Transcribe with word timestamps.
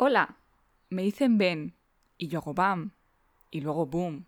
Hola, 0.00 0.36
me 0.90 1.02
dicen 1.02 1.38
Ben, 1.38 1.74
y 2.18 2.28
yo 2.28 2.38
hago 2.38 2.54
bam, 2.54 2.92
y 3.50 3.62
luego 3.62 3.84
boom, 3.86 4.26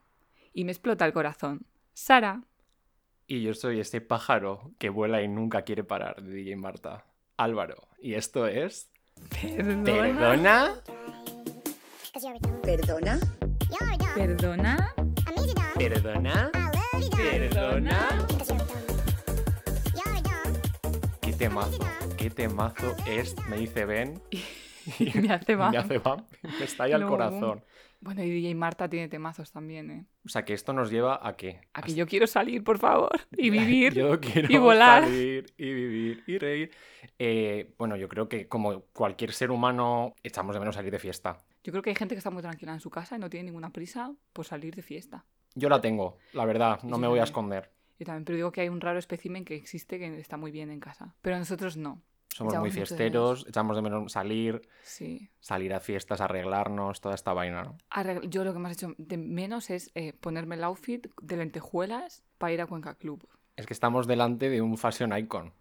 y 0.53 0.64
me 0.64 0.72
explota 0.72 1.06
el 1.06 1.12
corazón. 1.12 1.64
Sara. 1.95 2.43
Y 3.29 3.43
yo 3.43 3.54
soy 3.54 3.79
ese 3.79 4.01
pájaro 4.01 4.72
que 4.79 4.88
vuela 4.88 5.22
y 5.22 5.29
nunca 5.29 5.62
quiere 5.62 5.85
parar 5.85 6.25
de 6.25 6.35
DJ 6.35 6.56
Marta. 6.56 7.06
Álvaro. 7.37 7.87
Y 8.01 8.14
esto 8.14 8.48
es. 8.48 8.91
Perdona. 9.41 9.85
¿Perdona? 9.85 10.83
¿Perdona? 12.64 13.21
Perdona. 14.16 14.94
¿Perdona? 15.78 16.50
¿Perdona? 17.16 18.27
¿Qué 21.20 21.32
temazo? 21.32 21.78
¿Qué 22.16 22.28
temazo 22.28 22.96
es? 23.06 23.37
Me 23.48 23.59
dice 23.59 23.84
Ben. 23.84 24.20
Y 24.98 25.19
me 25.20 25.33
hace 25.33 25.55
bam. 25.57 25.70
Me 25.73 25.79
hace 25.79 25.98
bam. 25.98 26.25
Me 26.59 26.65
estalla 26.65 26.97
el 26.97 27.07
corazón. 27.07 27.65
Bueno, 28.01 28.23
y 28.25 28.31
DJ 28.31 28.55
Marta 28.55 28.89
tiene 28.89 29.09
temazos 29.09 29.53
también, 29.53 29.91
¿eh? 29.91 30.07
O 30.25 30.29
sea, 30.31 30.45
que 30.47 30.55
esto 30.55 30.73
nos 30.73 30.91
lleva 30.91 31.21
a 31.23 31.37
qué? 31.37 31.61
A 31.75 31.83
que 31.83 31.95
yo 31.95 32.07
quiero 32.07 32.27
salir, 32.27 32.65
por 32.65 32.79
favor, 32.79 33.11
y 33.37 33.51
vivir. 33.51 33.93
Yo 33.93 34.19
quiero 34.19 34.51
y 34.51 34.57
volar. 34.57 35.05
salir 35.05 35.53
y 35.59 35.73
vivir 35.75 36.25
y 36.27 36.39
reír. 36.39 36.71
Eh, 37.19 37.75
bueno, 37.77 37.97
yo 37.97 38.09
creo 38.09 38.27
que 38.27 38.48
como 38.48 38.81
cualquier 38.93 39.33
ser 39.33 39.51
humano 39.51 40.15
echamos 40.23 40.55
de 40.55 40.61
menos 40.61 40.77
salir 40.77 40.91
de 40.91 40.98
fiesta. 40.98 41.37
Yo 41.62 41.73
creo 41.73 41.83
que 41.83 41.91
hay 41.91 41.97
gente 41.97 42.15
que 42.15 42.19
está 42.19 42.31
muy 42.31 42.43
tranquila 42.43 42.73
en 42.73 42.81
su 42.81 42.89
casa 42.89 43.17
y 43.17 43.19
no 43.19 43.29
tiene 43.29 43.45
ninguna 43.45 43.70
prisa 43.70 44.15
por 44.33 44.47
salir 44.47 44.75
de 44.75 44.83
fiesta. 44.83 45.27
Yo 45.55 45.69
la 45.69 45.83
tengo, 45.83 46.17
la 46.33 46.47
verdad, 46.47 46.83
no 46.83 46.93
Yo 46.93 46.98
me 46.98 47.09
voy 47.09 47.19
a 47.19 47.25
esconder. 47.25 47.70
Yo 47.98 48.07
también, 48.07 48.25
pero 48.25 48.37
digo 48.37 48.51
que 48.51 48.62
hay 48.62 48.70
un 48.70 48.81
raro 48.81 48.98
espécimen 48.98 49.45
que 49.45 49.57
existe 49.57 49.98
que 49.98 50.19
está 50.19 50.39
muy 50.39 50.51
bien 50.53 50.70
en 50.70 50.81
casa. 50.81 51.15
Pero 51.20 51.39
nosotros 51.39 51.77
no. 51.77 52.01
Somos 52.33 52.52
Echamos 52.55 52.69
muy 52.69 52.70
mucho 52.70 52.80
de 52.80 52.87
fiesteros, 52.87 53.47
echamos 53.48 53.77
de 53.77 53.83
menos 53.83 54.12
salir, 54.12 54.62
Sí. 54.83 55.30
salir 55.41 55.75
a 55.75 55.80
fiestas, 55.80 56.20
arreglarnos, 56.20 57.01
toda 57.01 57.15
esta 57.15 57.33
vaina, 57.33 57.65
¿no? 57.65 57.77
Arregl- 57.91 58.29
Yo 58.31 58.45
lo 58.45 58.53
que 58.53 58.59
más 58.61 58.70
he 58.70 58.75
hecho 58.75 58.95
de 58.98 59.17
menos 59.19 59.69
es 59.70 59.91
eh, 59.95 60.12
ponerme 60.12 60.55
el 60.55 60.64
outfit 60.64 61.08
de 61.20 61.36
lentejuelas 61.36 62.23
para 62.39 62.53
ir 62.53 62.61
a 62.61 62.67
Cuenca 62.67 62.95
Club. 62.95 63.28
Es 63.56 63.67
que 63.67 63.75
estamos 63.75 64.06
delante 64.06 64.48
de 64.48 64.62
un 64.62 64.78
fashion 64.78 65.17
icon. 65.19 65.53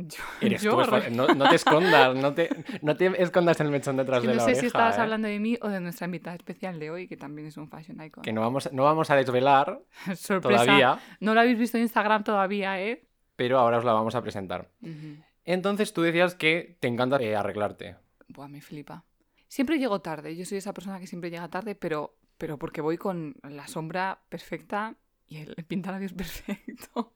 Yo, 0.00 0.22
Eres 0.40 0.62
yo 0.62 0.80
tú, 0.84 0.92
no, 1.10 1.26
no 1.26 1.48
te 1.48 1.56
escondas, 1.56 2.14
no 2.14 2.32
te, 2.32 2.48
no 2.82 2.96
te 2.96 3.20
escondas 3.20 3.58
el 3.58 3.68
mechón 3.70 3.96
detrás 3.96 4.20
que 4.20 4.28
de 4.28 4.34
no 4.34 4.36
la 4.36 4.44
sé 4.44 4.50
oreja, 4.50 4.60
si 4.60 4.66
estabas 4.68 4.96
¿eh? 4.96 5.00
hablando 5.00 5.26
de 5.26 5.40
mí 5.40 5.58
o 5.60 5.68
de 5.68 5.80
nuestra 5.80 6.04
invitada 6.04 6.36
especial 6.36 6.78
de 6.78 6.90
hoy, 6.92 7.08
que 7.08 7.16
también 7.16 7.48
es 7.48 7.56
un 7.56 7.68
fashion 7.68 8.00
icon. 8.04 8.22
Que 8.22 8.32
no 8.32 8.40
vamos, 8.42 8.72
no 8.72 8.84
vamos 8.84 9.10
a 9.10 9.16
desvelar 9.16 9.80
Sorpresa. 10.14 10.62
todavía, 10.64 11.00
No 11.18 11.34
lo 11.34 11.40
habéis 11.40 11.58
visto 11.58 11.78
en 11.78 11.82
Instagram 11.82 12.22
todavía, 12.22 12.80
¿eh? 12.80 13.06
pero 13.34 13.58
ahora 13.58 13.78
os 13.78 13.84
la 13.84 13.92
vamos 13.92 14.14
a 14.14 14.22
presentar. 14.22 14.68
Ujú. 14.82 15.16
Entonces 15.48 15.94
tú 15.94 16.02
decías 16.02 16.34
que 16.34 16.76
te 16.78 16.88
encanta 16.88 17.16
eh, 17.22 17.34
arreglarte. 17.34 17.96
Buah, 18.28 18.48
me 18.48 18.60
flipa. 18.60 19.06
Siempre 19.48 19.78
llego 19.78 20.02
tarde. 20.02 20.36
Yo 20.36 20.44
soy 20.44 20.58
esa 20.58 20.74
persona 20.74 21.00
que 21.00 21.06
siempre 21.06 21.30
llega 21.30 21.48
tarde, 21.48 21.74
pero, 21.74 22.18
pero 22.36 22.58
porque 22.58 22.82
voy 22.82 22.98
con 22.98 23.34
la 23.42 23.66
sombra 23.66 24.20
perfecta 24.28 24.96
y 25.26 25.38
el 25.38 25.54
pintalabios 25.66 26.12
perfecto. 26.12 27.14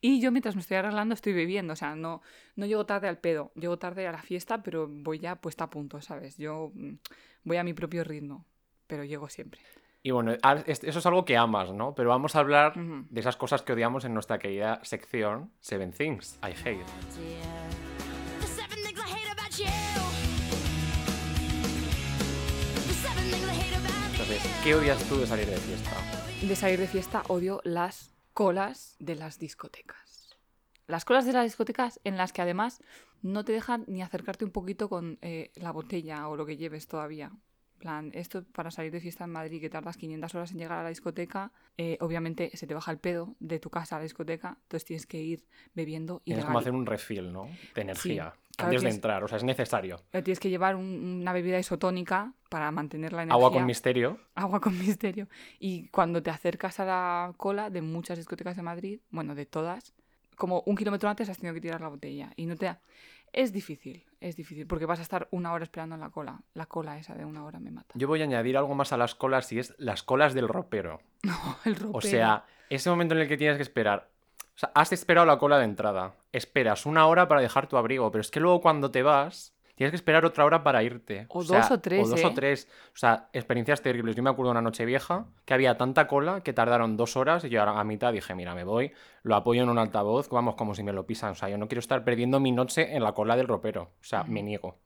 Y 0.00 0.18
yo 0.18 0.32
mientras 0.32 0.54
me 0.54 0.62
estoy 0.62 0.78
arreglando 0.78 1.12
estoy 1.12 1.34
bebiendo. 1.34 1.74
O 1.74 1.76
sea, 1.76 1.94
no, 1.94 2.22
no 2.56 2.64
llego 2.64 2.86
tarde 2.86 3.06
al 3.06 3.18
pedo. 3.18 3.52
Llego 3.54 3.78
tarde 3.78 4.06
a 4.06 4.12
la 4.12 4.22
fiesta, 4.22 4.62
pero 4.62 4.88
voy 4.88 5.18
ya 5.18 5.36
puesta 5.36 5.64
a 5.64 5.70
punto, 5.70 6.00
¿sabes? 6.00 6.38
Yo 6.38 6.72
mm, 6.72 6.94
voy 7.42 7.58
a 7.58 7.64
mi 7.64 7.74
propio 7.74 8.02
ritmo, 8.02 8.46
pero 8.86 9.04
llego 9.04 9.28
siempre. 9.28 9.60
Y 10.02 10.10
bueno, 10.10 10.32
eso 10.32 10.98
es 10.98 11.06
algo 11.06 11.26
que 11.26 11.36
amas, 11.36 11.72
¿no? 11.72 11.94
Pero 11.94 12.10
vamos 12.10 12.34
a 12.34 12.40
hablar 12.40 12.74
de 12.76 13.20
esas 13.20 13.36
cosas 13.36 13.60
que 13.60 13.74
odiamos 13.74 14.06
en 14.06 14.14
nuestra 14.14 14.38
querida 14.38 14.80
sección 14.84 15.50
Seven 15.60 15.92
Things 15.92 16.38
I 16.42 16.52
Hate. 16.52 17.63
¿Qué 24.64 24.74
odias 24.74 25.02
tú 25.08 25.18
de 25.20 25.26
salir 25.26 25.46
de 25.46 25.56
fiesta? 25.56 25.90
De 26.46 26.56
salir 26.56 26.80
de 26.80 26.86
fiesta 26.88 27.22
odio 27.28 27.60
las 27.64 28.12
colas 28.32 28.96
de 28.98 29.14
las 29.14 29.38
discotecas. 29.38 30.36
Las 30.86 31.04
colas 31.04 31.24
de 31.26 31.32
las 31.32 31.44
discotecas 31.44 32.00
en 32.04 32.16
las 32.16 32.32
que 32.32 32.42
además 32.42 32.80
no 33.22 33.44
te 33.44 33.52
dejan 33.52 33.84
ni 33.86 34.02
acercarte 34.02 34.44
un 34.44 34.50
poquito 34.50 34.88
con 34.88 35.18
eh, 35.22 35.50
la 35.54 35.70
botella 35.70 36.28
o 36.28 36.36
lo 36.36 36.44
que 36.46 36.56
lleves 36.56 36.88
todavía. 36.88 37.30
Plan, 37.78 38.10
esto 38.14 38.44
para 38.44 38.70
salir 38.70 38.92
de 38.92 39.00
fiesta 39.00 39.24
en 39.24 39.30
Madrid 39.30 39.60
que 39.60 39.68
tardas 39.70 39.96
500 39.96 40.34
horas 40.34 40.52
en 40.52 40.58
llegar 40.58 40.78
a 40.78 40.82
la 40.82 40.88
discoteca, 40.88 41.52
eh, 41.76 41.98
obviamente 42.00 42.50
se 42.56 42.66
te 42.66 42.74
baja 42.74 42.90
el 42.90 42.98
pedo 42.98 43.34
de 43.40 43.58
tu 43.58 43.70
casa 43.70 43.96
a 43.96 43.98
la 43.98 44.04
discoteca, 44.04 44.58
entonces 44.62 44.84
tienes 44.86 45.06
que 45.06 45.20
ir 45.20 45.46
bebiendo 45.74 46.22
y 46.24 46.30
Tienes 46.30 46.44
regali- 46.44 46.46
como 46.46 46.58
hacer 46.60 46.72
un 46.72 46.86
refill, 46.86 47.32
¿no? 47.32 47.48
De 47.74 47.82
energía. 47.82 48.34
Claro, 48.56 48.70
antes 48.70 48.82
de 48.82 48.90
entrar, 48.90 49.24
o 49.24 49.28
sea, 49.28 49.38
es 49.38 49.44
necesario. 49.44 49.96
tienes 50.10 50.40
que 50.40 50.50
llevar 50.50 50.76
un- 50.76 51.20
una 51.22 51.32
bebida 51.32 51.58
isotónica 51.58 52.32
para 52.48 52.70
mantener 52.70 53.12
la 53.12 53.22
energía. 53.22 53.34
Agua 53.34 53.52
con 53.52 53.66
misterio. 53.66 54.18
Agua 54.34 54.60
con 54.60 54.78
misterio. 54.78 55.28
Y 55.58 55.88
cuando 55.88 56.22
te 56.22 56.30
acercas 56.30 56.80
a 56.80 56.84
la 56.84 57.34
cola 57.36 57.70
de 57.70 57.82
muchas 57.82 58.18
discotecas 58.18 58.56
de 58.56 58.62
Madrid, 58.62 59.00
bueno, 59.10 59.34
de 59.34 59.46
todas, 59.46 59.94
como 60.36 60.62
un 60.66 60.76
kilómetro 60.76 61.08
antes 61.08 61.28
has 61.28 61.38
tenido 61.38 61.54
que 61.54 61.60
tirar 61.60 61.80
la 61.80 61.88
botella. 61.88 62.32
Y 62.36 62.46
no 62.46 62.56
te 62.56 62.66
da... 62.66 62.80
Es 63.32 63.52
difícil, 63.52 64.04
es 64.20 64.36
difícil, 64.36 64.64
porque 64.64 64.86
vas 64.86 65.00
a 65.00 65.02
estar 65.02 65.26
una 65.32 65.52
hora 65.52 65.64
esperando 65.64 65.96
en 65.96 66.00
la 66.00 66.10
cola. 66.10 66.40
La 66.54 66.66
cola 66.66 66.96
esa 66.98 67.16
de 67.16 67.24
una 67.24 67.44
hora 67.44 67.58
me 67.58 67.72
mata. 67.72 67.92
Yo 67.94 68.06
voy 68.06 68.20
a 68.20 68.24
añadir 68.24 68.56
algo 68.56 68.76
más 68.76 68.92
a 68.92 68.96
las 68.96 69.16
colas 69.16 69.50
y 69.52 69.58
es 69.58 69.74
las 69.78 70.04
colas 70.04 70.34
del 70.34 70.46
ropero. 70.46 71.00
El 71.64 71.74
ropero. 71.74 71.90
O 71.98 72.00
sea, 72.00 72.44
ese 72.70 72.90
momento 72.90 73.14
en 73.16 73.22
el 73.22 73.28
que 73.28 73.36
tienes 73.36 73.56
que 73.56 73.64
esperar. 73.64 74.08
O 74.56 74.58
sea, 74.58 74.70
has 74.74 74.92
esperado 74.92 75.26
la 75.26 75.38
cola 75.38 75.58
de 75.58 75.64
entrada. 75.64 76.14
Esperas 76.32 76.86
una 76.86 77.06
hora 77.06 77.26
para 77.28 77.40
dejar 77.40 77.66
tu 77.66 77.76
abrigo, 77.76 78.10
pero 78.10 78.20
es 78.20 78.30
que 78.30 78.40
luego 78.40 78.60
cuando 78.60 78.90
te 78.90 79.02
vas, 79.02 79.54
tienes 79.74 79.90
que 79.90 79.96
esperar 79.96 80.24
otra 80.24 80.44
hora 80.44 80.62
para 80.62 80.82
irte. 80.82 81.26
O 81.28 81.42
sea, 81.42 81.58
dos 81.58 81.70
o 81.72 81.80
tres, 81.80 82.06
O 82.06 82.10
dos 82.10 82.20
¿eh? 82.20 82.26
o 82.26 82.34
tres. 82.34 82.68
O 82.94 82.96
sea, 82.96 83.28
experiencias 83.32 83.82
terribles. 83.82 84.14
Yo 84.14 84.22
me 84.22 84.30
acuerdo 84.30 84.50
de 84.50 84.52
una 84.52 84.62
noche 84.62 84.84
vieja 84.84 85.26
que 85.44 85.54
había 85.54 85.76
tanta 85.76 86.06
cola 86.06 86.42
que 86.42 86.52
tardaron 86.52 86.96
dos 86.96 87.16
horas 87.16 87.44
y 87.44 87.48
yo 87.48 87.62
a 87.62 87.80
a 87.80 87.84
mitad 87.84 88.12
dije, 88.12 88.34
mira, 88.34 88.54
me 88.54 88.64
voy, 88.64 88.92
lo 89.22 89.34
apoyo 89.34 89.62
en 89.62 89.68
un 89.68 89.78
altavoz, 89.78 90.28
vamos, 90.28 90.54
como 90.54 90.74
si 90.74 90.82
me 90.84 90.92
lo 90.92 91.06
pisan. 91.06 91.32
O 91.32 91.34
sea, 91.34 91.48
yo 91.48 91.58
no 91.58 91.66
quiero 91.66 91.80
estar 91.80 92.04
perdiendo 92.04 92.38
mi 92.38 92.52
noche 92.52 92.94
en 92.94 93.02
la 93.02 93.12
cola 93.12 93.36
del 93.36 93.48
ropero. 93.48 93.82
O 94.00 94.04
sea, 94.04 94.24
me 94.24 94.42
niego. 94.42 94.78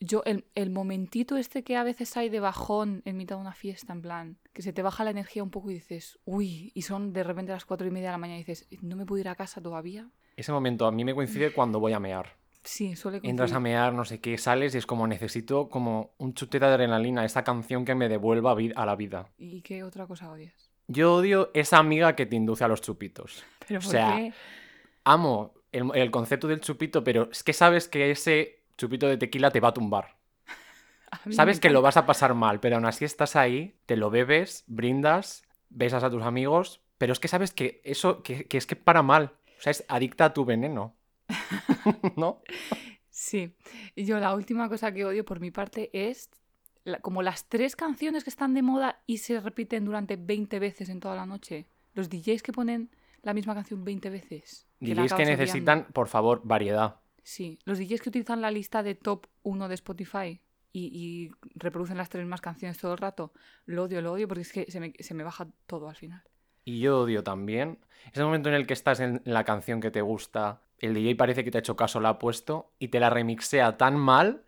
Yo, 0.00 0.22
el, 0.24 0.44
el 0.54 0.70
momentito 0.70 1.36
este 1.36 1.64
que 1.64 1.76
a 1.76 1.82
veces 1.82 2.16
hay 2.16 2.28
de 2.28 2.40
bajón 2.40 3.02
en 3.04 3.16
mitad 3.16 3.36
de 3.36 3.42
una 3.42 3.52
fiesta, 3.54 3.92
en 3.92 4.02
plan, 4.02 4.38
que 4.52 4.62
se 4.62 4.72
te 4.72 4.82
baja 4.82 5.04
la 5.04 5.10
energía 5.10 5.42
un 5.42 5.50
poco 5.50 5.70
y 5.70 5.74
dices, 5.74 6.18
uy, 6.24 6.70
y 6.74 6.82
son 6.82 7.12
de 7.12 7.24
repente 7.24 7.52
las 7.52 7.64
cuatro 7.64 7.86
y 7.86 7.90
media 7.90 8.08
de 8.08 8.12
la 8.12 8.18
mañana 8.18 8.38
y 8.38 8.44
dices, 8.44 8.68
¿no 8.82 8.96
me 8.96 9.04
puedo 9.06 9.20
ir 9.20 9.28
a 9.28 9.34
casa 9.34 9.60
todavía? 9.60 10.08
Ese 10.36 10.52
momento 10.52 10.86
a 10.86 10.92
mí 10.92 11.04
me 11.04 11.14
coincide 11.14 11.52
cuando 11.54 11.80
voy 11.80 11.92
a 11.92 12.00
mear. 12.00 12.36
Sí, 12.62 12.96
suele 12.96 13.18
Entras 13.22 13.52
a 13.52 13.54
coincidir. 13.54 13.60
mear, 13.62 13.92
no 13.94 14.04
sé 14.04 14.20
qué, 14.20 14.36
sales 14.36 14.74
y 14.74 14.78
es 14.78 14.86
como 14.86 15.06
necesito 15.06 15.68
como 15.68 16.12
un 16.18 16.34
chute 16.34 16.58
de 16.60 16.66
adrenalina, 16.66 17.24
esa 17.24 17.42
canción 17.44 17.84
que 17.84 17.94
me 17.94 18.08
devuelva 18.08 18.54
a 18.74 18.86
la 18.86 18.96
vida. 18.96 19.30
¿Y 19.38 19.62
qué 19.62 19.82
otra 19.84 20.06
cosa 20.06 20.30
odias? 20.30 20.70
Yo 20.86 21.14
odio 21.14 21.50
esa 21.54 21.78
amiga 21.78 22.14
que 22.14 22.26
te 22.26 22.36
induce 22.36 22.64
a 22.64 22.68
los 22.68 22.82
chupitos. 22.82 23.44
Pero 23.66 23.80
O 23.80 23.82
¿por 23.82 23.90
sea, 23.90 24.16
qué? 24.16 24.32
Amo 25.04 25.54
el, 25.72 25.90
el 25.94 26.10
concepto 26.10 26.48
del 26.48 26.60
chupito, 26.60 27.04
pero 27.04 27.28
es 27.30 27.42
que 27.42 27.52
sabes 27.52 27.88
que 27.88 28.10
ese 28.10 28.57
chupito 28.78 29.06
de 29.06 29.18
tequila 29.18 29.50
te 29.50 29.60
va 29.60 29.68
a 29.68 29.74
tumbar. 29.74 30.16
A 31.10 31.18
Sabes 31.32 31.60
que 31.60 31.68
lo 31.70 31.82
vas 31.82 31.96
a 31.98 32.06
pasar 32.06 32.34
mal, 32.34 32.60
pero 32.60 32.76
aún 32.76 32.86
así 32.86 33.04
estás 33.04 33.36
ahí, 33.36 33.76
te 33.86 33.96
lo 33.96 34.08
bebes, 34.10 34.64
brindas, 34.66 35.42
besas 35.68 36.04
a 36.04 36.10
tus 36.10 36.22
amigos, 36.22 36.80
pero 36.98 37.12
es 37.12 37.20
que 37.20 37.28
sabes 37.28 37.52
que 37.52 37.80
eso, 37.84 38.22
que, 38.22 38.44
que 38.46 38.56
es 38.58 38.66
que 38.66 38.76
para 38.76 39.02
mal. 39.02 39.32
O 39.58 39.60
sea, 39.60 39.70
es 39.70 39.84
adicta 39.88 40.26
a 40.26 40.32
tu 40.34 40.44
veneno. 40.44 40.94
¿No? 42.16 42.42
Sí. 43.10 43.54
Y 43.94 44.04
yo 44.04 44.18
la 44.20 44.34
última 44.34 44.68
cosa 44.68 44.92
que 44.92 45.04
odio 45.04 45.24
por 45.24 45.40
mi 45.40 45.50
parte 45.50 45.90
es 45.92 46.30
la- 46.84 47.00
como 47.00 47.22
las 47.22 47.48
tres 47.48 47.74
canciones 47.74 48.22
que 48.24 48.30
están 48.30 48.54
de 48.54 48.62
moda 48.62 49.02
y 49.06 49.18
se 49.18 49.40
repiten 49.40 49.84
durante 49.84 50.16
20 50.16 50.58
veces 50.58 50.88
en 50.88 51.00
toda 51.00 51.16
la 51.16 51.26
noche. 51.26 51.66
Los 51.94 52.08
DJs 52.08 52.42
que 52.42 52.52
ponen 52.52 52.90
la 53.22 53.34
misma 53.34 53.54
canción 53.54 53.84
20 53.84 54.10
veces. 54.10 54.66
DJs 54.80 54.94
que 54.94 55.22
odiando. 55.22 55.24
necesitan, 55.24 55.86
por 55.92 56.06
favor, 56.08 56.42
variedad. 56.44 57.00
Sí, 57.28 57.58
los 57.66 57.78
DJs 57.78 58.00
que 58.00 58.08
utilizan 58.08 58.40
la 58.40 58.50
lista 58.50 58.82
de 58.82 58.94
top 58.94 59.26
1 59.42 59.68
de 59.68 59.74
Spotify 59.74 60.40
y, 60.72 60.80
y 60.86 61.30
reproducen 61.56 61.98
las 61.98 62.08
tres 62.08 62.24
mismas 62.24 62.40
canciones 62.40 62.78
todo 62.78 62.92
el 62.92 62.98
rato, 62.98 63.34
lo 63.66 63.84
odio, 63.84 64.00
lo 64.00 64.12
odio 64.12 64.26
porque 64.26 64.40
es 64.40 64.50
que 64.50 64.64
se 64.70 64.80
me, 64.80 64.94
se 64.98 65.12
me 65.12 65.24
baja 65.24 65.46
todo 65.66 65.90
al 65.90 65.96
final. 65.96 66.22
Y 66.64 66.80
yo 66.80 67.00
odio 67.00 67.22
también 67.22 67.80
ese 68.14 68.24
momento 68.24 68.48
en 68.48 68.54
el 68.54 68.66
que 68.66 68.72
estás 68.72 69.00
en 69.00 69.20
la 69.26 69.44
canción 69.44 69.82
que 69.82 69.90
te 69.90 70.00
gusta, 70.00 70.62
el 70.78 70.94
DJ 70.94 71.16
parece 71.16 71.44
que 71.44 71.50
te 71.50 71.58
ha 71.58 71.60
hecho 71.60 71.76
caso, 71.76 72.00
la 72.00 72.08
ha 72.08 72.18
puesto 72.18 72.72
y 72.78 72.88
te 72.88 72.98
la 72.98 73.10
remixea 73.10 73.76
tan 73.76 73.96
mal 73.96 74.46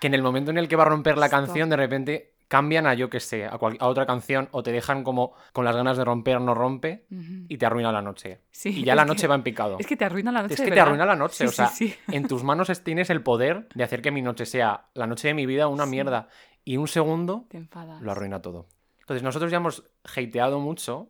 que 0.00 0.06
en 0.06 0.14
el 0.14 0.22
momento 0.22 0.52
en 0.52 0.58
el 0.58 0.68
que 0.68 0.76
va 0.76 0.84
a 0.84 0.88
romper 0.88 1.18
la 1.18 1.26
Stop. 1.26 1.40
canción, 1.40 1.68
de 1.68 1.76
repente 1.76 2.34
cambian 2.50 2.86
a 2.88 2.94
yo 2.94 3.08
que 3.08 3.20
sé, 3.20 3.46
a, 3.46 3.56
cual- 3.58 3.76
a 3.78 3.86
otra 3.86 4.06
canción 4.06 4.48
o 4.50 4.62
te 4.64 4.72
dejan 4.72 5.04
como 5.04 5.32
con 5.52 5.64
las 5.64 5.76
ganas 5.76 5.96
de 5.96 6.04
romper, 6.04 6.40
no 6.40 6.52
rompe 6.52 7.06
y 7.48 7.56
te 7.58 7.64
arruina 7.64 7.92
la 7.92 8.02
noche. 8.02 8.40
Sí, 8.50 8.80
Y 8.80 8.84
ya 8.84 8.96
la 8.96 9.04
que- 9.04 9.08
noche 9.08 9.26
va 9.28 9.36
en 9.36 9.42
picado. 9.44 9.76
Es 9.78 9.86
que 9.86 9.96
te 9.96 10.04
arruina 10.04 10.32
la 10.32 10.42
noche. 10.42 10.54
Es 10.54 10.60
que 10.60 10.70
te 10.72 10.80
arruina 10.80 11.06
la 11.06 11.14
noche, 11.14 11.36
Sí, 11.36 11.44
o 11.44 11.52
sea, 11.52 11.68
sí. 11.68 11.94
en 12.08 12.26
tus 12.26 12.42
manos 12.42 12.68
es- 12.68 12.82
tienes 12.82 13.08
el 13.08 13.22
poder 13.22 13.68
de 13.72 13.84
hacer 13.84 14.02
que 14.02 14.10
mi 14.10 14.20
noche 14.20 14.46
sea 14.46 14.86
la 14.94 15.06
noche 15.06 15.28
de 15.28 15.34
mi 15.34 15.46
vida 15.46 15.68
una 15.68 15.86
mierda 15.86 16.26
y 16.64 16.76
un 16.76 16.88
segundo 16.88 17.46
Te 17.48 17.64
lo 18.00 18.10
arruina 18.10 18.42
todo. 18.42 18.66
Entonces 18.98 19.22
nosotros 19.22 19.50
ya 19.52 19.58
hemos 19.58 19.84
hateado 20.04 20.58
mucho 20.58 21.08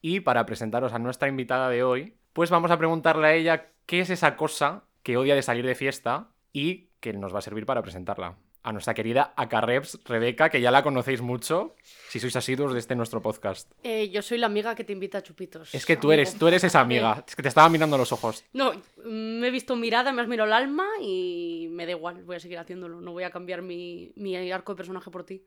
y 0.00 0.20
para 0.20 0.46
presentaros 0.46 0.92
a 0.92 0.98
nuestra 1.00 1.28
invitada 1.28 1.68
de 1.68 1.82
hoy, 1.82 2.16
pues 2.32 2.48
vamos 2.50 2.70
a 2.70 2.78
preguntarle 2.78 3.26
a 3.26 3.34
ella 3.34 3.66
qué 3.86 4.00
es 4.00 4.10
esa 4.10 4.36
cosa 4.36 4.84
que 5.02 5.16
odia 5.16 5.34
de 5.34 5.42
salir 5.42 5.66
de 5.66 5.74
fiesta 5.74 6.28
y 6.52 6.90
que 7.00 7.12
nos 7.12 7.34
va 7.34 7.38
a 7.40 7.42
servir 7.42 7.66
para 7.66 7.82
presentarla. 7.82 8.36
A 8.62 8.72
nuestra 8.72 8.92
querida 8.94 9.32
Acarreps 9.36 9.98
Rebeca, 10.04 10.50
que 10.50 10.60
ya 10.60 10.70
la 10.70 10.82
conocéis 10.82 11.20
mucho, 11.22 11.74
si 12.08 12.20
sois 12.20 12.36
asiduos 12.36 12.72
de 12.74 12.78
este 12.80 12.94
nuestro 12.94 13.22
podcast. 13.22 13.70
Eh, 13.82 14.10
yo 14.10 14.20
soy 14.22 14.36
la 14.38 14.46
amiga 14.46 14.74
que 14.74 14.84
te 14.84 14.92
invita 14.92 15.18
a 15.18 15.22
chupitos. 15.22 15.74
Es 15.74 15.86
que 15.86 15.96
tú 15.96 16.12
eres, 16.12 16.36
tú 16.36 16.46
eres 16.48 16.62
esa 16.64 16.80
amiga, 16.80 17.24
es 17.26 17.34
que 17.34 17.42
te 17.42 17.48
estaba 17.48 17.68
mirando 17.70 17.96
los 17.96 18.12
ojos. 18.12 18.44
No, 18.52 18.72
me 19.04 19.48
he 19.48 19.50
visto 19.50 19.76
mirada, 19.76 20.12
me 20.12 20.20
has 20.22 20.28
mirado 20.28 20.46
el 20.48 20.52
alma 20.52 20.86
y 21.00 21.68
me 21.70 21.86
da 21.86 21.92
igual, 21.92 22.22
voy 22.24 22.36
a 22.36 22.40
seguir 22.40 22.58
haciéndolo. 22.58 23.00
No 23.00 23.12
voy 23.12 23.24
a 23.24 23.30
cambiar 23.30 23.62
mi, 23.62 24.12
mi 24.16 24.36
arco 24.52 24.72
de 24.72 24.76
personaje 24.76 25.10
por 25.10 25.24
ti. 25.24 25.42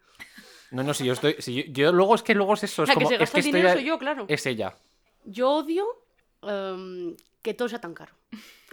No, 0.71 0.81
no, 0.81 0.94
si 0.95 1.06
yo 1.06 1.13
estoy. 1.13 1.36
Si 1.38 1.54
yo, 1.54 1.63
yo 1.71 1.92
luego 1.92 2.16
es 2.16 2.24
que 2.24 2.33
luego 2.33 2.56
es 2.56 2.63
eso. 2.63 2.81
Es 2.81 2.89
La 2.89 2.95
que 2.95 3.00
como. 3.01 3.09
se 3.09 3.13
es 3.16 3.19
gasta 3.19 3.33
que 3.36 3.39
el 3.42 3.45
estoy 3.45 3.59
dinero 3.59 3.69
a- 3.69 3.74
soy 3.75 3.83
yo, 3.86 4.00
claro. 4.00 4.25
Es 4.27 4.44
ella. 4.48 4.74
Yo 5.24 5.51
odio 5.51 5.86
em, 6.42 7.16
que 7.44 7.54
todo 7.54 7.69
sea 7.69 7.80
tan 7.80 7.94
caro. 7.94 8.13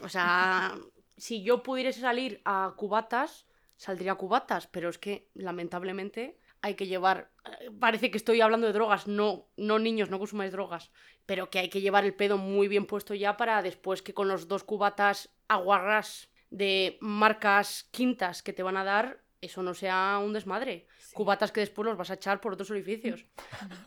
O 0.03 0.09
sea, 0.09 0.75
si 1.19 1.43
yo 1.43 1.63
pudiese 1.63 2.01
salir 2.01 2.41
a 2.47 2.73
cubatas, 2.77 3.45
saldría 3.81 4.15
cubatas, 4.15 4.67
pero 4.67 4.91
es 4.91 4.99
que 4.99 5.31
lamentablemente 5.33 6.37
hay 6.61 6.75
que 6.75 6.87
llevar. 6.87 7.31
eh, 7.47 7.71
Parece 7.81 8.11
que 8.11 8.19
estoy 8.19 8.43
hablando 8.43 8.67
de 8.67 8.75
drogas, 8.75 9.07
no, 9.07 9.49
no 9.57 9.79
niños, 9.79 10.11
no 10.11 10.19
consumáis 10.19 10.53
drogas, 10.53 10.91
pero 11.25 11.49
que 11.49 11.61
hay 11.61 11.71
que 11.71 11.81
llevar 11.81 12.05
el 12.05 12.13
pedo 12.15 12.37
muy 12.37 12.69
bien 12.69 12.85
puesto 12.85 13.15
ya 13.15 13.39
para 13.39 13.63
después 13.63 14.03
que 14.03 14.13
con 14.13 14.29
los 14.29 14.49
dos 14.49 14.65
cubatas 14.65 15.31
aguarras 15.49 16.29
de 16.51 16.99
marcas 17.01 17.89
quintas 17.91 18.43
que 18.43 18.53
te 18.53 18.63
van 18.63 18.77
a 18.77 18.85
dar, 18.85 19.23
eso 19.41 19.63
no 19.63 19.73
sea 19.73 20.21
un 20.23 20.35
desmadre. 20.35 20.87
Cubatas 21.15 21.51
que 21.51 21.61
después 21.61 21.87
los 21.87 21.97
vas 21.97 22.11
a 22.11 22.15
echar 22.15 22.39
por 22.39 22.53
otros 22.53 22.71
orificios. 22.71 23.25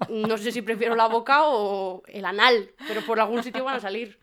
No 0.09 0.39
sé 0.39 0.51
si 0.51 0.63
prefiero 0.63 0.95
la 0.95 1.07
boca 1.07 1.43
o 1.45 2.01
el 2.07 2.25
anal, 2.25 2.71
pero 2.87 3.01
por 3.05 3.19
algún 3.19 3.43
sitio 3.43 3.63
van 3.63 3.75
a 3.75 3.79
salir. 3.79 4.19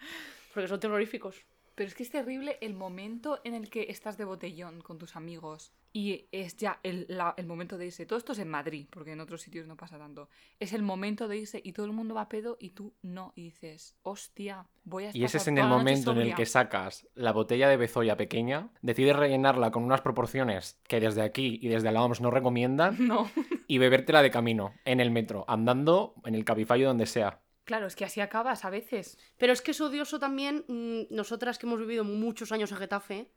Porque 0.52 0.66
son 0.66 0.80
terroríficos. 0.80 1.46
Pero 1.74 1.88
es 1.88 1.94
que 1.94 2.02
es 2.02 2.10
terrible 2.10 2.58
el 2.60 2.74
momento 2.74 3.40
en 3.44 3.54
el 3.54 3.70
que 3.70 3.86
estás 3.88 4.18
de 4.18 4.24
botellón 4.24 4.80
con 4.82 4.98
tus 4.98 5.16
amigos 5.16 5.72
y 5.92 6.26
es 6.30 6.56
ya 6.56 6.78
el, 6.82 7.06
la- 7.08 7.34
el 7.36 7.46
momento 7.46 7.78
de 7.78 7.86
irse. 7.86 8.06
Todo 8.06 8.18
esto 8.18 8.32
es 8.32 8.38
en 8.38 8.48
Madrid, 8.48 8.86
porque 8.90 9.12
en 9.12 9.20
otros 9.20 9.40
sitios 9.42 9.66
no 9.66 9.76
pasa 9.76 9.98
tanto. 9.98 10.28
Es 10.60 10.72
el 10.72 10.82
momento 10.82 11.26
de 11.26 11.38
irse 11.38 11.60
y 11.64 11.72
todo 11.72 11.86
el 11.86 11.92
mundo 11.92 12.14
va 12.14 12.22
a 12.22 12.28
pedo 12.28 12.56
y 12.60 12.70
tú 12.70 12.92
no. 13.02 13.32
Y 13.34 13.44
dices, 13.44 13.96
hostia, 14.02 14.66
voy 14.84 15.06
a 15.06 15.10
Y 15.12 15.24
ese 15.24 15.38
es 15.38 15.48
en 15.48 15.58
el 15.58 15.66
momento 15.66 16.12
en 16.12 16.18
el 16.18 16.22
sobria". 16.24 16.34
que 16.36 16.46
sacas 16.46 17.08
la 17.14 17.32
botella 17.32 17.68
de 17.68 17.76
bezoya 17.76 18.16
pequeña, 18.16 18.68
decides 18.82 19.16
rellenarla 19.16 19.70
con 19.70 19.82
unas 19.82 20.00
proporciones 20.02 20.78
que 20.86 21.00
desde 21.00 21.22
aquí 21.22 21.58
y 21.62 21.68
desde 21.68 21.90
la 21.92 22.02
OMS 22.04 22.20
no 22.20 22.30
recomiendan 22.30 22.96
No. 23.08 23.30
y 23.66 23.78
bebértela 23.78 24.22
de 24.22 24.30
camino, 24.30 24.74
en 24.84 25.00
el 25.00 25.10
metro, 25.10 25.44
andando, 25.48 26.14
en 26.24 26.34
el 26.34 26.44
cabifallo, 26.44 26.86
donde 26.88 27.06
sea. 27.06 27.40
Claro, 27.70 27.86
es 27.86 27.94
que 27.94 28.04
así 28.04 28.20
acabas 28.20 28.64
a 28.64 28.70
veces. 28.70 29.16
Pero 29.38 29.52
es 29.52 29.62
que 29.62 29.70
es 29.70 29.80
odioso 29.80 30.18
también, 30.18 30.64
mm, 30.66 31.14
nosotras 31.14 31.56
que 31.56 31.66
hemos 31.66 31.78
vivido 31.78 32.02
muchos 32.02 32.50
años 32.50 32.72
en 32.72 32.78
Getafe, 32.78 33.30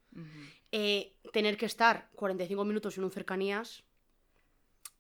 eh, 0.72 1.14
tener 1.32 1.56
que 1.56 1.68
estar 1.68 2.10
45 2.16 2.66
minutos 2.66 2.98
en 2.98 3.04
un 3.04 3.12
cercanías, 3.12 3.84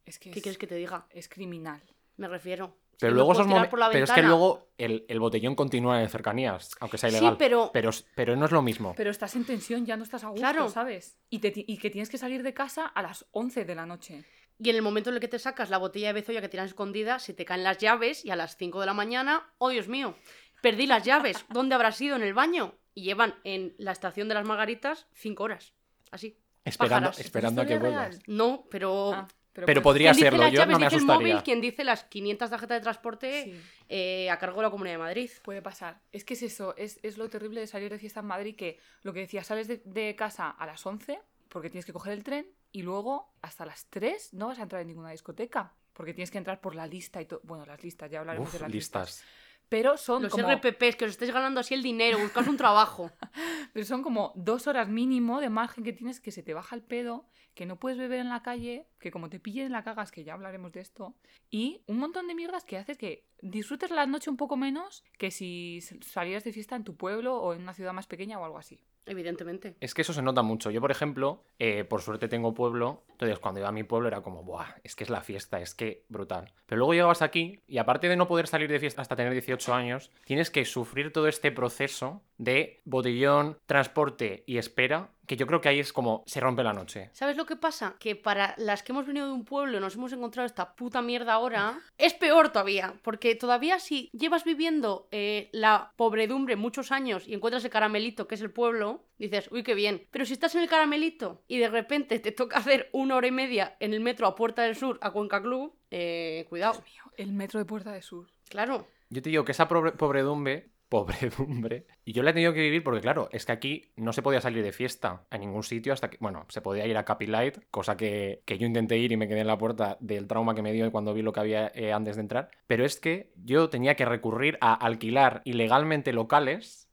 Es 0.06 0.20
que 0.20 0.30
¿qué 0.30 0.38
es, 0.38 0.44
quieres 0.44 0.60
que 0.60 0.68
te 0.68 0.76
diga? 0.76 1.08
es 1.10 1.28
criminal. 1.28 1.82
Me 2.18 2.28
refiero. 2.28 2.78
Pero 3.00 3.12
Si 3.12 3.16
luego 3.16 3.34
momen- 3.34 3.70
por 3.72 3.80
la 3.80 3.90
Pero 3.90 4.04
es 4.04 4.12
que 4.12 4.22
luego 4.22 4.68
el, 4.78 5.04
el 5.08 5.20
botellón 5.20 5.56
continúa 5.56 6.00
en 6.04 6.10
cercanías, 6.10 6.70
aunque 6.80 7.00
sea 7.00 7.10
Sí, 7.10 7.16
ilegal. 7.16 7.38
pero- 7.40 7.72
pero, 7.74 7.90
pero 8.14 8.36
no 8.36 8.46
es 8.46 8.52
lo 8.52 8.62
mismo. 8.62 8.94
Pero 8.96 9.10
estás 9.10 9.36
en 9.36 9.46
tensión, 9.46 9.84
ya 9.88 9.98
no 9.98 10.04
estás 10.04 10.24
a 10.24 10.28
gusto, 10.28 10.42
Claro. 10.42 10.70
¿sabes? 10.70 11.18
Y, 11.32 11.40
te 11.40 11.52
y 11.56 11.78
que 11.80 11.90
tienes 11.90 12.10
que 12.10 12.20
salir 12.20 12.44
de 12.44 12.54
casa 12.54 12.86
a 12.86 13.02
las 13.02 13.26
11 13.32 13.66
de 13.66 13.74
la 13.74 13.88
noche. 13.88 14.24
Y 14.63 14.69
en 14.69 14.75
el 14.77 14.81
momento 14.81 15.10
en 15.10 15.15
el 15.15 15.19
que 15.19 15.27
te 15.27 15.39
sacas 15.39 15.69
la 15.69 15.77
botella 15.77 16.07
de 16.07 16.13
bezoya 16.13 16.39
que 16.42 16.48
tienes 16.50 16.69
escondida, 16.69 17.19
se 17.19 17.33
te 17.33 17.44
caen 17.44 17.63
las 17.63 17.77
llaves 17.80 18.24
y 18.24 18.31
a 18.31 18.36
las 18.36 18.56
5 18.56 18.80
de 18.80 18.86
la 18.86 18.94
mañana, 18.94 19.51
oh 19.57 19.69
Dios 19.69 19.88
mío, 19.89 20.15
perdí 20.62 20.88
las 20.88 21.04
llaves. 21.04 21.45
¿Dónde 21.50 21.75
habrás 21.75 22.00
ido? 22.00 22.15
En 22.15 22.24
el 22.24 22.33
baño. 22.33 22.75
Y 22.95 23.04
llevan 23.04 23.36
en 23.44 23.74
la 23.77 23.92
estación 23.92 24.27
de 24.30 24.36
las 24.36 24.45
Margaritas 24.45 25.07
5 25.15 25.44
horas. 25.44 25.74
Así. 26.12 26.38
Esperando, 26.63 27.10
pájaras. 27.10 27.19
esperando 27.19 27.62
a 27.62 27.65
que 27.65 27.77
vuelvas. 27.77 28.19
No, 28.27 28.65
pero... 28.71 29.12
Ah, 29.13 29.27
Pero 29.54 29.65
pues- 29.68 29.81
podría 29.81 30.12
¿Quién 30.12 30.18
dice 30.18 30.30
serlo, 30.30 30.48
yo 30.48 30.54
llaves? 30.62 30.71
no 30.74 30.80
me 30.80 30.86
dice 30.86 30.95
el 30.95 31.01
asustaría. 31.04 31.33
móvil, 31.33 31.44
quien 31.44 31.60
dice 31.62 31.83
las 31.83 32.04
500 32.06 32.50
tarjetas 32.50 32.77
de 32.77 32.81
transporte 32.81 33.44
Sí. 33.44 33.62
eh, 33.89 34.30
a 34.31 34.38
cargo 34.39 34.57
de 34.62 34.63
la 34.63 34.71
Comunidad 34.71 34.94
de 34.95 35.00
Madrid. 35.00 35.30
Puede 35.44 35.62
pasar. 35.62 36.00
Es 36.12 36.24
que 36.24 36.36
es 36.36 36.42
eso, 36.44 36.74
es, 36.77 37.00
es 37.04 37.18
lo 37.18 37.27
terrible 37.30 37.60
de 37.60 37.68
salir 37.68 37.92
de 37.92 38.00
fiesta 38.00 38.21
en 38.21 38.27
Madrid, 38.27 38.56
que 38.56 38.80
lo 39.04 39.12
que 39.13 39.19
decía, 39.19 39.44
sales 39.44 39.68
de, 39.68 39.81
de 39.86 40.15
casa 40.15 40.50
a 40.50 40.65
las 40.65 40.83
11 40.86 41.19
porque 41.50 41.69
tienes 41.69 41.86
que 41.86 41.94
coger 41.94 42.13
el 42.13 42.24
tren 42.24 42.48
y 42.74 42.81
luego 42.81 43.34
hasta 43.42 43.66
las 43.66 43.86
3 43.86 44.34
no 44.34 44.48
vas 44.48 44.60
a 44.60 44.64
entrar 44.64 44.81
en 44.81 44.88
ninguna 44.88 45.12
discoteca. 45.12 45.74
Porque 45.94 46.14
tienes 46.14 46.31
que 46.31 46.40
entrar 46.40 46.60
por 46.60 46.74
la 46.74 46.88
lista 46.88 47.22
y 47.22 47.25
todo. 47.25 47.40
Bueno, 47.44 47.66
las 47.68 47.81
listas, 47.84 48.10
ya 48.10 48.20
hablaremos 48.20 48.50
Uf, 48.50 48.54
de 48.56 48.60
las 48.60 48.72
listas. 48.72 49.08
listas. 49.10 49.30
Pero 49.70 49.96
son, 49.96 50.24
Los 50.24 50.31
como, 50.31 50.52
RPPs, 50.52 50.96
que 50.96 51.06
os 51.06 51.12
estáis 51.12 51.31
ganando 51.31 51.60
así 51.60 51.74
el 51.74 51.84
dinero, 51.84 52.20
buscas 52.20 52.48
un 52.48 52.58
trabajo. 52.58 53.12
pero 53.74 53.86
son 53.86 54.02
como 54.02 54.34
dos 54.36 54.68
horas 54.68 54.90
mínimo 54.90 55.40
de 55.40 55.50
margen 55.50 55.84
que 55.84 55.94
tienes 55.94 56.20
que 56.20 56.31
se 56.31 56.44
te 56.44 56.54
baja 56.54 56.75
el 56.75 56.81
pedo, 56.81 57.28
que 57.54 57.66
no 57.66 57.80
puedes 57.80 57.98
beber 57.98 58.20
en 58.20 58.30
la 58.30 58.42
calle, 58.42 58.88
que 59.00 59.12
como 59.12 59.30
te 59.30 59.40
pillen 59.40 59.68
en 59.68 59.72
la 59.72 59.84
cagas, 59.84 60.12
que 60.12 60.24
ya 60.24 60.34
hablaremos 60.34 60.74
de 60.74 60.81
esto, 60.81 61.16
y 61.50 61.84
un 61.88 61.98
montón 61.98 62.28
de 62.28 62.36
mierdas 62.36 62.66
que 62.66 62.78
haces 62.78 62.98
que 62.98 63.28
disfrutes 63.42 63.92
la 63.92 64.06
noche 64.06 64.30
un 64.30 64.38
poco 64.38 64.58
menos 64.58 65.04
que 65.18 65.31
si 65.31 65.80
salieras 66.02 66.44
de 66.44 66.54
fiesta 66.54 66.75
en 66.75 66.84
tu 66.84 66.96
pueblo 66.96 67.38
o 67.38 67.54
en 67.54 67.62
una 67.62 67.74
ciudad 67.74 67.94
más 67.94 68.08
pequeña 68.08 68.40
o 68.40 68.46
algo 68.46 68.58
así. 68.58 68.84
Evidentemente. 69.06 69.76
Es 69.80 69.94
que 69.94 70.02
eso 70.02 70.14
se 70.14 70.22
nota 70.22 70.42
mucho. 70.42 70.72
Yo, 70.72 70.80
por 70.82 70.92
ejemplo, 70.92 71.44
eh, 71.60 71.84
por 71.84 72.02
suerte 72.02 72.28
tengo 72.28 72.54
pueblo. 72.54 73.04
Entonces, 73.12 73.40
cuando 73.40 73.60
iba 73.60 73.70
a 73.70 73.74
mi 73.74 73.84
pueblo 73.84 74.08
era 74.08 74.22
como, 74.22 74.44
¡buah! 74.44 74.76
Es 74.84 74.96
que 74.96 75.04
es 75.04 75.10
la 75.10 75.22
fiesta, 75.22 75.60
es 75.60 75.76
que 75.76 76.06
brutal. 76.10 76.54
Pero 76.66 76.80
luego 76.80 76.94
llegabas 76.94 77.22
aquí 77.22 77.62
y 77.68 77.78
aparte 77.78 78.08
de 78.08 78.16
no 78.16 78.28
poder 78.28 78.48
salir 78.48 78.70
de 78.72 78.80
fiesta 78.80 79.02
hasta 79.02 79.16
tener 79.16 79.34
18 79.34 79.74
años, 79.74 80.12
tienes 80.26 80.50
que 80.50 80.66
sufrir 80.66 81.12
todo 81.12 81.28
este 81.28 81.52
proceso 81.52 82.22
de 82.44 82.81
botellón, 82.86 83.57
transporte 83.66 84.44
y 84.48 84.57
espera, 84.57 85.10
que 85.25 85.38
yo 85.38 85.48
creo 85.48 85.62
que 85.62 85.69
ahí 85.69 85.80
es 85.80 85.94
como 85.94 86.24
se 86.25 86.42
rompe 86.42 86.63
la 86.63 86.74
noche. 86.74 87.10
¿Sabes 87.13 87.38
lo 87.38 87.45
que 87.45 87.56
pasa? 87.56 87.95
Que 87.98 88.16
para 88.16 88.56
las 88.57 88.84
que 88.84 88.92
hemos 88.92 89.07
venido 89.07 89.25
de 89.28 89.31
un 89.31 89.45
pueblo 89.45 89.78
y 89.78 89.80
nos 89.80 89.95
hemos 89.95 90.12
encontrado 90.12 90.45
esta 90.45 90.75
puta 90.75 91.01
mierda 91.01 91.34
ahora, 91.34 91.80
es 91.98 92.13
peor 92.13 92.50
todavía. 92.50 92.95
Porque 93.04 93.34
todavía 93.36 93.80
si 93.80 94.10
llevas 94.12 94.44
viviendo 94.44 95.07
eh, 95.12 95.50
la 95.54 95.94
pobredumbre 95.95 96.57
muchos 96.57 96.92
años 96.92 97.25
y 97.28 97.34
encuentras 97.34 97.63
el 97.63 97.72
caramelito, 97.72 98.28
que 98.28 98.36
es 98.36 98.42
el 98.42 98.51
pueblo, 98.51 99.06
dices, 99.18 99.48
uy, 99.51 99.63
qué 99.63 99.75
bien. 99.75 100.06
Pero 100.12 100.25
si 100.25 100.34
estás 100.34 100.56
en 100.56 100.62
el 100.63 100.69
caramelito 100.69 101.42
y 101.48 101.57
de 101.57 101.69
repente 101.69 102.19
te 102.19 102.34
toca 102.34 102.57
hacer 102.57 102.89
una 102.92 103.16
hora 103.16 103.28
y 103.28 103.31
media 103.31 103.78
en 103.80 103.94
el 103.94 104.01
metro 104.01 104.28
a 104.28 104.36
Puerta 104.36 104.63
del 104.63 104.75
Sur, 104.75 105.00
a 105.01 105.12
Cuenca 105.12 105.42
Club, 105.42 105.74
eh, 105.89 106.46
cuidado. 106.50 106.84
El 107.16 107.31
metro 107.31 107.60
de 107.60 107.66
Puerta 107.66 107.94
de 107.94 108.01
Sur. 108.01 108.28
Claro. 108.50 108.88
Yo 109.10 109.22
te 109.22 109.30
digo 109.30 109.46
que 109.46 109.51
esa 109.54 109.68
pobre- 109.69 109.92
pobredumbre, 109.94 110.72
pobredumbre, 110.94 111.88
y 112.06 112.13
yo 112.13 112.22
la 112.22 112.30
he 112.30 112.34
tenido 112.34 112.54
que 112.54 112.62
vivir 112.62 112.84
porque, 112.84 113.01
claro, 113.01 113.28
es 113.31 113.48
que 113.48 113.51
aquí 113.51 113.92
no 113.95 114.13
se 114.13 114.22
podía 114.22 114.42
salir 114.42 114.63
de 114.63 114.72
fiesta 114.72 115.24
a 115.31 115.40
ningún 115.40 115.63
sitio 115.63 115.92
hasta 115.92 116.12
que, 116.12 116.18
bueno, 116.19 116.45
se 116.50 116.62
podía 116.62 116.86
ir 116.86 116.95
a 116.98 117.04
Capilight, 117.04 117.57
cosa 117.72 117.98
que, 117.98 118.44
que 118.45 118.60
yo 118.60 118.68
intenté 118.68 119.00
ir 119.00 119.12
y 119.12 119.18
me 119.18 119.28
quedé 119.28 119.40
en 119.40 119.48
la 119.48 119.57
puerta 119.57 119.98
del 120.01 120.27
trauma 120.27 120.53
que 120.53 120.62
me 120.62 120.72
dio 120.72 120.91
cuando 120.91 121.15
vi 121.15 121.24
lo 121.24 121.34
que 121.34 121.39
había 121.39 121.72
eh, 121.74 121.91
antes 121.91 122.15
de 122.15 122.22
entrar. 122.22 122.51
Pero 122.68 122.86
es 122.86 123.00
que 123.00 123.32
yo 123.44 123.72
tenía 123.72 123.96
que 123.96 124.06
recurrir 124.06 124.60
a 124.62 124.75
alquilar 124.75 125.41
ilegalmente 125.46 126.13
locales 126.13 126.88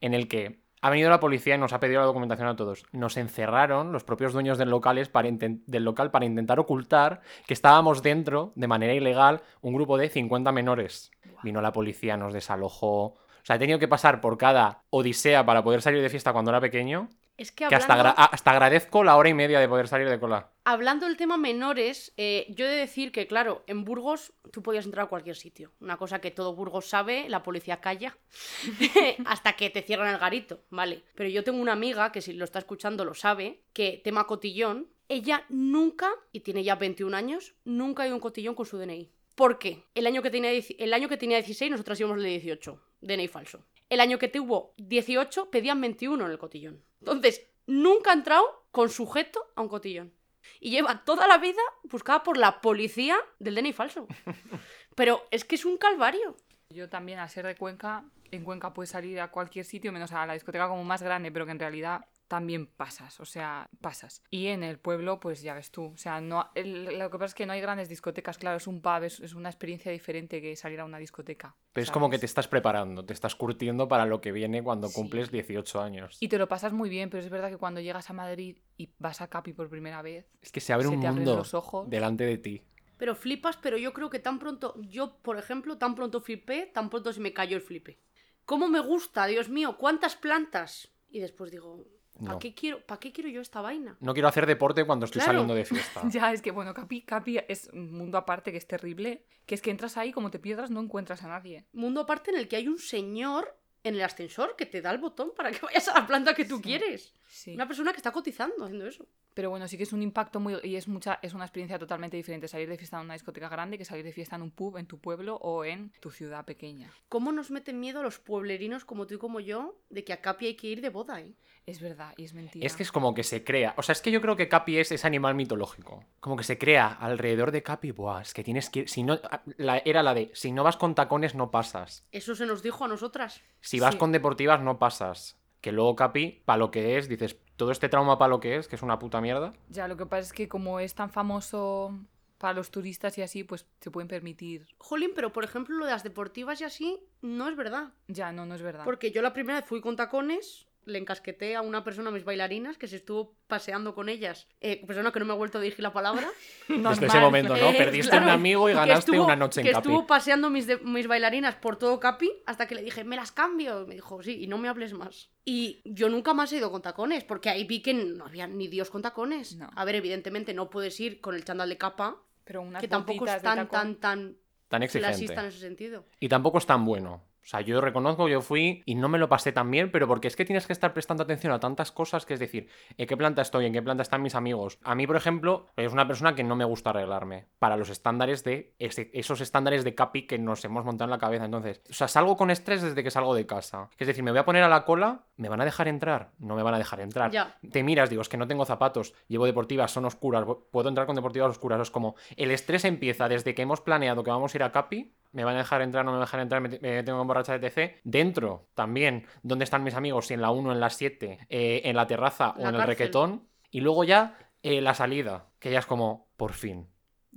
en 0.00 0.14
el 0.14 0.28
que 0.28 0.60
ha 0.80 0.90
venido 0.90 1.10
la 1.10 1.18
policía 1.18 1.56
y 1.56 1.58
nos 1.58 1.72
ha 1.72 1.80
pedido 1.80 2.02
la 2.02 2.06
documentación 2.06 2.46
a 2.46 2.54
todos. 2.54 2.84
Nos 2.92 3.16
encerraron 3.16 3.90
los 3.90 4.04
propios 4.04 4.32
dueños 4.32 4.58
del, 4.58 4.70
locales 4.70 5.08
para 5.08 5.28
del 5.28 5.84
local 5.84 6.12
para 6.12 6.24
intentar 6.24 6.60
ocultar 6.60 7.20
que 7.48 7.54
estábamos 7.54 8.02
dentro, 8.04 8.52
de 8.54 8.68
manera 8.68 8.94
ilegal, 8.94 9.42
un 9.60 9.74
grupo 9.74 9.98
de 9.98 10.08
50 10.08 10.52
menores. 10.52 11.10
Vino 11.42 11.60
la 11.60 11.72
policía, 11.72 12.16
nos 12.16 12.32
desalojó. 12.32 13.18
Sea, 13.50 13.56
he 13.56 13.58
tenido 13.58 13.80
que 13.80 13.88
pasar 13.88 14.20
por 14.20 14.38
cada 14.38 14.84
odisea 14.90 15.44
para 15.44 15.64
poder 15.64 15.82
salir 15.82 16.00
de 16.00 16.08
fiesta 16.08 16.32
cuando 16.32 16.52
era 16.52 16.60
pequeño. 16.60 17.08
Es 17.36 17.50
que 17.50 17.66
Que 17.66 17.74
hasta, 17.74 18.10
hasta 18.12 18.50
agradezco 18.52 19.02
la 19.02 19.16
hora 19.16 19.28
y 19.28 19.34
media 19.34 19.58
de 19.58 19.68
poder 19.68 19.88
salir 19.88 20.08
de 20.08 20.20
cola. 20.20 20.52
Hablando 20.62 21.06
del 21.06 21.16
tema 21.16 21.36
menores, 21.36 22.12
eh, 22.16 22.46
yo 22.50 22.66
he 22.66 22.68
de 22.68 22.76
decir 22.76 23.10
que, 23.10 23.26
claro, 23.26 23.64
en 23.66 23.84
Burgos 23.84 24.32
tú 24.52 24.62
podías 24.62 24.84
entrar 24.84 25.06
a 25.06 25.08
cualquier 25.08 25.34
sitio. 25.34 25.72
Una 25.80 25.96
cosa 25.96 26.20
que 26.20 26.30
todo 26.30 26.54
Burgos 26.54 26.88
sabe, 26.88 27.28
la 27.28 27.42
policía 27.42 27.80
calla 27.80 28.16
hasta 29.26 29.54
que 29.54 29.68
te 29.68 29.82
cierran 29.82 30.14
el 30.14 30.20
garito, 30.20 30.60
¿vale? 30.70 31.02
Pero 31.16 31.28
yo 31.28 31.42
tengo 31.42 31.60
una 31.60 31.72
amiga 31.72 32.12
que 32.12 32.22
si 32.22 32.34
lo 32.34 32.44
está 32.44 32.60
escuchando 32.60 33.04
lo 33.04 33.14
sabe, 33.14 33.64
que 33.72 34.00
tema 34.04 34.28
cotillón, 34.28 34.86
ella 35.08 35.44
nunca, 35.48 36.08
y 36.30 36.38
tiene 36.38 36.62
ya 36.62 36.76
21 36.76 37.16
años, 37.16 37.54
nunca 37.64 38.04
ha 38.04 38.06
ido 38.06 38.14
a 38.14 38.18
un 38.18 38.22
cotillón 38.22 38.54
con 38.54 38.66
su 38.66 38.78
DNI. 38.78 39.10
¿Por 39.40 39.58
qué? 39.58 39.86
El 39.94 40.06
año 40.06 40.20
que 40.20 40.28
tenía, 40.28 40.50
el 40.50 40.92
año 40.92 41.08
que 41.08 41.16
tenía 41.16 41.38
16 41.38 41.70
nosotras 41.70 41.98
íbamos 41.98 42.18
el 42.18 42.24
de 42.24 42.28
18, 42.28 42.78
DNI 43.00 43.26
falso. 43.26 43.64
El 43.88 44.00
año 44.00 44.18
que 44.18 44.28
tuvo 44.28 44.74
18 44.76 45.50
pedían 45.50 45.80
21 45.80 46.26
en 46.26 46.30
el 46.30 46.36
cotillón. 46.36 46.84
Entonces, 47.00 47.48
nunca 47.66 48.10
ha 48.10 48.12
entrado 48.12 48.44
con 48.70 48.90
sujeto 48.90 49.40
a 49.56 49.62
un 49.62 49.68
cotillón. 49.68 50.12
Y 50.60 50.68
lleva 50.68 51.06
toda 51.06 51.26
la 51.26 51.38
vida 51.38 51.62
buscada 51.84 52.22
por 52.22 52.36
la 52.36 52.60
policía 52.60 53.16
del 53.38 53.54
DNI 53.54 53.72
falso. 53.72 54.06
Pero 54.94 55.26
es 55.30 55.46
que 55.46 55.54
es 55.54 55.64
un 55.64 55.78
calvario. 55.78 56.36
Yo 56.68 56.90
también, 56.90 57.18
al 57.18 57.30
ser 57.30 57.46
de 57.46 57.56
Cuenca, 57.56 58.04
en 58.30 58.44
Cuenca 58.44 58.74
puedes 58.74 58.90
salir 58.90 59.20
a 59.20 59.30
cualquier 59.30 59.64
sitio, 59.64 59.90
menos 59.90 60.12
a 60.12 60.26
la 60.26 60.34
discoteca 60.34 60.68
como 60.68 60.84
más 60.84 61.02
grande, 61.02 61.32
pero 61.32 61.46
que 61.46 61.52
en 61.52 61.58
realidad 61.58 62.04
también 62.30 62.68
pasas, 62.68 63.18
o 63.18 63.24
sea, 63.24 63.68
pasas. 63.80 64.22
Y 64.30 64.46
en 64.46 64.62
el 64.62 64.78
pueblo, 64.78 65.18
pues 65.18 65.42
ya 65.42 65.52
ves 65.52 65.72
tú, 65.72 65.86
o 65.86 65.96
sea, 65.96 66.20
no, 66.20 66.48
el- 66.54 66.96
lo 66.96 67.10
que 67.10 67.18
pasa 67.18 67.24
es 67.26 67.34
que 67.34 67.44
no 67.44 67.52
hay 67.54 67.60
grandes 67.60 67.88
discotecas, 67.88 68.38
claro, 68.38 68.56
es 68.58 68.68
un 68.68 68.80
pub, 68.80 69.02
es, 69.02 69.18
es 69.18 69.34
una 69.34 69.48
experiencia 69.48 69.90
diferente 69.90 70.40
que 70.40 70.54
salir 70.54 70.78
a 70.78 70.84
una 70.84 70.98
discoteca. 70.98 71.56
Pero 71.72 71.82
es 71.82 71.90
como 71.90 72.08
que 72.08 72.20
te 72.20 72.26
estás 72.26 72.46
preparando, 72.46 73.04
te 73.04 73.12
estás 73.14 73.34
curtiendo 73.34 73.88
para 73.88 74.06
lo 74.06 74.20
que 74.20 74.30
viene 74.30 74.62
cuando 74.62 74.86
Sí. 74.86 74.94
cumples 74.94 75.32
18 75.32 75.80
años. 75.82 76.18
Y 76.20 76.28
te 76.28 76.38
lo 76.38 76.46
pasas 76.46 76.72
muy 76.72 76.88
bien, 76.88 77.10
pero 77.10 77.20
es 77.20 77.28
verdad 77.30 77.50
que 77.50 77.56
cuando 77.56 77.80
llegas 77.80 78.08
a 78.10 78.12
Madrid 78.12 78.58
y 78.76 78.90
vas 79.00 79.20
a 79.20 79.26
Capi 79.28 79.52
por 79.52 79.68
primera 79.68 80.00
vez, 80.00 80.30
Es 80.40 80.52
que 80.52 80.60
se 80.60 80.72
abre 80.72 80.86
se 80.86 80.94
un 80.94 81.00
te 81.00 81.10
mundo 81.10 81.34
los 81.34 81.52
ojos. 81.52 81.90
delante 81.90 82.22
de 82.24 82.38
ti. 82.38 82.62
Pero 82.96 83.16
flipas, 83.16 83.56
pero 83.56 83.76
yo 83.76 83.92
creo 83.92 84.08
que 84.08 84.20
tan 84.20 84.38
pronto, 84.38 84.76
yo, 84.82 85.16
por 85.22 85.36
ejemplo, 85.36 85.78
tan 85.78 85.96
pronto 85.96 86.20
flipé, 86.20 86.66
tan 86.72 86.90
pronto 86.90 87.12
se 87.12 87.18
me 87.18 87.32
cayó 87.32 87.56
el 87.56 87.62
flipe. 87.62 87.98
¿Cómo 88.44 88.68
me 88.68 88.78
gusta, 88.80 89.26
Dios 89.26 89.48
mío? 89.48 89.76
¿Cuántas 89.78 90.14
plantas? 90.16 90.92
Y 91.12 91.18
después 91.18 91.50
digo, 91.50 91.86
¿para 92.20 92.32
No. 92.34 92.38
qué, 92.38 92.54
quiero, 92.54 92.80
¿para 92.86 93.00
qué 93.00 93.12
quiero 93.12 93.28
yo 93.30 93.40
esta 93.40 93.60
vaina? 93.60 93.96
No 94.00 94.12
quiero 94.12 94.28
hacer 94.28 94.46
deporte 94.46 94.84
cuando 94.84 95.06
estoy 95.06 95.20
Claro. 95.20 95.32
saliendo 95.38 95.54
de 95.54 95.64
fiesta. 95.64 96.02
Ya, 96.10 96.32
es 96.32 96.42
que 96.42 96.50
bueno, 96.50 96.72
Capi, 96.74 97.02
Capi 97.02 97.38
es 97.48 97.68
un 97.72 97.92
mundo 97.92 98.18
aparte 98.18 98.52
que 98.52 98.58
es 98.58 98.66
terrible, 98.66 99.24
que 99.46 99.54
es 99.54 99.62
que 99.62 99.70
entras 99.70 99.96
ahí, 99.96 100.12
como 100.12 100.30
te 100.30 100.38
pierdas, 100.38 100.70
no 100.70 100.80
encuentras 100.80 101.22
a 101.22 101.28
nadie. 101.28 101.64
Mundo 101.72 102.00
aparte 102.02 102.30
en 102.30 102.36
el 102.38 102.46
que 102.48 102.56
hay 102.56 102.68
un 102.68 102.78
señor 102.78 103.56
en 103.82 103.94
el 103.94 104.02
ascensor 104.02 104.56
que 104.56 104.66
te 104.66 104.82
da 104.82 104.90
el 104.90 104.98
botón 104.98 105.32
para 105.34 105.50
que 105.50 105.58
vayas 105.66 105.88
a 105.88 105.98
la 106.00 106.06
planta 106.06 106.34
que 106.34 106.44
tú 106.44 106.56
Sí. 106.58 106.62
quieres. 106.62 107.14
Sí. 107.28 107.54
Una 107.54 107.66
persona 107.66 107.92
que 107.92 107.96
está 107.96 108.12
cotizando 108.12 108.64
haciendo 108.64 108.86
eso. 108.86 109.06
Pero 109.40 109.48
bueno, 109.48 109.66
sí 109.68 109.78
que 109.78 109.84
es 109.84 109.94
un 109.94 110.02
impacto 110.02 110.38
muy... 110.38 110.58
y 110.64 110.76
es 110.76 110.86
mucha 110.86 111.18
es 111.22 111.32
una 111.32 111.46
experiencia 111.46 111.78
totalmente 111.78 112.14
diferente 112.14 112.46
salir 112.46 112.68
de 112.68 112.76
fiesta 112.76 112.98
en 112.98 113.04
una 113.06 113.14
discoteca 113.14 113.48
grande 113.48 113.78
que 113.78 113.86
salir 113.86 114.04
de 114.04 114.12
fiesta 114.12 114.36
en 114.36 114.42
un 114.42 114.50
pub 114.50 114.76
en 114.76 114.84
tu 114.84 114.98
pueblo 114.98 115.36
o 115.36 115.64
en 115.64 115.92
tu 115.98 116.10
ciudad 116.10 116.44
pequeña. 116.44 116.92
¿Cómo 117.08 117.32
nos 117.32 117.50
meten 117.50 117.80
miedo 117.80 118.02
los 118.02 118.18
pueblerinos 118.18 118.84
como 118.84 119.06
tú 119.06 119.14
y 119.14 119.18
como 119.18 119.40
yo 119.40 119.78
de 119.88 120.04
que 120.04 120.12
a 120.12 120.20
Capi 120.20 120.44
hay 120.44 120.56
que 120.56 120.66
ir 120.66 120.82
de 120.82 120.90
boda, 120.90 121.22
eh? 121.22 121.32
Es 121.64 121.80
verdad, 121.80 122.12
y 122.18 122.24
es 122.24 122.34
mentira. 122.34 122.66
Es 122.66 122.76
que 122.76 122.82
es 122.82 122.92
como 122.92 123.14
que 123.14 123.22
se 123.22 123.42
crea. 123.42 123.72
O 123.78 123.82
sea, 123.82 123.94
es 123.94 124.02
que 124.02 124.10
yo 124.10 124.20
creo 124.20 124.36
que 124.36 124.48
Capi 124.48 124.76
es 124.76 124.92
ese 124.92 125.06
animal 125.06 125.34
mitológico. 125.34 126.04
Como 126.20 126.36
que 126.36 126.44
se 126.44 126.58
crea 126.58 126.88
alrededor 126.88 127.50
de 127.50 127.62
Capi. 127.62 127.92
Buah, 127.92 128.20
es 128.20 128.34
que 128.34 128.44
tienes 128.44 128.68
que 128.68 128.80
ir. 128.80 128.88
Si 128.90 129.02
no, 129.02 129.18
la, 129.56 129.78
era 129.78 130.02
la 130.02 130.12
de 130.12 130.30
si 130.34 130.52
no 130.52 130.64
vas 130.64 130.76
con 130.76 130.94
tacones, 130.94 131.34
no 131.34 131.50
pasas. 131.50 132.06
Eso 132.12 132.34
se 132.34 132.44
nos 132.44 132.62
dijo 132.62 132.84
a 132.84 132.88
nosotras. 132.88 133.40
Si 133.62 133.80
vas 133.80 133.94
Sí. 133.94 133.98
con 133.98 134.12
deportivas, 134.12 134.60
no 134.60 134.78
pasas. 134.78 135.39
Que 135.60 135.72
luego 135.72 135.96
Capi, 135.96 136.42
para 136.44 136.58
lo 136.58 136.70
que 136.70 136.96
es, 136.96 137.08
dices, 137.08 137.36
todo 137.56 137.72
este 137.72 137.88
trauma 137.88 138.18
para 138.18 138.30
lo 138.30 138.40
que 138.40 138.56
es, 138.56 138.68
que 138.68 138.76
es 138.76 138.82
una 138.82 138.98
puta 138.98 139.20
mierda. 139.20 139.52
Ya, 139.68 139.88
lo 139.88 139.96
que 139.96 140.06
pasa 140.06 140.22
es 140.22 140.32
que 140.32 140.48
como 140.48 140.80
es 140.80 140.94
tan 140.94 141.10
famoso 141.10 141.98
para 142.38 142.54
los 142.54 142.70
turistas 142.70 143.18
y 143.18 143.22
así, 143.22 143.44
pues 143.44 143.66
se 143.80 143.90
pueden 143.90 144.08
permitir... 144.08 144.66
Jolín, 144.78 145.10
pero 145.14 145.30
por 145.30 145.44
ejemplo 145.44 145.76
lo 145.76 145.84
de 145.84 145.90
las 145.90 146.02
deportivas 146.02 146.58
y 146.62 146.64
así 146.64 146.98
no 147.20 147.50
es 147.50 147.56
verdad. 147.56 147.92
Ya, 148.08 148.32
no, 148.32 148.46
no 148.46 148.54
es 148.54 148.62
verdad. 148.62 148.84
Porque 148.84 149.12
yo 149.12 149.20
la 149.20 149.34
primera 149.34 149.60
vez 149.60 149.68
fui 149.68 149.82
con 149.82 149.94
tacones, 149.94 150.66
le 150.86 150.98
encasqueté 150.98 151.56
a 151.56 151.60
una 151.62 151.84
persona, 151.84 152.08
a 152.08 152.12
mis 152.12 152.24
bailarinas, 152.24 152.78
que 152.78 152.88
se 152.88 152.96
estuvo 152.96 153.36
paseando 153.46 153.94
con 153.94 154.08
ellas. 154.08 154.48
Eh, 154.60 154.84
persona 154.86 155.12
que 155.12 155.20
no 155.20 155.26
me 155.26 155.32
ha 155.32 155.36
vuelto 155.36 155.58
a 155.58 155.60
dirigir 155.60 155.82
la 155.82 155.92
palabra. 155.92 156.26
Desde 156.68 156.90
ese 156.90 157.00
Normal. 157.06 157.20
momento, 157.22 157.56
¿no? 157.56 157.68
Eh, 157.70 157.74
Perdiste 157.76 158.10
claro, 158.10 158.24
un 158.26 158.30
amigo 158.30 158.68
y 158.68 158.72
ganaste 158.72 159.12
estuvo- 159.12 159.24
una 159.24 159.36
noche 159.36 159.60
en 159.60 159.66
Que 159.66 159.72
Capi. 159.72 159.88
estuvo 159.88 160.06
paseando 160.06 160.50
mis, 160.50 160.66
de- 160.66 160.78
mis 160.78 161.06
bailarinas 161.06 161.54
por 161.56 161.76
todo 161.76 162.00
Capi 162.00 162.30
hasta 162.46 162.66
que 162.66 162.74
le 162.74 162.82
dije, 162.82 163.04
me 163.04 163.16
las 163.16 163.30
cambio. 163.32 163.82
Y 163.82 163.86
me 163.86 163.94
dijo, 163.94 164.22
sí, 164.22 164.42
y 164.42 164.46
no 164.46 164.58
me 164.58 164.68
hables 164.68 164.92
más. 164.94 165.30
Y 165.44 165.82
yo 165.84 166.08
nunca 166.08 166.34
más 166.34 166.52
he 166.52 166.56
ido 166.56 166.70
con 166.70 166.82
tacones, 166.82 167.24
porque 167.24 167.50
ahí 167.50 167.64
vi 167.64 167.82
que 167.82 167.94
no 167.94 168.24
había 168.26 168.46
ni 168.46 168.68
Dios 168.68 168.90
con 168.90 169.02
tacones. 169.02 169.56
No. 169.56 169.68
A 169.76 169.84
ver, 169.84 169.96
evidentemente 169.96 170.54
no 170.54 170.70
puedes 170.70 170.98
ir 171.00 171.20
con 171.20 171.34
el 171.34 171.44
chándal 171.44 171.68
de 171.68 171.78
capa, 171.78 172.16
Pero 172.44 172.62
unas 172.62 172.80
que 172.80 172.88
tampoco 172.88 173.26
es 173.26 173.42
tan, 173.42 173.58
tacón- 173.58 173.70
tan, 173.70 173.96
tan 173.96 174.36
Tan 174.68 174.82
exigente. 174.84 175.34
en 175.34 175.44
ese 175.46 175.58
sentido. 175.58 176.06
Y 176.20 176.28
tampoco 176.28 176.58
es 176.58 176.66
tan 176.66 176.84
bueno. 176.84 177.24
Sea, 177.50 177.62
yo 177.62 177.80
reconozco, 177.80 178.28
yo 178.28 178.42
fui 178.42 178.84
y 178.86 178.94
no 178.94 179.08
me 179.08 179.18
lo 179.18 179.28
pasé 179.28 179.50
tan 179.50 179.72
bien, 179.72 179.90
pero 179.90 180.06
porque 180.06 180.28
es 180.28 180.36
que 180.36 180.44
tienes 180.44 180.68
que 180.68 180.72
estar 180.72 180.92
prestando 180.92 181.24
atención 181.24 181.52
a 181.52 181.58
tantas 181.58 181.90
cosas 181.90 182.24
que 182.24 182.34
es 182.34 182.38
decir, 182.38 182.68
¿en 182.96 183.08
qué 183.08 183.16
planta 183.16 183.42
estoy? 183.42 183.66
¿En 183.66 183.72
qué 183.72 183.82
planta 183.82 184.04
están 184.04 184.22
mis 184.22 184.36
amigos? 184.36 184.78
A 184.84 184.94
mí, 184.94 185.04
por 185.04 185.16
ejemplo, 185.16 185.66
es 185.74 185.92
una 185.92 186.06
persona 186.06 186.36
que 186.36 186.44
no 186.44 186.54
me 186.54 186.64
gusta 186.64 186.90
arreglarme 186.90 187.48
para 187.58 187.76
los 187.76 187.90
estándares 187.90 188.44
de 188.44 188.76
esos 188.78 189.40
estándares 189.40 189.82
de 189.82 189.96
capi 189.96 190.28
que 190.28 190.38
nos 190.38 190.64
hemos 190.64 190.84
montado 190.84 191.06
en 191.06 191.10
la 191.10 191.18
cabeza. 191.18 191.44
Entonces, 191.44 191.82
o 191.90 191.92
sea, 191.92 192.06
salgo 192.06 192.36
con 192.36 192.52
estrés 192.52 192.82
desde 192.82 193.02
que 193.02 193.10
salgo 193.10 193.34
de 193.34 193.46
casa. 193.46 193.90
Es 193.98 194.06
decir, 194.06 194.22
me 194.22 194.30
voy 194.30 194.38
a 194.38 194.44
poner 194.44 194.62
a 194.62 194.68
la 194.68 194.84
cola, 194.84 195.24
¿me 195.40 195.48
van 195.48 195.60
a 195.62 195.64
dejar 195.64 195.88
entrar? 195.88 196.32
No 196.38 196.54
me 196.54 196.62
van 196.62 196.74
a 196.74 196.78
dejar 196.78 197.00
entrar. 197.00 197.30
Ya. 197.30 197.56
Te 197.72 197.82
miras, 197.82 198.10
digo, 198.10 198.20
es 198.20 198.28
que 198.28 198.36
no 198.36 198.46
tengo 198.46 198.66
zapatos, 198.66 199.14
llevo 199.26 199.46
deportivas, 199.46 199.90
son 199.90 200.04
oscuras, 200.04 200.44
puedo 200.70 200.88
entrar 200.90 201.06
con 201.06 201.16
deportivas 201.16 201.50
oscuras. 201.50 201.80
Es 201.80 201.90
como, 201.90 202.14
el 202.36 202.50
estrés 202.50 202.84
empieza 202.84 203.26
desde 203.26 203.54
que 203.54 203.62
hemos 203.62 203.80
planeado 203.80 204.22
que 204.22 204.30
vamos 204.30 204.54
a 204.54 204.58
ir 204.58 204.62
a 204.62 204.70
Capi, 204.70 205.14
me 205.32 205.44
van 205.44 205.54
a 205.54 205.58
dejar 205.58 205.80
entrar, 205.80 206.04
no 206.04 206.10
me 206.10 206.18
van 206.18 206.22
a 206.22 206.26
dejar 206.26 206.40
entrar, 206.40 206.60
me, 206.60 206.68
me 206.68 207.02
tengo 207.02 207.18
que 207.18 207.22
emborrachar 207.22 207.58
de 207.58 207.70
TC. 207.70 208.00
Dentro 208.04 208.68
también, 208.74 209.26
¿dónde 209.42 209.64
están 209.64 209.82
mis 209.82 209.94
amigos? 209.94 210.26
Si 210.26 210.34
en 210.34 210.42
la 210.42 210.50
1, 210.50 210.72
en 210.72 210.80
la 210.80 210.90
7, 210.90 211.38
eh, 211.48 211.82
en 211.84 211.96
la 211.96 212.06
terraza 212.06 212.50
o 212.58 212.68
en 212.68 212.74
el 212.74 212.82
requetón. 212.82 213.48
Y 213.70 213.80
luego 213.80 214.04
ya 214.04 214.36
eh, 214.62 214.82
la 214.82 214.92
salida, 214.92 215.46
que 215.58 215.70
ya 215.70 215.78
es 215.78 215.86
como, 215.86 216.28
por 216.36 216.52
fin, 216.52 216.86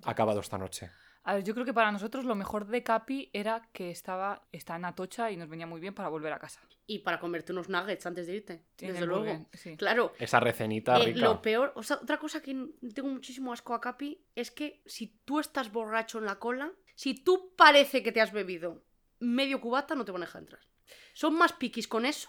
acabado 0.03 0.41
esta 0.41 0.57
noche. 0.57 0.89
A 1.25 1.35
ver, 1.35 1.43
yo 1.43 1.53
creo 1.53 1.65
que 1.65 1.73
para 1.73 1.91
nosotros 1.91 2.25
lo 2.25 2.35
mejor 2.35 2.67
de 2.67 2.83
Capi 2.83 3.29
era 3.31 3.69
que 3.71 3.89
estaba 3.91 4.45
está 4.51 4.75
en 4.75 4.83
Atocha 4.85 5.31
y 5.31 5.37
nos 5.37 5.47
venía 5.47 5.65
muy 5.65 5.79
bien 5.79 5.93
para 5.93 6.09
volver 6.09 6.33
a 6.33 6.39
casa. 6.39 6.59
Y 6.85 6.99
para 6.99 7.17
comerte 7.19 7.53
unos 7.53 7.69
nuggets 7.69 8.05
antes 8.05 8.27
de 8.27 8.35
irte. 8.35 8.53
En 8.79 8.91
desde 8.93 9.05
luego. 9.05 9.45
Sí. 9.53 9.77
Claro. 9.77 10.13
Esa 10.19 10.41
recenita 10.41 10.97
Eh, 10.99 11.05
rica. 11.05 11.19
lo 11.21 11.41
peor, 11.41 11.71
o 11.75 11.83
sea, 11.83 11.97
otra 11.97 12.17
cosa 12.17 12.41
que 12.41 12.51
tengo 12.93 13.07
muchísimo 13.09 13.53
asco 13.53 13.73
a 13.73 13.79
Capi 13.79 14.21
es 14.35 14.51
que 14.51 14.81
si 14.85 15.07
tú 15.23 15.39
estás 15.39 15.71
borracho 15.71 16.17
en 16.19 16.25
la 16.25 16.39
cola, 16.39 16.73
si 16.95 17.13
tú 17.13 17.53
parece 17.55 18.03
que 18.03 18.11
te 18.11 18.19
has 18.19 18.33
bebido 18.33 18.83
medio 19.19 19.61
cubata, 19.61 19.95
no 19.95 20.03
te 20.03 20.11
van 20.11 20.23
a 20.23 20.25
dejar 20.25 20.41
entrar. 20.41 20.61
Son 21.13 21.33
más 21.35 21.53
piquis 21.53 21.87
con 21.87 22.05
eso 22.05 22.27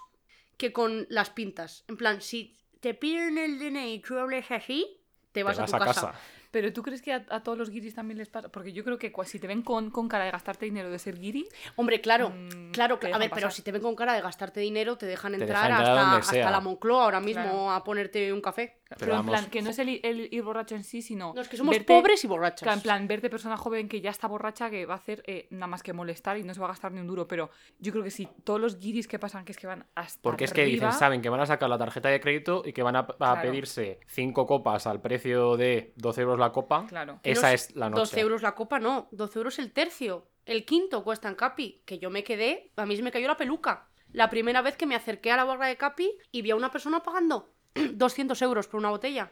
que 0.56 0.72
con 0.72 1.06
las 1.10 1.30
pintas. 1.30 1.84
En 1.88 1.96
plan, 1.96 2.20
si 2.20 2.56
te 2.78 2.94
piden 2.94 3.38
el 3.38 3.58
DNI 3.58 3.94
y 3.94 3.98
tú 3.98 4.16
hables 4.18 4.48
así, 4.52 5.00
te 5.32 5.40
Te 5.40 5.42
vas, 5.42 5.58
vas 5.58 5.74
a 5.74 5.78
tu 5.78 5.82
a 5.82 5.86
casa. 5.86 6.00
casa. 6.12 6.20
Pero 6.54 6.72
tú 6.72 6.82
crees 6.84 7.02
que 7.02 7.12
a, 7.12 7.26
a 7.30 7.42
todos 7.42 7.58
los 7.58 7.68
guiris 7.68 7.96
también 7.96 8.16
les 8.16 8.28
pasa? 8.28 8.48
Porque 8.48 8.72
yo 8.72 8.84
creo 8.84 8.96
que 8.96 9.12
si 9.24 9.40
te 9.40 9.48
ven 9.48 9.62
con, 9.62 9.90
con 9.90 10.06
cara 10.08 10.24
de 10.24 10.30
gastarte 10.30 10.64
dinero 10.66 10.88
de 10.88 10.98
ser 11.00 11.18
guiri, 11.18 11.48
Hombre, 11.74 12.00
claro, 12.00 12.30
Mm, 12.30 12.70
claro, 12.70 12.98
a 13.12 13.18
ver, 13.18 13.30
pero 13.34 13.50
si 13.50 13.62
te 13.62 13.72
ven 13.72 13.82
con 13.82 13.96
cara 13.96 14.14
de 14.14 14.20
gastarte 14.22 14.60
dinero, 14.60 14.96
te 14.96 15.06
dejan 15.06 15.32
Te 15.32 15.40
entrar, 15.40 15.66
dejan 15.66 15.80
entrar 15.80 15.98
hasta, 16.20 16.30
hasta 16.38 16.50
la 16.52 16.60
Moncloa 16.60 17.02
ahora 17.04 17.18
mismo 17.20 17.42
Claro. 17.42 17.70
a 17.72 17.82
ponerte 17.82 18.32
un 18.32 18.40
café. 18.40 18.78
pero, 18.96 19.12
en 19.12 19.18
vamos. 19.18 19.30
plan, 19.32 19.50
que 19.50 19.60
no 19.60 19.70
es 19.70 19.78
el, 19.80 19.88
i- 19.88 20.00
el 20.04 20.28
ir 20.32 20.42
borracho 20.44 20.76
en 20.76 20.84
sí, 20.84 21.02
sino. 21.02 21.32
No, 21.34 21.40
es 21.40 21.48
que 21.48 21.56
somos 21.56 21.74
verte- 21.74 21.84
pobres 21.86 22.22
y 22.22 22.28
borrachas. 22.28 22.62
Claro, 22.62 22.76
en 22.78 22.82
plan, 22.82 23.08
verte 23.08 23.28
persona 23.28 23.56
joven 23.56 23.88
que 23.88 24.00
ya 24.00 24.10
está 24.10 24.28
borracha, 24.28 24.70
que 24.70 24.86
va 24.86 24.94
a 24.94 24.98
hacer 24.98 25.24
eh, 25.26 25.48
nada 25.50 25.66
más 25.66 25.82
que 25.82 25.92
molestar 25.92 26.36
y 26.38 26.44
no 26.44 26.54
se 26.54 26.60
va 26.60 26.66
a 26.66 26.68
gastar 26.68 26.92
ni 26.92 27.00
un 27.00 27.08
duro. 27.08 27.26
Pero 27.26 27.50
yo 27.80 27.90
creo 27.90 28.04
que 28.04 28.12
si 28.12 28.28
todos 28.44 28.60
los 28.60 28.78
guiris 28.78 29.08
que 29.08 29.18
pasan, 29.18 29.44
que 29.44 29.50
es 29.50 29.58
que 29.58 29.66
van 29.66 29.84
hasta. 29.96 30.22
Porque 30.22 30.44
es 30.44 30.52
que 30.52 30.64
dicen, 30.64 30.92
saben 30.92 31.22
que 31.22 31.28
van 31.28 31.40
a 31.40 31.46
sacar 31.46 31.68
la 31.68 31.78
tarjeta 31.78 32.08
de 32.08 32.20
crédito 32.20 32.62
y 32.64 32.72
que 32.72 32.82
van 32.84 32.94
a, 32.94 33.00
a 33.00 33.06
Claro. 33.16 33.42
pedirse 33.42 33.98
cinco 34.06 34.46
copas 34.46 34.86
al 34.86 35.00
precio 35.00 35.56
de 35.56 35.92
12 35.96 36.20
euros 36.20 36.38
la 36.38 36.43
copa. 36.52 36.86
Claro. 36.88 37.20
Esa 37.22 37.52
es 37.52 37.70
es 37.70 37.76
la 37.76 37.88
noche. 37.90 38.00
12 38.00 38.20
euros 38.20 38.42
la 38.42 38.54
copa, 38.54 38.78
no. 38.78 39.08
12 39.12 39.38
euros 39.38 39.58
el 39.58 39.72
tercio. 39.72 40.26
El 40.46 40.64
quinto 40.64 41.02
cuesta 41.04 41.28
en 41.28 41.34
Capi. 41.34 41.82
Que 41.84 41.98
yo 41.98 42.10
me 42.10 42.22
quedé, 42.24 42.70
a 42.76 42.86
mí 42.86 42.96
se 42.96 43.02
me 43.02 43.10
cayó 43.12 43.28
la 43.28 43.36
peluca. 43.36 43.88
La 44.12 44.30
primera 44.30 44.62
vez 44.62 44.76
que 44.76 44.86
me 44.86 44.94
acerqué 44.94 45.32
a 45.32 45.36
la 45.36 45.44
barra 45.44 45.66
de 45.66 45.76
Capi 45.76 46.10
y 46.30 46.42
vi 46.42 46.50
a 46.50 46.56
una 46.56 46.70
persona 46.70 47.02
pagando 47.02 47.52
200 47.74 48.40
euros 48.42 48.68
por 48.68 48.78
una 48.78 48.90
botella. 48.90 49.30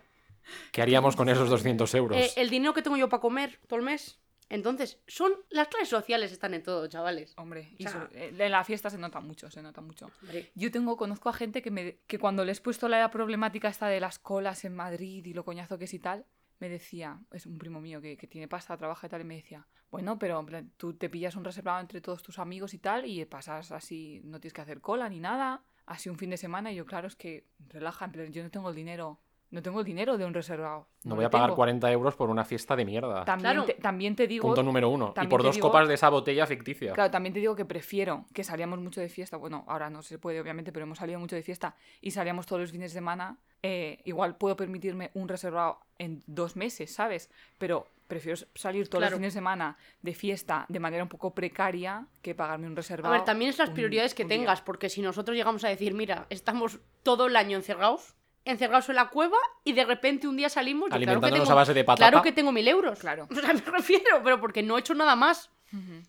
¿Qué 0.72 0.82
haríamos 0.82 1.14
con 1.14 1.28
esos 1.28 1.48
200 1.48 1.94
euros? 1.94 2.18
Eh, 2.18 2.30
el 2.36 2.50
dinero 2.50 2.74
que 2.74 2.82
tengo 2.82 2.96
yo 2.96 3.08
para 3.08 3.20
comer 3.20 3.60
todo 3.68 3.78
el 3.78 3.84
mes. 3.84 4.18
Entonces, 4.48 4.98
son 5.06 5.32
las 5.48 5.68
clases 5.68 5.88
sociales 5.88 6.30
están 6.30 6.52
en 6.52 6.62
todo, 6.62 6.86
chavales. 6.86 7.32
Hombre, 7.38 7.72
y 7.78 7.86
O 7.86 7.88
sea- 7.90 8.02
sobre- 8.02 8.26
eh, 8.26 8.34
en 8.38 8.50
la 8.52 8.64
fiesta 8.64 8.90
se 8.90 8.98
nota 8.98 9.20
mucho, 9.20 9.50
se 9.50 9.62
nota 9.62 9.80
mucho. 9.80 10.10
Hombre, 10.20 10.50
Yo 10.54 10.70
tengo, 10.70 10.96
conozco 10.98 11.30
a 11.30 11.32
gente 11.32 11.62
que, 11.62 11.70
me, 11.70 12.00
que 12.06 12.18
cuando 12.18 12.44
les 12.44 12.58
he 12.58 12.60
puesto 12.60 12.86
la 12.88 13.10
problemática 13.10 13.68
esta 13.68 13.86
de 13.86 13.98
las 14.00 14.18
colas 14.18 14.64
en 14.66 14.74
Madrid 14.74 15.24
y 15.24 15.32
lo 15.32 15.44
coñazo 15.44 15.78
que 15.78 15.84
es 15.84 15.94
y 15.94 16.00
tal, 16.00 16.26
me 16.60 16.68
decía, 16.68 17.18
es 17.32 17.46
un 17.46 17.58
primo 17.58 17.80
mío 17.80 18.00
que, 18.00 18.16
que 18.16 18.26
tiene 18.26 18.48
pasta, 18.48 18.76
trabaja 18.76 19.06
y 19.06 19.10
tal, 19.10 19.20
y 19.20 19.24
me 19.24 19.34
decía, 19.36 19.66
bueno, 19.90 20.18
pero 20.18 20.38
en 20.40 20.46
plan, 20.46 20.72
tú 20.76 20.94
te 20.94 21.10
pillas 21.10 21.36
un 21.36 21.44
reservado 21.44 21.80
entre 21.80 22.00
todos 22.00 22.22
tus 22.22 22.38
amigos 22.38 22.72
y 22.74 22.78
tal, 22.78 23.04
y 23.06 23.24
pasas 23.24 23.72
así, 23.72 24.20
no 24.24 24.40
tienes 24.40 24.52
que 24.54 24.60
hacer 24.60 24.80
cola 24.80 25.08
ni 25.08 25.20
nada, 25.20 25.62
así 25.86 26.08
un 26.08 26.16
fin 26.18 26.30
de 26.30 26.36
semana, 26.36 26.70
y 26.72 26.76
yo, 26.76 26.86
claro, 26.86 27.08
es 27.08 27.16
que 27.16 27.46
relaja, 27.68 28.04
en 28.04 28.12
plan, 28.12 28.32
yo 28.32 28.42
no 28.42 28.50
tengo 28.50 28.68
el 28.70 28.74
dinero, 28.76 29.18
no 29.50 29.60
tengo 29.60 29.80
el 29.80 29.84
dinero 29.84 30.16
de 30.16 30.24
un 30.24 30.32
reservado. 30.32 30.88
no 31.04 31.14
voy 31.14 31.24
a 31.26 31.30
pagar 31.30 31.48
tengo. 31.48 31.56
40 31.56 31.92
euros 31.92 32.14
por 32.16 32.30
una 32.30 32.42
fiesta 32.42 32.74
de 32.74 32.86
mierda. 32.86 33.24
También, 33.26 33.52
Claro. 33.52 33.64
te, 33.66 33.74
también 33.74 34.16
te 34.16 34.26
digo... 34.26 34.48
Punto 34.48 34.62
número 34.62 34.88
uno. 34.88 35.12
Y 35.20 35.26
por 35.26 35.42
dos 35.42 35.56
digo- 35.56 35.68
copas 35.68 35.86
de 35.88 35.92
esa 35.94 36.08
botella 36.08 36.46
ficticia. 36.46 36.94
Claro, 36.94 37.10
también 37.10 37.34
te 37.34 37.40
digo 37.40 37.54
que 37.54 37.66
prefiero 37.66 38.24
que 38.32 38.44
salíamos 38.44 38.78
mucho 38.80 39.02
de 39.02 39.10
fiesta. 39.10 39.36
Bueno, 39.36 39.64
ahora 39.68 39.90
no 39.90 40.00
se 40.00 40.18
puede, 40.18 40.40
obviamente, 40.40 40.72
pero 40.72 40.84
hemos 40.86 40.96
salido 40.96 41.20
mucho 41.20 41.36
de 41.36 41.42
fiesta 41.42 41.74
y 42.00 42.12
salíamos 42.12 42.46
todos 42.46 42.62
los 42.62 42.70
fines 42.72 42.92
de 42.92 42.94
semana. 43.00 43.36
Eh, 43.62 44.00
igual 44.04 44.36
puedo 44.36 44.56
permitirme 44.56 45.10
un 45.14 45.28
reservado 45.28 45.78
en 45.98 46.22
dos 46.26 46.56
meses, 46.56 46.92
¿sabes? 46.92 47.30
Pero 47.58 47.86
prefiero 48.08 48.38
salir 48.54 48.88
todos 48.88 49.00
Claro. 49.00 49.12
los 49.12 49.18
fines 49.18 49.32
de 49.34 49.38
semana 49.38 49.76
de 50.02 50.14
fiesta 50.14 50.66
de 50.68 50.80
manera 50.80 51.02
un 51.02 51.08
poco 51.08 51.34
precaria 51.34 52.06
que 52.20 52.34
pagarme 52.34 52.66
un 52.66 52.72
a 52.72 52.76
reservado. 52.76 53.12
ver, 53.14 53.24
también 53.24 53.50
es 53.50 53.58
las 53.58 53.68
un- 53.70 53.74
prioridades 53.74 54.14
que 54.14 54.24
un 54.24 54.28
día. 54.28 54.38
tengas, 54.38 54.60
porque 54.60 54.90
si 54.90 55.00
nosotros 55.00 55.36
llegamos 55.36 55.64
a 55.64 55.68
decir, 55.68 55.94
mira, 55.94 56.26
estamos 56.28 56.80
todo 57.02 57.26
el 57.26 57.36
año 57.36 57.56
encerrados, 57.56 58.14
encerrados 58.44 58.88
en 58.88 58.96
la 58.96 59.08
cueva 59.08 59.38
y 59.64 59.72
de 59.72 59.84
repente 59.84 60.26
un 60.26 60.36
día 60.36 60.48
salimos, 60.48 60.86
yo 60.86 60.88
claro 60.88 60.98
que 60.98 61.04
Alimentándonos 61.06 61.44
tengo, 61.48 61.52
a 61.52 61.62
base 61.62 61.74
de 61.74 61.84
patata. 61.84 62.10
claro 62.10 62.22
que 62.22 62.32
tengo 62.32 62.50
mil 62.52 62.66
euros. 62.68 62.98
Claro. 62.98 63.28
O 63.30 63.34
sea, 63.36 63.54
me 63.54 63.60
refiero, 63.60 64.20
pero 64.24 64.40
porque 64.40 64.62
no 64.62 64.76
he 64.76 64.80
hecho 64.80 64.94
nada 64.94 65.14
más. 65.16 65.50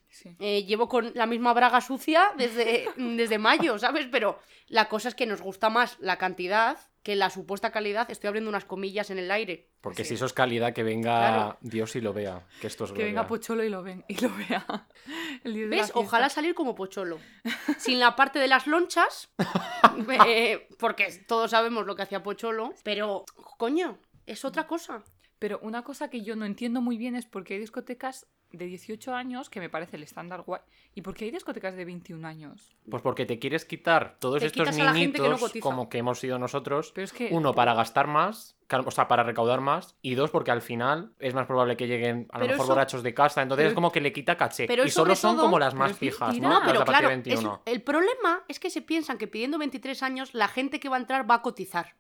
Sí. 0.10 0.36
Eh, 0.40 0.66
llevo 0.66 0.88
con 0.90 1.12
la 1.16 1.26
misma 1.26 1.54
braga 1.54 1.82
sucia 1.82 2.32
desde, 2.38 2.86
desde 2.98 3.38
mayo, 3.38 3.80
¿sabes? 3.80 4.08
Pero 4.12 4.40
la 4.68 4.90
cosa 4.90 5.10
es 5.10 5.16
que 5.16 5.26
nos 5.26 5.42
gusta 5.42 5.70
más 5.70 5.98
la 6.00 6.18
cantidad 6.18 6.78
que 7.02 7.16
la 7.18 7.30
supuesta 7.30 7.72
calidad. 7.72 8.10
Estoy 8.10 8.30
abriendo 8.30 8.50
unas 8.50 8.64
comillas 8.66 9.10
en 9.10 9.20
el 9.20 9.30
aire. 9.32 9.68
Porque 9.82 10.04
Sí. 10.04 10.10
si 10.10 10.14
eso 10.16 10.26
es 10.26 10.32
calidad, 10.34 10.74
que 10.74 10.84
venga 10.84 11.18
Claro. 11.18 11.58
Dios 11.62 11.96
y 11.98 12.02
lo 12.02 12.14
vea. 12.14 12.46
Que 12.62 12.68
esto 12.68 12.86
es 12.86 12.92
Que 12.94 13.04
venga. 13.04 13.28
Pocholo 13.28 13.64
y 13.64 13.70
lo 13.70 13.84
ven 13.84 14.06
y 14.08 14.16
lo 14.22 14.30
vea. 14.36 14.66
El 15.44 15.68
¿Ves? 15.70 15.92
Ojalá 15.96 16.30
salir 16.30 16.54
como 16.56 16.76
Pocholo. 16.76 17.20
Sin 17.78 18.00
la 18.00 18.16
parte 18.16 18.40
de 18.40 18.48
las 18.48 18.68
lonchas, 18.68 19.30
eh, 20.28 20.68
porque 20.80 21.08
todos 21.28 21.52
sabemos 21.52 21.86
lo 21.86 21.96
que 21.96 22.04
hacía 22.04 22.24
Pocholo, 22.24 22.74
pero, 22.84 23.26
coño, 23.58 23.98
es 24.26 24.46
otra 24.46 24.68
cosa. 24.68 25.04
Pero 25.40 25.60
una 25.62 25.84
cosa 25.84 26.10
que 26.10 26.22
yo 26.22 26.36
no 26.38 26.46
entiendo 26.46 26.80
muy 26.82 26.98
bien 26.98 27.16
es 27.16 27.26
por 27.26 27.44
qué 27.44 27.56
hay 27.56 27.60
discotecas 27.60 28.28
de 28.54 28.66
18 28.66 29.14
años, 29.14 29.50
que 29.50 29.60
me 29.60 29.70
parece 29.70 29.96
el 29.98 30.04
estándar 30.04 30.42
guay, 30.44 30.62
y 30.96 31.02
por 31.02 31.14
qué 31.16 31.26
hay 31.26 31.32
discotecas 31.32 31.76
de 31.76 31.86
21 31.86 32.28
años. 32.28 32.76
Pues 32.90 33.02
porque 33.02 33.26
te 33.26 33.40
quieres 33.40 33.66
quitar 33.66 34.18
todos 34.20 34.40
Te 34.42 34.48
estos 34.48 34.70
que 34.70 34.84
no 34.84 34.94
niñitos 34.94 35.40
cotiza. 35.40 35.64
como 35.64 35.90
que 35.90 35.98
hemos 35.98 36.20
sido 36.20 36.38
nosotros. 36.40 36.92
Pero 36.94 37.06
es 37.06 37.14
que... 37.14 37.30
Uno, 37.32 37.54
para 37.54 37.74
gastar 37.74 38.08
más, 38.08 38.56
que- 38.68 38.76
o 38.76 38.92
sea, 38.92 39.08
para 39.08 39.24
recaudar 39.24 39.60
más. 39.62 39.96
Y 40.02 40.16
dos, 40.16 40.30
porque 40.30 40.52
al 40.52 40.62
final 40.62 41.14
es 41.20 41.34
más 41.34 41.48
probable 41.48 41.76
que 41.78 41.88
lleguen 41.88 42.28
a 42.32 42.38
lo 42.40 42.46
mejor 42.46 42.60
eso- 42.66 42.68
borrachos 42.74 43.02
de 43.04 43.14
casa. 43.14 43.42
Entonces 43.42 43.64
Pero- 43.64 43.70
es 43.70 43.76
como 43.76 43.92
que 43.92 44.02
le 44.02 44.14
quita 44.14 44.38
caché. 44.38 44.68
pero 44.68 44.86
y 44.86 44.90
solo 44.92 45.16
son 45.16 45.36
todo- 45.36 45.46
como 45.46 45.58
las 45.60 45.74
más 45.74 45.98
fijas. 45.98 46.38
¿no? 46.40 46.50
No, 46.50 46.60
pero 46.62 46.74
de 46.74 46.84
a 46.84 46.86
partir 46.86 47.00
claro, 47.00 47.08
de 47.10 47.14
es- 47.16 47.24
21. 47.24 47.62
el 47.66 47.82
problema 47.82 48.44
es 48.48 48.60
que 48.60 48.70
se 48.70 48.82
piensan 48.84 49.18
que 49.18 49.28
pidiendo 49.28 49.58
23 49.58 50.04
años 50.04 50.34
la 50.34 50.48
gente 50.48 50.80
que 50.80 50.90
va 50.90 50.98
a 50.98 51.00
entrar 51.00 51.30
va 51.30 51.36
a 51.36 51.42
cotizar. 51.42 51.96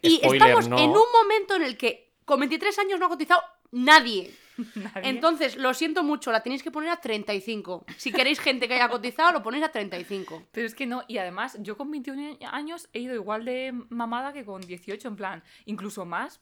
Y 0.00 0.16
Spoiler, 0.18 0.48
estamos 0.48 0.68
no. 0.68 0.78
en 0.78 0.90
un 0.90 1.04
momento 1.12 1.56
en 1.56 1.62
el 1.62 1.76
que 1.76 2.12
con 2.24 2.38
23 2.40 2.78
años 2.78 3.00
no 3.00 3.06
ha 3.06 3.08
cotizado 3.08 3.42
nadie. 3.72 4.32
nadie- 4.74 5.08
Entonces, 5.08 5.56
lo 5.56 5.72
siento 5.74 6.02
mucho, 6.02 6.30
la 6.32 6.42
tenéis 6.42 6.62
que 6.62 6.70
poner 6.70 6.90
a 6.90 6.96
35. 7.00 7.84
Si 7.96 8.12
queréis 8.12 8.40
gente 8.40 8.68
que 8.68 8.74
haya 8.74 8.88
cotizado, 8.88 9.32
lo 9.32 9.42
ponéis 9.42 9.64
a 9.64 9.70
35. 9.70 10.44
Pero 10.52 10.66
es 10.66 10.74
que 10.74 10.86
no, 10.86 11.02
y 11.08 11.18
además 11.18 11.56
yo 11.60 11.76
con 11.76 11.90
21 11.90 12.38
años 12.50 12.88
he 12.92 13.00
ido 13.00 13.14
igual 13.14 13.44
de 13.44 13.72
mamada 13.88 14.32
que 14.32 14.44
con 14.44 14.60
18, 14.60 15.08
en 15.08 15.16
plan, 15.16 15.42
incluso 15.64 16.04
más. 16.04 16.40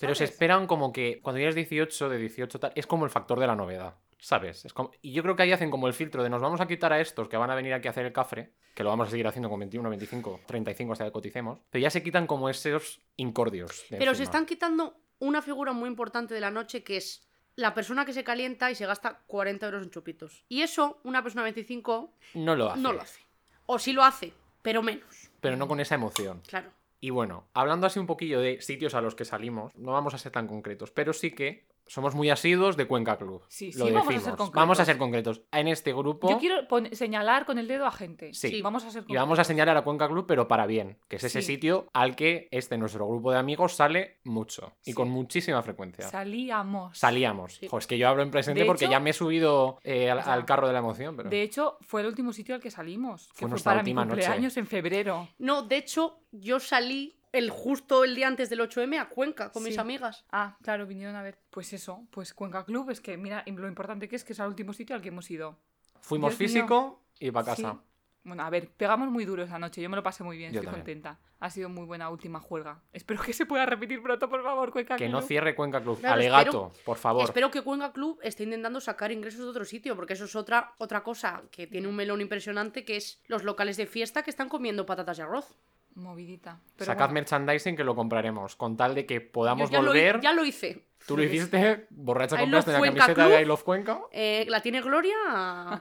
Pero 0.00 0.14
se 0.14 0.24
esperan 0.24 0.66
como 0.68 0.92
que 0.92 1.20
cuando 1.20 1.40
ya 1.40 1.48
es 1.48 1.54
18, 1.56 2.08
de 2.08 2.18
18 2.18 2.60
tal, 2.60 2.72
es 2.76 2.86
como 2.86 3.04
el 3.04 3.10
factor 3.10 3.40
de 3.40 3.48
la 3.48 3.56
novedad, 3.56 3.96
¿sabes? 4.20 4.64
Es 4.64 4.72
como- 4.72 4.92
Y 5.02 5.10
yo 5.12 5.24
creo 5.24 5.34
que 5.34 5.42
ahí 5.42 5.50
hacen 5.50 5.70
como 5.72 5.88
el 5.88 5.92
filtro 5.94 6.22
de 6.22 6.30
nos 6.30 6.40
vamos 6.40 6.60
a 6.60 6.68
quitar 6.68 6.92
a 6.92 7.00
estos 7.00 7.28
que 7.28 7.36
van 7.36 7.50
a 7.50 7.56
venir 7.56 7.74
aquí 7.74 7.88
a 7.88 7.90
hacer 7.90 8.06
el 8.06 8.12
cafre, 8.12 8.52
que 8.76 8.84
lo 8.84 8.90
vamos 8.90 9.08
a 9.08 9.10
seguir 9.10 9.26
haciendo 9.26 9.50
con 9.50 9.58
21, 9.58 9.88
25, 9.90 10.40
35 10.46 10.92
hasta 10.92 11.04
que 11.04 11.10
coticemos, 11.10 11.58
pero 11.70 11.82
ya 11.82 11.90
se 11.90 12.04
quitan 12.04 12.28
como 12.28 12.48
esos 12.48 13.00
incordios. 13.16 13.86
Pero 13.90 14.14
se 14.14 14.22
están 14.22 14.46
quitando 14.46 15.00
una 15.18 15.42
figura 15.42 15.72
muy 15.72 15.88
importante 15.88 16.32
de 16.32 16.40
la 16.40 16.52
noche 16.52 16.84
que 16.84 16.96
es 16.98 17.27
la 17.58 17.74
persona 17.74 18.04
que 18.04 18.12
se 18.12 18.22
calienta 18.22 18.70
y 18.70 18.76
se 18.76 18.86
gasta 18.86 19.18
40 19.26 19.66
euros 19.66 19.82
en 19.82 19.90
chupitos. 19.90 20.44
Y 20.48 20.62
eso, 20.62 21.00
una 21.02 21.24
persona 21.24 21.42
de 21.42 21.50
25 21.50 22.12
No 22.34 22.54
lo 22.54 22.70
hace. 22.70 22.80
no 22.80 22.92
lo 22.92 23.00
hace. 23.02 23.20
O 23.66 23.80
sí 23.80 23.92
lo 23.92 24.04
hace, 24.04 24.32
pero 24.62 24.80
menos. 24.80 25.28
Pero 25.40 25.56
no 25.56 25.66
con 25.66 25.80
esa 25.80 25.96
emoción. 25.96 26.40
Claro. 26.46 26.70
Y 27.00 27.10
bueno, 27.10 27.48
hablando 27.54 27.88
así 27.88 27.98
un 27.98 28.06
poquillo 28.06 28.38
de 28.38 28.60
sitios 28.62 28.94
a 28.94 29.00
los 29.00 29.16
que 29.16 29.24
salimos, 29.24 29.74
no 29.76 29.90
vamos 29.90 30.14
a 30.14 30.18
ser 30.18 30.30
tan 30.30 30.46
concretos, 30.46 30.92
pero 30.92 31.12
sí 31.12 31.32
que 31.32 31.66
somos 31.88 32.14
muy 32.14 32.30
asiduos 32.30 32.76
de 32.76 32.86
Cuenca 32.86 33.16
Club. 33.18 33.42
Sí, 33.48 33.72
sí, 33.72 33.78
Lo 33.78 33.86
vamos 33.86 34.00
a 34.00 34.04
ser 34.04 34.14
decimos. 34.18 34.36
concretos. 34.38 34.54
Vamos 34.54 34.80
a 34.80 34.84
ser 34.84 34.98
concretos. 34.98 35.42
En 35.52 35.68
este 35.68 35.92
grupo. 35.92 36.30
Yo 36.30 36.38
quiero 36.38 36.56
señalar 36.92 37.44
con 37.46 37.58
el 37.58 37.66
dedo 37.66 37.86
a 37.86 37.90
gente. 37.90 38.32
Sí. 38.34 38.62
vamos 38.62 38.84
a 38.84 38.90
ser 38.90 39.04
Y 39.08 39.14
vamos 39.16 39.38
a 39.38 39.44
señalar 39.44 39.76
a 39.76 39.82
Cuenca 39.82 40.06
Club, 40.08 40.26
pero 40.26 40.46
para 40.48 40.66
bien, 40.66 40.98
que 41.08 41.16
es 41.16 41.24
ese 41.24 41.42
Sí. 41.42 41.54
sitio 41.54 41.88
al 41.92 42.14
que 42.16 42.48
este 42.50 42.76
nuestro 42.78 43.06
grupo 43.08 43.32
de 43.32 43.38
amigos 43.38 43.74
sale 43.74 44.18
mucho 44.24 44.72
y 44.84 44.90
Sí. 44.90 44.94
con 44.94 45.08
muchísima 45.10 45.62
frecuencia. 45.62 46.08
Salíamos. 46.08 46.98
Salíamos. 46.98 47.54
Sí. 47.56 47.68
Jo, 47.68 47.78
es 47.78 47.86
que 47.86 47.98
yo 47.98 48.08
hablo 48.08 48.22
en 48.22 48.30
presente 48.30 48.60
De 48.60 48.66
porque 48.66 48.84
hecho- 48.84 48.92
ya 48.92 49.00
me 49.00 49.10
he 49.10 49.12
subido 49.12 49.78
eh, 49.82 50.10
al, 50.10 50.44
carro 50.44 50.66
de 50.66 50.72
la 50.72 50.78
emoción. 50.80 51.16
Pero... 51.16 51.30
De 51.30 51.42
hecho, 51.42 51.78
fue 51.80 52.02
el 52.02 52.06
último 52.08 52.32
sitio 52.32 52.54
al 52.54 52.60
que 52.60 52.70
salimos. 52.70 53.26
Que 53.28 53.32
Fue 53.32 53.38
fue, 53.40 53.50
nuestra 53.50 53.70
para 53.72 53.82
mi 53.82 53.90
última 53.90 54.04
noche. 54.04 54.20
cumpleaños 54.22 54.56
en 54.56 54.66
febrero. 54.66 55.28
No, 55.38 55.62
de 55.62 55.76
hecho, 55.78 56.20
yo 56.30 56.60
salí 56.60 57.17
el 57.32 57.50
justo 57.50 58.04
el 58.04 58.14
día 58.14 58.26
antes 58.28 58.50
del 58.50 58.60
8M 58.60 58.98
a 58.98 59.08
Cuenca 59.08 59.50
con 59.52 59.62
mis 59.62 59.78
amigas. 59.78 60.24
Ah, 60.30 60.56
claro, 60.62 60.86
vinieron 60.86 61.16
a 61.16 61.22
ver. 61.22 61.38
Pues 61.50 61.72
eso, 61.72 62.06
pues 62.10 62.34
Cuenca 62.34 62.64
Club, 62.64 62.90
es 62.90 63.00
que 63.00 63.16
mira 63.16 63.44
lo 63.46 63.68
importante 63.68 64.08
que 64.08 64.16
es 64.16 64.24
que 64.24 64.32
es 64.32 64.38
el 64.38 64.46
último 64.46 64.72
sitio 64.72 64.96
al 64.96 65.02
que 65.02 65.08
hemos 65.08 65.30
ido. 65.30 65.58
Fuimos 66.00 66.30
Dios 66.38 66.40
mío. 66.40 66.48
físico 66.48 67.02
y 67.20 67.30
para 67.30 67.54
Sí. 67.56 67.62
casa. 67.62 67.78
Bueno, 68.24 68.42
a 68.42 68.50
ver, 68.50 68.68
pegamos 68.70 69.08
muy 69.10 69.24
duro 69.24 69.42
esa 69.44 69.58
noche. 69.58 69.80
Yo 69.80 69.88
me 69.88 69.96
lo 69.96 70.02
pasé 70.02 70.22
muy 70.22 70.36
bien, 70.36 70.52
Yo 70.52 70.60
estoy 70.60 70.66
también. 70.66 70.82
contenta. 71.02 71.18
Ha 71.40 71.50
sido 71.50 71.68
muy 71.68 71.84
buena 71.86 72.10
última 72.10 72.40
juerga. 72.40 72.82
Espero 72.92 73.22
que 73.22 73.32
se 73.32 73.46
pueda 73.46 73.64
repetir 73.64 74.02
pronto, 74.02 74.28
por 74.28 74.42
favor, 74.42 74.70
Cuenca 74.72 74.96
Que 74.96 75.04
Club. 75.06 75.20
no 75.20 75.22
cierre 75.22 75.54
Cuenca 75.54 75.80
Club. 75.80 75.98
Claro, 76.00 76.14
Alegato, 76.16 76.72
por 76.84 76.98
favor. 76.98 77.22
Espero 77.24 77.50
que 77.50 77.62
Cuenca 77.62 77.92
Club 77.92 78.18
esté 78.22 78.42
intentando 78.42 78.80
sacar 78.80 79.12
ingresos 79.12 79.40
de 79.40 79.46
otro 79.46 79.64
sitio, 79.64 79.94
porque 79.96 80.12
eso 80.14 80.24
es 80.24 80.34
otra, 80.36 80.74
otra 80.78 81.02
cosa 81.04 81.42
que 81.50 81.66
tiene 81.68 81.86
un 81.88 81.94
melón 81.96 82.20
impresionante, 82.20 82.84
que 82.84 82.96
es 82.96 83.22
los 83.28 83.44
locales 83.44 83.76
de 83.76 83.86
fiesta 83.86 84.22
que 84.24 84.30
están 84.30 84.48
comiendo 84.48 84.84
patatas 84.84 85.18
y 85.18 85.22
arroz. 85.22 85.54
Movidita. 85.98 86.60
Pero 86.76 86.86
Sacad 86.86 87.06
bueno, 87.06 87.14
merchandising 87.14 87.76
que 87.76 87.84
lo 87.84 87.94
compraremos, 87.94 88.56
con 88.56 88.76
tal 88.76 88.94
de 88.94 89.06
que 89.06 89.20
podamos 89.20 89.70
lo 89.70 89.82
volver. 89.82 90.20
ya 90.20 90.32
lo 90.32 90.44
hice. 90.44 90.86
Tú 91.06 91.16
lo 91.16 91.22
hiciste, 91.22 91.86
borracha 91.90 92.36
I 92.36 92.40
compraste 92.40 92.72
la 92.72 92.80
camiseta 92.80 93.14
Club. 93.14 93.28
de 93.28 93.42
I 93.42 93.44
Love 93.44 93.62
Cuenca. 93.62 94.00
Eh, 94.12 94.44
la 94.48 94.60
tiene 94.60 94.80
Gloria 94.80 95.16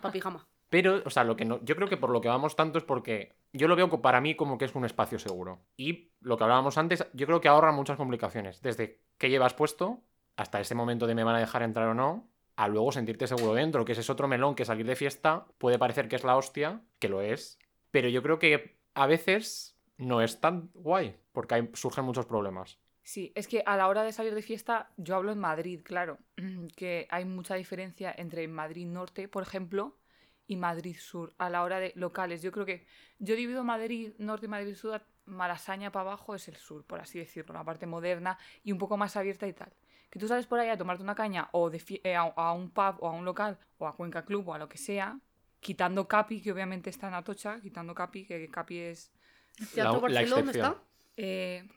para 0.01 0.12
pijama. 0.12 0.47
Pero, 0.69 1.01
o 1.06 1.10
sea, 1.10 1.23
lo 1.23 1.36
que 1.36 1.45
no, 1.45 1.63
yo 1.63 1.75
creo 1.75 1.88
que 1.88 1.97
por 1.97 2.10
lo 2.10 2.19
que 2.19 2.27
vamos 2.27 2.56
tanto 2.56 2.77
es 2.77 2.84
porque 2.84 3.36
yo 3.53 3.67
lo 3.67 3.75
veo 3.75 3.89
para 4.01 4.19
mí 4.19 4.36
como 4.36 4.58
que 4.58 4.65
es 4.65 4.75
un 4.75 4.86
espacio 4.86 5.17
seguro. 5.17 5.62
Y 5.77 6.12
lo 6.19 6.38
que 6.38 6.43
hablábamos 6.43 6.77
antes, 6.77 7.06
yo 7.13 7.25
creo 7.25 7.39
que 7.39 7.47
ahorra 7.47 7.71
muchas 7.71 7.97
complicaciones. 7.97 8.62
Desde 8.62 8.99
qué 9.17 9.30
llevas 9.30 9.53
puesto 9.53 10.01
hasta 10.36 10.60
ese 10.60 10.75
momento 10.75 11.08
de 11.08 11.15
me 11.15 11.23
van 11.23 11.36
a 11.36 11.39
dejar 11.39 11.63
entrar 11.63 11.88
o 11.88 11.93
no, 11.93 12.30
a 12.58 12.67
luego 12.67 12.91
sentirte 12.91 13.27
seguro 13.27 13.53
dentro, 13.53 13.86
que 13.86 13.93
ese 13.93 14.01
es 14.01 14.10
otro 14.10 14.27
melón 14.27 14.56
que 14.56 14.65
salir 14.65 14.86
de 14.86 14.95
fiesta 14.95 15.45
puede 15.58 15.80
parecer 15.80 16.08
que 16.10 16.15
es 16.15 16.23
la 16.23 16.36
hostia, 16.36 16.82
que 16.99 17.08
lo 17.08 17.21
es. 17.21 17.60
Pero 17.91 18.10
yo 18.10 18.21
creo 18.21 18.38
que 18.38 18.77
a 18.93 19.08
veces 19.08 19.77
no 19.97 20.21
es 20.21 20.39
tan 20.39 20.69
guay, 20.73 21.15
porque 21.31 21.55
hay- 21.55 21.69
surgen 21.73 22.05
muchos 22.05 22.25
problemas. 22.25 22.79
Sí, 23.03 23.31
es 23.36 23.47
que 23.47 23.63
a 23.65 23.77
la 23.77 23.88
hora 23.88 24.03
de 24.03 24.12
salir 24.12 24.36
de 24.36 24.41
fiesta, 24.41 24.91
yo 24.97 25.15
hablo 25.15 25.31
en 25.31 25.39
Madrid, 25.39 25.81
claro, 25.83 26.17
que 26.75 27.07
hay 27.10 27.25
mucha 27.25 27.55
diferencia 27.55 28.13
entre 28.17 28.47
Madrid 28.47 28.86
Norte, 28.86 29.27
por 29.27 29.43
ejemplo, 29.43 29.97
y 30.45 30.55
Madrid 30.57 30.97
Sur 30.99 31.33
a 31.38 31.49
la 31.49 31.63
hora 31.63 31.79
de 31.79 31.93
locales. 31.95 32.41
Yo 32.41 32.51
creo 32.51 32.65
que 32.65 32.86
yo 33.19 33.36
divido 33.36 33.63
Madrid 33.63 34.13
Norte 34.17 34.45
y 34.45 34.49
Madrid 34.49 34.75
Sur, 34.75 35.01
Malasaña 35.25 35.91
para 35.91 36.10
abajo 36.10 36.36
es 36.36 36.47
el 36.47 36.55
sur, 36.55 36.86
por 36.86 37.01
así 37.01 37.19
decirlo, 37.19 37.53
la 37.53 37.63
parte 37.65 37.86
moderna 37.86 38.38
y 38.63 38.71
un 38.71 38.77
poco 38.77 38.95
más 38.97 39.15
abierta 39.17 39.45
y 39.47 39.53
tal. 39.53 39.73
Que 40.10 40.19
tú 40.19 40.27
sales 40.27 40.47
por 40.47 40.60
ahí 40.60 40.69
a 40.69 40.77
tomarte 40.77 41.03
una 41.03 41.15
caña 41.15 41.49
o 41.51 41.69
de 41.69 41.81
eh, 42.03 42.15
a, 42.15 42.21
a 42.21 42.53
un 42.53 42.69
pub 42.71 42.95
o 43.01 43.10
a 43.10 43.12
un 43.12 43.25
local 43.25 43.57
o 43.77 43.88
a 43.88 43.95
Cuenca 43.95 44.23
Club 44.23 44.47
o 44.47 44.53
a 44.53 44.57
lo 44.57 44.69
que 44.69 44.77
sea, 44.77 45.19
quitando 45.60 46.07
Capi, 46.07 46.41
que 46.41 46.51
obviamente 46.53 46.89
está 46.89 47.10
en 47.10 47.15
Atocha, 47.15 47.60
quitando 47.60 47.93
Capi, 47.93 48.25
que 48.25 48.49
Capi 48.49 48.79
es... 48.79 49.12
Teatro 49.74 49.93
la 50.08 50.22
Barceló, 50.22 50.36
¿dónde 50.38 50.52
excepción. 50.52 50.72
está? 50.74 50.84
eh, 51.17 51.67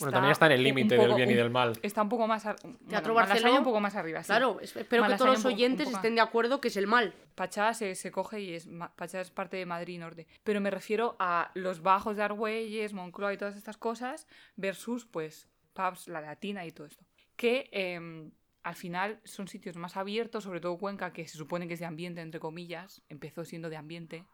Bueno, 0.00 0.12
también 0.12 0.32
está 0.32 0.46
en 0.46 0.52
el 0.52 0.62
límite 0.62 0.96
del 0.98 1.14
bien 1.14 1.30
y 1.30 1.32
un- 1.32 1.38
del 1.38 1.50
mal. 1.50 1.72
Está 1.82 2.02
un 2.02 2.08
poco 2.10 2.26
más. 2.26 2.44
ar- 2.44 2.56
Teatro 2.88 3.14
bueno, 3.14 3.28
Barceló, 3.28 3.56
un 3.56 3.64
poco 3.64 3.80
más 3.80 3.94
arriba, 3.96 4.22
sí. 4.22 4.26
Claro, 4.26 4.58
es- 4.60 4.76
espero 4.76 5.02
que 5.02 5.08
Malasaña 5.08 5.18
todos 5.18 5.30
los 5.34 5.42
poco- 5.44 5.54
oyentes 5.54 5.86
poco- 5.86 5.96
estén 5.96 6.14
de 6.14 6.20
acuerdo 6.20 6.60
que 6.60 6.68
es 6.68 6.76
el 6.76 6.86
mal. 6.86 7.14
Pachá 7.34 7.72
se, 7.72 7.94
se 7.94 8.10
coge 8.10 8.40
y 8.42 8.52
es. 8.54 8.68
Pachá 8.96 9.20
es 9.22 9.30
parte 9.30 9.56
de 9.56 9.64
Madrid 9.64 9.98
Norte. 9.98 10.26
Pero 10.44 10.60
me 10.60 10.70
refiero 10.70 11.16
a 11.18 11.50
los 11.54 11.80
bajos 11.80 12.16
de 12.16 12.22
Argüelles, 12.22 12.92
Moncloa 12.92 13.32
y 13.32 13.38
todas 13.38 13.56
estas 13.56 13.78
cosas, 13.78 14.26
versus, 14.56 15.06
pues, 15.06 15.48
pubs, 15.72 16.06
la 16.08 16.20
latina 16.20 16.66
y 16.66 16.72
todo 16.72 16.86
esto. 16.86 17.04
Que 17.36 17.70
em, 17.72 18.30
al 18.64 18.74
final 18.74 19.20
son 19.24 19.48
sitios 19.48 19.76
más 19.78 19.96
abiertos, 19.96 20.44
sobre 20.44 20.60
todo 20.60 20.76
Cuenca, 20.76 21.14
que 21.14 21.26
se 21.26 21.38
supone 21.38 21.66
que 21.66 21.74
es 21.74 21.80
de 21.80 21.86
ambiente, 21.86 22.20
entre 22.20 22.40
comillas. 22.40 23.00
Empezó 23.08 23.42
siendo 23.46 23.70
de 23.70 23.76
ambiente. 23.78 24.24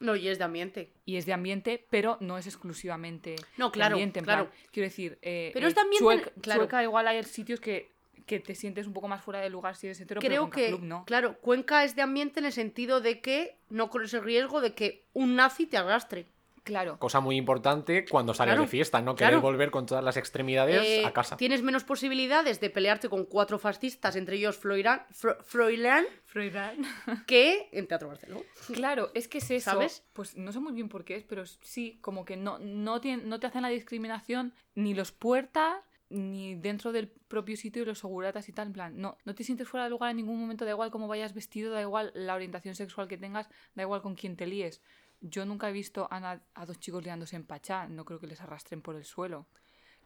No, 0.00 0.16
y 0.16 0.28
es 0.28 0.38
de 0.38 0.44
ambiente. 0.44 0.90
Y 1.04 1.16
es 1.16 1.26
de 1.26 1.32
ambiente, 1.32 1.86
pero 1.90 2.16
no 2.20 2.36
es 2.36 2.46
exclusivamente 2.46 3.36
No, 3.56 3.70
claro, 3.70 3.96
de 3.96 4.02
ambiente. 4.02 4.18
en 4.20 4.24
claro. 4.24 4.44
plan, 4.46 4.58
quiero 4.72 4.88
decir, 4.88 5.18
eh, 5.22 5.50
Pero 5.54 5.66
eh, 5.66 5.68
es 5.68 5.74
de 5.74 5.80
ambiente, 5.80 6.04
Chueca, 6.04 6.30
claro. 6.40 6.60
Chueca 6.62 6.82
igual 6.82 7.06
hay 7.08 7.22
sitios 7.24 7.60
que, 7.60 7.90
que 8.26 8.40
te 8.40 8.54
sientes 8.54 8.86
un 8.86 8.92
poco 8.92 9.06
más 9.08 9.22
fuera 9.22 9.40
de 9.40 9.50
lugar 9.50 9.76
si 9.76 9.86
eres 9.86 10.00
hetero, 10.00 10.20
pero 10.20 10.30
Creo 10.30 10.42
Cuenca 10.42 10.56
que, 10.56 10.68
Club 10.68 10.82
no. 10.82 11.04
claro, 11.04 11.38
Cuenca 11.40 11.84
es 11.84 11.94
de 11.94 12.02
ambiente 12.02 12.40
en 12.40 12.46
el 12.46 12.52
sentido 12.52 13.00
de 13.00 13.20
que 13.20 13.56
no 13.70 13.88
corres 13.90 14.12
el 14.14 14.22
riesgo 14.24 14.60
de 14.60 14.74
que 14.74 15.04
un 15.12 15.36
nazi 15.36 15.66
te 15.66 15.76
arrastre. 15.76 16.26
Claro. 16.64 16.98
Cosa 16.98 17.20
muy 17.20 17.36
importante 17.36 18.06
cuando 18.10 18.32
sales 18.34 18.52
Claro, 18.54 18.62
de 18.62 18.68
fiesta, 18.68 19.00
no 19.02 19.14
querer 19.14 19.32
claro. 19.34 19.42
volver 19.42 19.70
con 19.70 19.84
todas 19.86 20.02
las 20.02 20.16
extremidades 20.16 20.82
Eh, 20.82 21.04
a 21.04 21.12
casa. 21.12 21.36
Tienes 21.36 21.62
menos 21.62 21.84
posibilidades 21.84 22.58
de 22.60 22.70
pelearte 22.70 23.08
con 23.10 23.26
cuatro 23.26 23.58
fascistas, 23.58 24.16
entre 24.16 24.36
ellos 24.36 24.56
Floirán, 24.56 25.02
Fro- 25.12 25.36
Froilán, 25.44 26.06
Froilán. 26.24 26.78
que 27.26 27.68
en 27.70 27.86
Teatro 27.86 28.08
Barceló. 28.08 28.42
Claro, 28.72 29.10
es 29.14 29.28
que 29.28 29.38
es 29.38 29.50
eso. 29.50 29.70
¿Sabes? 29.72 30.04
Pues 30.14 30.36
no 30.36 30.52
sé 30.52 30.58
muy 30.60 30.72
bien 30.72 30.88
por 30.88 31.04
qué 31.04 31.16
es, 31.16 31.24
pero 31.24 31.44
sí, 31.46 31.98
como 32.00 32.24
que 32.24 32.36
no, 32.38 32.58
no, 32.58 33.00
tien- 33.00 33.24
no 33.24 33.38
te 33.40 33.46
hacen 33.46 33.62
la 33.62 33.68
discriminación 33.68 34.54
ni 34.74 34.94
los 34.94 35.12
puertas 35.12 35.76
ni 36.10 36.54
dentro 36.54 36.92
del 36.92 37.08
propio 37.08 37.56
sitio 37.56 37.82
y 37.82 37.86
los 37.86 37.98
seguratas 37.98 38.48
y 38.48 38.52
tal, 38.52 38.68
en 38.68 38.72
plan, 38.72 39.00
no, 39.00 39.16
no 39.24 39.34
te 39.34 39.42
sientes 39.42 39.66
fuera 39.66 39.84
de 39.84 39.90
lugar 39.90 40.10
en 40.10 40.18
ningún 40.18 40.38
momento, 40.38 40.64
da 40.64 40.70
igual 40.70 40.90
cómo 40.90 41.08
vayas 41.08 41.34
vestido, 41.34 41.72
da 41.72 41.80
igual 41.80 42.12
la 42.14 42.34
orientación 42.34 42.74
sexual 42.74 43.08
que 43.08 43.16
tengas, 43.18 43.48
da 43.74 43.82
igual 43.82 44.00
con 44.02 44.14
quién 44.14 44.36
te 44.36 44.46
líes. 44.46 44.80
Yo 45.26 45.44
nunca 45.46 45.70
he 45.70 45.72
visto 45.72 46.06
a, 46.10 46.20
na- 46.20 46.42
a 46.54 46.66
dos 46.66 46.78
chicos 46.78 47.02
liándose 47.02 47.34
en 47.36 47.44
Pachá, 47.46 47.88
no 47.88 48.04
creo 48.04 48.20
que 48.20 48.26
les 48.26 48.40
arrastren 48.42 48.82
por 48.82 48.94
el 48.94 49.04
suelo. 49.04 49.46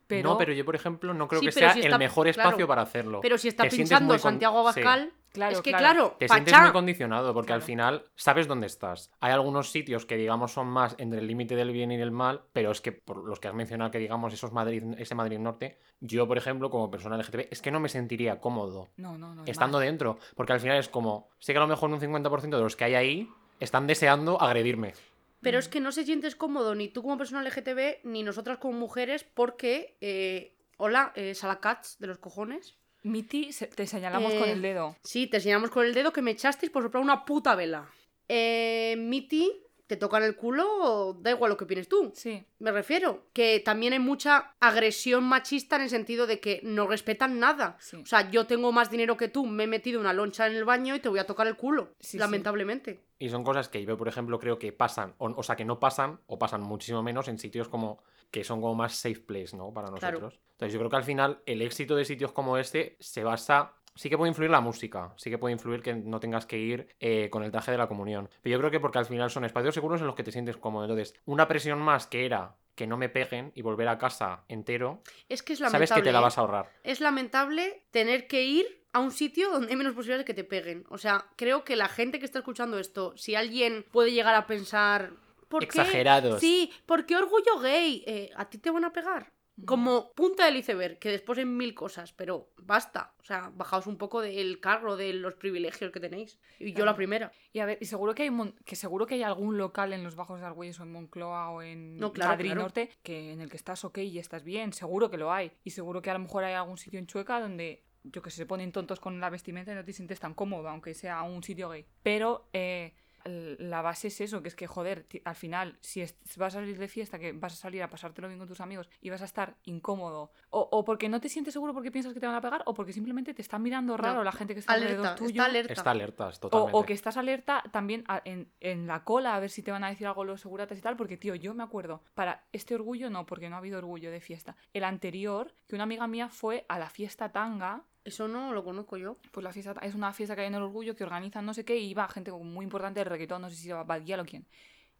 Pero, 0.06 0.30
No, 0.30 0.38
pero 0.38 0.52
yo, 0.54 0.64
por 0.64 0.74
ejemplo, 0.74 1.12
no 1.12 1.28
creo 1.28 1.40
Sí, 1.40 1.46
que 1.48 1.52
pero 1.52 1.66
sea 1.66 1.74
si 1.74 1.80
el 1.86 1.98
mejor 1.98 2.24
claro. 2.32 2.48
espacio 2.48 2.66
para 2.66 2.80
hacerlo. 2.82 3.20
Pero 3.20 3.36
si 3.36 3.48
está 3.48 3.64
Te 3.64 3.70
sientes 3.70 3.90
pinchando 3.90 4.14
muy 4.14 4.20
con- 4.22 4.30
Santiago 4.30 4.54
sí. 4.72 4.80
Abascal, 4.80 5.12
Claro, 5.32 5.52
es 5.56 5.60
que 5.60 5.70
claro. 5.70 5.84
claro, 5.84 6.16
Te 6.18 6.28
sientes 6.28 6.52
Pachá, 6.54 6.62
muy 6.64 6.72
condicionado 6.72 7.34
porque 7.34 7.52
al 7.52 7.58
Claro. 7.58 7.66
final 7.66 8.04
sabes 8.14 8.46
dónde 8.48 8.66
estás. 8.68 9.10
Hay 9.20 9.32
algunos 9.32 9.70
sitios 9.70 10.06
que 10.06 10.16
digamos 10.16 10.52
son 10.52 10.68
más 10.68 10.94
entre 10.98 11.18
el 11.18 11.26
límite 11.26 11.54
del 11.56 11.72
bien 11.72 11.90
y 11.92 11.98
del 11.98 12.10
mal, 12.10 12.40
pero 12.54 12.70
es 12.70 12.80
que 12.80 12.92
por 12.92 13.22
los 13.28 13.38
que 13.38 13.48
has 13.48 13.54
mencionado 13.54 13.90
que 13.90 13.98
digamos 13.98 14.32
esos 14.32 14.52
Madrid, 14.52 14.82
ese 14.96 15.14
Madrid 15.14 15.38
Norte, 15.38 15.78
yo 16.00 16.26
por 16.26 16.38
ejemplo 16.38 16.70
como 16.70 16.90
persona 16.90 17.16
LGTB 17.16 17.48
es 17.50 17.60
que 17.60 17.70
no 17.70 17.78
me 17.80 17.90
sentiría 17.90 18.40
cómodo 18.40 18.88
No, 18.96 19.18
no, 19.18 19.34
no. 19.34 19.44
estando 19.44 19.78
dentro, 19.78 20.18
porque 20.34 20.54
al 20.54 20.60
final 20.60 20.78
es 20.78 20.88
como, 20.88 21.28
sé 21.38 21.52
que 21.52 21.58
a 21.58 21.62
lo 21.62 21.68
mejor 21.68 21.90
un 21.90 22.00
50% 22.00 22.56
de 22.56 22.62
los 22.62 22.76
que 22.76 22.84
hay 22.84 22.94
ahí 22.94 23.28
están 23.60 23.86
deseando 23.86 24.40
agredirme. 24.40 24.94
Pero 25.40 25.58
es 25.58 25.68
que 25.68 25.80
no 25.80 25.92
se 25.92 26.04
sientes 26.04 26.34
cómodo 26.34 26.74
ni 26.74 26.88
tú 26.88 27.02
como 27.02 27.16
persona 27.16 27.42
LGTB 27.42 28.04
ni 28.04 28.22
nosotras 28.22 28.58
como 28.58 28.76
mujeres 28.78 29.24
porque, 29.24 29.96
eh, 30.00 30.56
hola, 30.78 31.12
eh, 31.14 31.34
Salacats 31.34 31.98
de 32.00 32.08
los 32.08 32.18
cojones. 32.18 32.76
Miti, 33.04 33.50
te 33.74 33.86
señalamos 33.86 34.34
con 34.34 34.48
Eh, 34.48 34.52
el 34.52 34.62
dedo. 34.62 34.96
Sí, 35.04 35.28
te 35.28 35.36
enseñamos 35.36 35.70
con 35.70 35.86
el 35.86 35.94
dedo 35.94 36.12
que 36.12 36.22
me 36.22 36.32
echasteis 36.32 36.72
por 36.72 36.82
soplar 36.82 37.02
una 37.02 37.24
puta 37.24 37.54
vela. 37.54 37.88
Eh, 38.28 38.96
Miti, 38.98 39.52
te 39.88 39.96
tocan 39.96 40.22
el 40.22 40.36
culo, 40.36 41.16
da 41.20 41.30
igual 41.32 41.50
lo 41.50 41.56
que 41.56 41.64
opines 41.64 41.88
tú. 41.88 42.12
Sí. 42.14 42.44
Me 42.60 42.70
refiero, 42.70 43.24
que 43.32 43.58
también 43.58 43.94
hay 43.94 43.98
mucha 43.98 44.54
agresión 44.60 45.24
machista 45.24 45.74
en 45.76 45.82
el 45.82 45.90
sentido 45.90 46.26
de 46.28 46.38
que 46.38 46.60
no 46.62 46.86
respetan 46.86 47.40
nada. 47.40 47.76
Sí. 47.80 47.96
O 47.96 48.06
sea, 48.06 48.30
yo 48.30 48.46
tengo 48.46 48.70
más 48.70 48.90
dinero 48.90 49.16
que 49.16 49.28
tú, 49.28 49.46
me 49.46 49.64
he 49.64 49.66
metido 49.66 49.98
una 50.00 50.12
loncha 50.12 50.46
en 50.46 50.54
el 50.54 50.64
baño 50.64 50.94
y 50.94 51.00
te 51.00 51.08
voy 51.08 51.18
a 51.18 51.26
tocar 51.26 51.46
el 51.46 51.56
culo. 51.56 51.94
Sí, 52.00 52.12
sí. 52.12 52.18
lamentablemente. 52.18 53.00
Y 53.18 53.30
son 53.30 53.42
cosas 53.42 53.68
que 53.68 53.84
yo, 53.84 53.96
por 53.96 54.06
ejemplo, 54.08 54.38
creo 54.38 54.58
que 54.58 54.72
pasan, 54.72 55.14
o, 55.18 55.26
o 55.34 55.42
sea, 55.42 55.56
que 55.56 55.64
no 55.64 55.80
pasan, 55.80 56.20
o 56.26 56.38
pasan 56.38 56.60
muchísimo 56.60 57.02
menos 57.02 57.26
en 57.26 57.38
sitios 57.38 57.68
como 57.68 58.00
que 58.30 58.44
son 58.44 58.60
como 58.60 58.74
más 58.74 58.94
safe 58.94 59.20
place, 59.20 59.56
¿no? 59.56 59.72
Para 59.72 59.88
Claro. 59.88 60.20
nosotros. 60.20 60.40
Entonces 60.52 60.72
yo 60.74 60.78
creo 60.80 60.90
que 60.90 60.96
al 60.96 61.04
final 61.04 61.40
el 61.46 61.62
éxito 61.62 61.96
de 61.96 62.04
sitios 62.04 62.30
como 62.32 62.58
este 62.58 62.96
se 63.00 63.24
basa... 63.24 63.72
Sí 63.98 64.08
que 64.08 64.16
puede 64.16 64.28
influir 64.28 64.48
la 64.52 64.60
música, 64.60 65.12
sí 65.16 65.28
que 65.28 65.38
puede 65.38 65.54
influir 65.54 65.82
que 65.82 65.92
no 65.92 66.20
tengas 66.20 66.46
que 66.46 66.56
ir 66.56 66.94
eh, 67.00 67.28
con 67.30 67.42
el 67.42 67.50
traje 67.50 67.72
de 67.72 67.78
la 67.78 67.88
comunión. 67.88 68.30
Pero 68.42 68.52
yo 68.52 68.58
creo 68.60 68.70
que 68.70 68.78
porque 68.78 68.98
al 68.98 69.06
final 69.06 69.28
son 69.28 69.44
espacios 69.44 69.74
seguros 69.74 70.00
en 70.00 70.06
los 70.06 70.14
que 70.14 70.22
te 70.22 70.30
sientes 70.30 70.56
cómodo. 70.56 70.84
Entonces, 70.84 71.16
una 71.24 71.48
presión 71.48 71.80
más 71.80 72.06
que 72.06 72.24
era 72.24 72.54
que 72.76 72.86
no 72.86 72.96
me 72.96 73.08
peguen 73.08 73.50
y 73.56 73.62
volver 73.62 73.88
a 73.88 73.98
casa 73.98 74.44
entero, 74.46 75.02
Es 75.28 75.42
que 75.42 75.54
es 75.54 75.58
lamentable. 75.58 75.88
sabes 75.88 76.00
que 76.00 76.08
te 76.08 76.12
la 76.12 76.20
¿eh? 76.20 76.22
vas 76.22 76.38
a 76.38 76.42
ahorrar. 76.42 76.70
es 76.84 77.00
lamentable 77.00 77.82
tener 77.90 78.28
que 78.28 78.44
ir 78.44 78.84
a 78.92 79.00
un 79.00 79.10
sitio 79.10 79.50
donde 79.50 79.68
hay 79.70 79.76
menos 79.76 79.94
posibilidades 79.94 80.24
de 80.24 80.32
que 80.32 80.34
te 80.42 80.44
peguen. 80.44 80.84
O 80.90 80.96
sea, 80.96 81.26
creo 81.34 81.64
que 81.64 81.74
la 81.74 81.88
gente 81.88 82.20
que 82.20 82.24
está 82.24 82.38
escuchando 82.38 82.78
esto, 82.78 83.16
si 83.16 83.34
alguien 83.34 83.84
puede 83.90 84.12
llegar 84.12 84.36
a 84.36 84.46
pensar. 84.46 85.10
¿Por 85.48 85.62
qué? 85.62 85.80
Exagerados. 85.80 86.38
Sí, 86.38 86.70
¿por 86.86 87.04
qué 87.04 87.16
orgullo 87.16 87.58
gay? 87.60 88.04
Eh, 88.06 88.30
¿A 88.36 88.48
ti 88.48 88.58
te 88.58 88.70
van 88.70 88.84
a 88.84 88.92
pegar? 88.92 89.32
Como 89.66 90.12
punta 90.12 90.44
del 90.46 90.56
iceberg, 90.56 90.98
que 90.98 91.10
después 91.10 91.38
hay 91.38 91.44
mil 91.44 91.74
cosas, 91.74 92.12
pero 92.12 92.50
basta. 92.62 93.12
O 93.20 93.24
sea, 93.24 93.50
bajaos 93.54 93.86
un 93.86 93.96
poco 93.98 94.20
del 94.20 94.60
carro 94.60 94.96
de 94.96 95.12
los 95.12 95.34
privilegios 95.34 95.90
que 95.90 96.00
tenéis. 96.00 96.38
Y 96.60 96.68
yo 96.70 96.76
Claro. 96.76 96.90
la 96.92 96.96
primera. 96.96 97.32
Y 97.52 97.58
a 97.58 97.66
ver, 97.66 97.78
y 97.80 97.86
seguro 97.86 98.14
que 98.14 98.22
hay 98.22 98.30
mon- 98.30 98.54
que 98.64 98.76
seguro 98.76 99.06
que 99.06 99.14
hay 99.16 99.22
algún 99.22 99.58
local 99.58 99.92
en 99.92 100.04
los 100.04 100.14
Bajos 100.14 100.40
de 100.40 100.46
Argüelles 100.46 100.78
o 100.78 100.84
en 100.84 100.92
Moncloa 100.92 101.50
o 101.50 101.62
en 101.62 101.96
No, 101.98 102.12
claro, 102.12 102.30
Madrid 102.32 102.50
claro. 102.50 102.62
Norte 102.62 102.90
que 103.02 103.32
en 103.32 103.40
el 103.40 103.50
que 103.50 103.56
estás 103.56 103.84
ok 103.84 103.98
y 103.98 104.18
estás 104.18 104.44
bien, 104.44 104.72
seguro 104.72 105.10
que 105.10 105.16
lo 105.16 105.32
hay. 105.32 105.50
Y 105.64 105.70
seguro 105.70 106.02
que 106.02 106.10
a 106.10 106.14
lo 106.14 106.20
mejor 106.20 106.44
hay 106.44 106.54
algún 106.54 106.78
sitio 106.78 106.98
en 106.98 107.06
Chueca 107.06 107.40
donde 107.40 107.84
yo 108.04 108.22
que 108.22 108.30
sé, 108.30 108.36
se 108.38 108.46
ponen 108.46 108.70
tontos 108.72 109.00
con 109.00 109.18
la 109.20 109.28
vestimenta 109.28 109.72
y 109.72 109.74
no 109.74 109.84
te 109.84 109.92
sientes 109.92 110.20
tan 110.20 110.32
cómodo, 110.34 110.68
aunque 110.68 110.94
sea 110.94 111.22
un 111.22 111.42
sitio 111.42 111.68
gay. 111.68 111.84
Pero 112.02 112.48
eh, 112.52 112.94
la 113.28 113.82
base 113.82 114.08
es 114.08 114.20
eso, 114.20 114.42
que 114.42 114.48
es 114.48 114.54
que, 114.54 114.66
joder, 114.66 115.06
al 115.24 115.34
final, 115.34 115.78
si 115.80 116.00
vas 116.36 116.54
a 116.56 116.58
salir 116.60 116.78
de 116.78 116.88
fiesta, 116.88 117.18
que 117.18 117.32
vas 117.32 117.52
a 117.52 117.56
salir 117.56 117.82
a 117.82 117.90
pasártelo 117.90 118.28
bien 118.28 118.38
con 118.38 118.48
tus 118.48 118.60
amigos 118.60 118.88
y 119.00 119.10
vas 119.10 119.22
a 119.22 119.26
estar 119.26 119.56
incómodo, 119.64 120.32
o, 120.50 120.68
o 120.72 120.84
porque 120.84 121.08
no 121.08 121.20
te 121.20 121.28
sientes 121.28 121.52
seguro 121.52 121.72
porque 121.74 121.90
piensas 121.90 122.14
que 122.14 122.20
te 122.20 122.26
van 122.26 122.34
a 122.34 122.40
pegar, 122.40 122.62
o 122.66 122.74
porque 122.74 122.92
simplemente 122.92 123.34
te 123.34 123.42
están 123.42 123.62
mirando 123.62 123.96
raro 123.96 124.18
No, 124.18 124.24
la 124.24 124.32
gente 124.32 124.54
que 124.54 124.60
está 124.60 124.72
alrededor 124.72 125.06
Alerta, 125.06 125.14
tuyo. 125.24 125.30
está 125.42 125.44
alerta. 125.44 125.72
Está 125.72 125.90
alertas, 125.90 126.40
O, 126.50 126.84
que 126.84 126.92
estás 126.92 127.16
alerta 127.16 127.62
también 127.72 128.04
a- 128.08 128.22
en, 128.24 128.50
en 128.60 128.86
la 128.86 129.04
cola 129.04 129.34
a 129.34 129.40
ver 129.40 129.50
si 129.50 129.62
te 129.62 129.70
van 129.70 129.84
a 129.84 129.88
decir 129.88 130.06
algo 130.06 130.24
los 130.24 130.40
seguratas 130.40 130.78
y 130.78 130.80
tal, 130.80 130.96
porque 130.96 131.16
tío, 131.16 131.34
yo 131.34 131.54
me 131.54 131.62
acuerdo, 131.62 132.02
para 132.14 132.46
este 132.52 132.74
orgullo 132.74 133.10
no, 133.10 133.26
porque 133.26 133.48
no 133.48 133.56
ha 133.56 133.58
habido 133.58 133.78
orgullo 133.78 134.10
de 134.10 134.20
fiesta. 134.20 134.56
El 134.72 134.84
anterior, 134.84 135.54
que 135.66 135.74
una 135.74 135.84
amiga 135.84 136.06
mía 136.06 136.28
fue 136.28 136.64
a 136.68 136.78
la 136.78 136.88
fiesta 136.90 137.30
tanga, 137.32 137.84
Eso 138.08 138.28
no 138.28 138.52
lo 138.52 138.64
conozco 138.64 138.96
yo. 138.96 139.16
pues 139.32 139.44
la 139.44 139.52
fiesta 139.52 139.74
ta- 139.74 139.80
es 139.86 139.94
una 139.94 140.12
fiesta 140.12 140.34
que 140.34 140.42
hay 140.42 140.46
en 140.48 140.54
el 140.54 140.62
orgullo 140.62 140.94
que 140.96 141.04
organizan 141.04 141.44
no 141.46 141.54
sé 141.54 141.64
qué 141.64 141.76
y 141.76 141.88
iba 141.90 142.06
gente 142.08 142.30
muy 142.32 142.64
importante 142.64 143.00
del 143.00 143.08
reggaetón, 143.08 143.42
no 143.42 143.50
sé 143.50 143.56
si 143.56 143.68
era 143.70 143.84
Bad 143.84 144.02
Gyal 144.02 144.20
o 144.20 144.24
quién. 144.24 144.46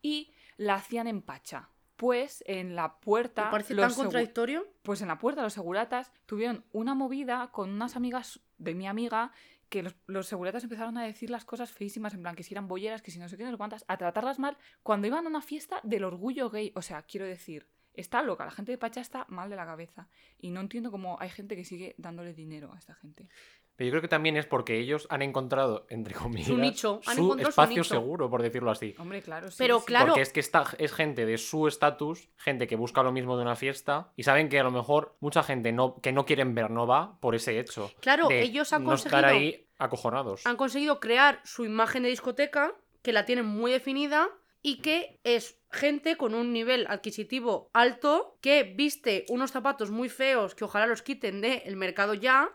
Y 0.03 0.33
la 0.57 0.75
hacían 0.77 1.07
en 1.09 1.23
Pacha. 1.23 1.69
Pues 1.97 2.45
en 2.47 2.77
la 2.77 3.01
puerta. 3.01 3.51
Parece 3.51 3.75
tan 3.75 3.83
contradictorio. 4.05 4.67
pues 4.83 5.03
en 5.03 5.09
la 5.09 5.19
puerta 5.19 5.43
los 5.43 5.53
seguratas 5.55 6.13
tuvieron 6.27 6.65
una 6.73 6.95
movida 6.95 7.49
con 7.51 7.71
unas 7.71 7.97
amigas 7.97 8.41
de 8.59 8.75
mi 8.75 8.87
amiga 8.87 9.33
que 9.69 9.83
los, 9.83 9.97
los 10.07 10.27
seguratas 10.29 10.63
empezaron 10.63 10.97
a 10.97 11.03
decir 11.05 11.29
las 11.29 11.45
cosas 11.45 11.71
feísimas, 11.73 12.15
en 12.15 12.23
plan 12.23 12.35
que 12.37 12.43
si 12.45 12.55
eran 12.55 12.69
bolleras, 12.69 13.03
que 13.03 13.11
si 13.11 13.19
no 13.19 13.29
sé 13.29 13.37
qué, 13.37 13.45
no 13.45 13.51
sé 13.51 13.57
cuántas, 13.59 13.85
a 13.89 13.97
tratarlas 13.99 14.39
mal 14.39 14.57
cuando 14.83 15.09
iban 15.09 15.27
a 15.27 15.29
una 15.29 15.43
fiesta 15.43 15.81
del 15.83 16.05
orgullo 16.05 16.49
gay. 16.51 16.73
O 16.77 16.83
sea, 16.83 17.03
quiero 17.03 17.27
decir, 17.27 17.67
está 17.95 18.23
loca, 18.23 18.45
la 18.45 18.51
gente 18.51 18.73
de 18.73 18.79
Pacha 18.79 19.01
está 19.01 19.25
mal 19.29 19.51
de 19.51 19.57
la 19.57 19.67
cabeza. 19.67 20.09
Y 20.39 20.51
no 20.51 20.61
entiendo 20.61 20.91
cómo 20.91 21.17
hay 21.21 21.31
gente 21.31 21.57
que 21.57 21.65
sigue 21.65 21.95
dándole 21.99 22.33
dinero 22.35 22.73
a 22.73 22.79
esta 22.79 22.95
gente. 22.95 23.29
Pero 23.77 23.87
yo 23.87 23.93
creo 23.93 24.03
que 24.03 24.09
también 24.09 24.37
es 24.37 24.45
porque 24.45 24.77
ellos 24.79 25.07
han 25.09 25.23
encontrado, 25.23 25.87
entre 25.89 26.13
comillas, 26.15 26.49
nicho, 26.51 27.01
han 27.07 27.15
su 27.15 27.23
encontrado 27.23 27.45
su 27.45 27.61
espacio 27.61 27.77
nicho. 27.83 27.85
seguro, 27.95 28.29
por 28.29 28.43
decirlo 28.43 28.73
así. 28.73 28.93
Hombre, 28.99 29.23
claro, 29.23 29.51
sí. 29.53 29.57
Pero 29.59 29.79
sí. 29.79 29.87
claro- 29.87 30.07
Porque 30.09 30.23
es 30.23 30.33
que 30.33 30.41
esta 30.41 30.65
es 30.79 30.93
gente 30.93 31.27
de 31.27 31.39
su 31.39 31.69
estatus, 31.69 32.29
gente 32.37 32.67
que 32.67 32.75
busca 32.75 33.05
lo 33.05 33.13
mismo 33.13 33.37
de 33.37 33.43
una 33.43 33.55
fiesta, 33.55 34.13
y 34.17 34.25
saben 34.25 34.49
que 34.49 34.59
a 34.59 34.65
lo 34.65 34.73
mejor 34.73 35.17
mucha 35.21 35.45
gente 35.45 35.71
no, 35.71 36.01
que 36.01 36.11
no 36.11 36.25
quieren 36.27 36.57
ver 36.57 36.71
no 36.71 36.89
va 36.89 37.21
por 37.21 37.37
ese 37.37 37.61
hecho. 37.61 37.93
Claro, 38.01 38.27
de 38.27 38.43
ellos 38.43 38.73
han 38.73 38.83
no 38.83 38.95
estar 38.95 39.23
conseguido- 39.23 39.39
ahí 39.39 39.69
acojonados. 39.79 40.45
han 40.45 40.57
conseguido 40.57 40.99
crear 40.99 41.41
su 41.45 41.65
imagen 41.65 42.03
de 42.03 42.09
discoteca, 42.09 42.75
que 43.03 43.13
la 43.13 43.27
tienen 43.27 43.47
muy 43.47 43.71
definida 43.71 44.29
y 44.63 44.81
que 44.83 45.21
es 45.25 45.59
gente 45.71 46.17
con 46.17 46.35
un 46.35 46.53
nivel 46.53 46.87
adquisitivo 46.89 47.71
alto, 47.73 48.39
que 48.41 48.63
viste 48.65 49.25
unos 49.29 49.51
zapatos 49.53 49.91
muy 49.91 50.09
feos 50.09 50.55
que 50.55 50.65
ojalá 50.65 50.87
los 50.87 51.03
quiten 51.03 51.41
del 51.41 51.77
mercado 51.77 52.15
ya 52.15 52.51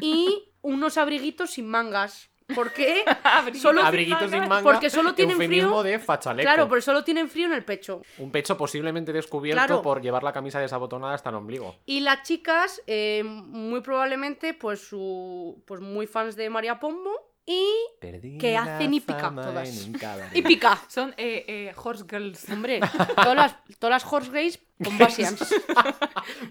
y 0.00 0.52
unos 0.62 0.96
abriguitos 0.98 1.52
sin 1.52 1.68
mangas. 1.68 2.30
¿Por 2.54 2.72
qué? 2.72 3.02
Solo- 3.54 3.82
Abriguitos 3.82 4.30
sin 4.30 4.40
manga. 4.48 4.62
Porque 4.62 4.88
solo 4.88 5.14
tienen 5.14 5.36
frío. 5.36 5.82
de 5.82 5.98
fachaleco. 5.98 6.46
Claro, 6.46 6.68
pero 6.68 6.80
solo 6.80 7.02
tienen 7.02 7.28
frío 7.28 7.46
en 7.46 7.52
el 7.54 7.64
pecho. 7.64 8.02
Un 8.18 8.30
pecho 8.30 8.56
posiblemente 8.56 9.12
descubierto 9.12 9.66
Claro. 9.66 9.82
por 9.82 10.00
llevar 10.00 10.22
la 10.22 10.32
camisa 10.32 10.60
desabotonada 10.60 11.14
hasta 11.14 11.30
el 11.30 11.36
ombligo. 11.36 11.74
Y 11.86 12.00
las 12.00 12.22
chicas, 12.22 12.80
eh, 12.86 13.24
muy 13.24 13.80
probablemente, 13.80 14.54
pues 14.54 14.80
su. 14.80 15.60
Pues 15.66 15.80
muy 15.80 16.06
fans 16.06 16.36
de 16.36 16.48
María 16.48 16.78
Pombo. 16.78 17.25
Y. 17.46 18.38
Que 18.40 18.56
hacen 18.56 18.92
hípica 18.92 19.32
todas. 19.34 19.88
¡Hípica! 20.34 20.78
Son 20.88 21.14
eh, 21.16 21.44
eh, 21.46 21.74
horse 21.76 22.04
girls. 22.08 22.50
Hombre, 22.50 22.80
todas 23.16 23.36
las, 23.36 23.56
todas 23.78 24.02
las 24.02 24.12
horse 24.12 24.30
gays 24.32 24.58
con 24.82 24.98
Basians. 24.98 25.54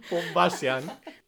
Bombasian. 0.10 0.84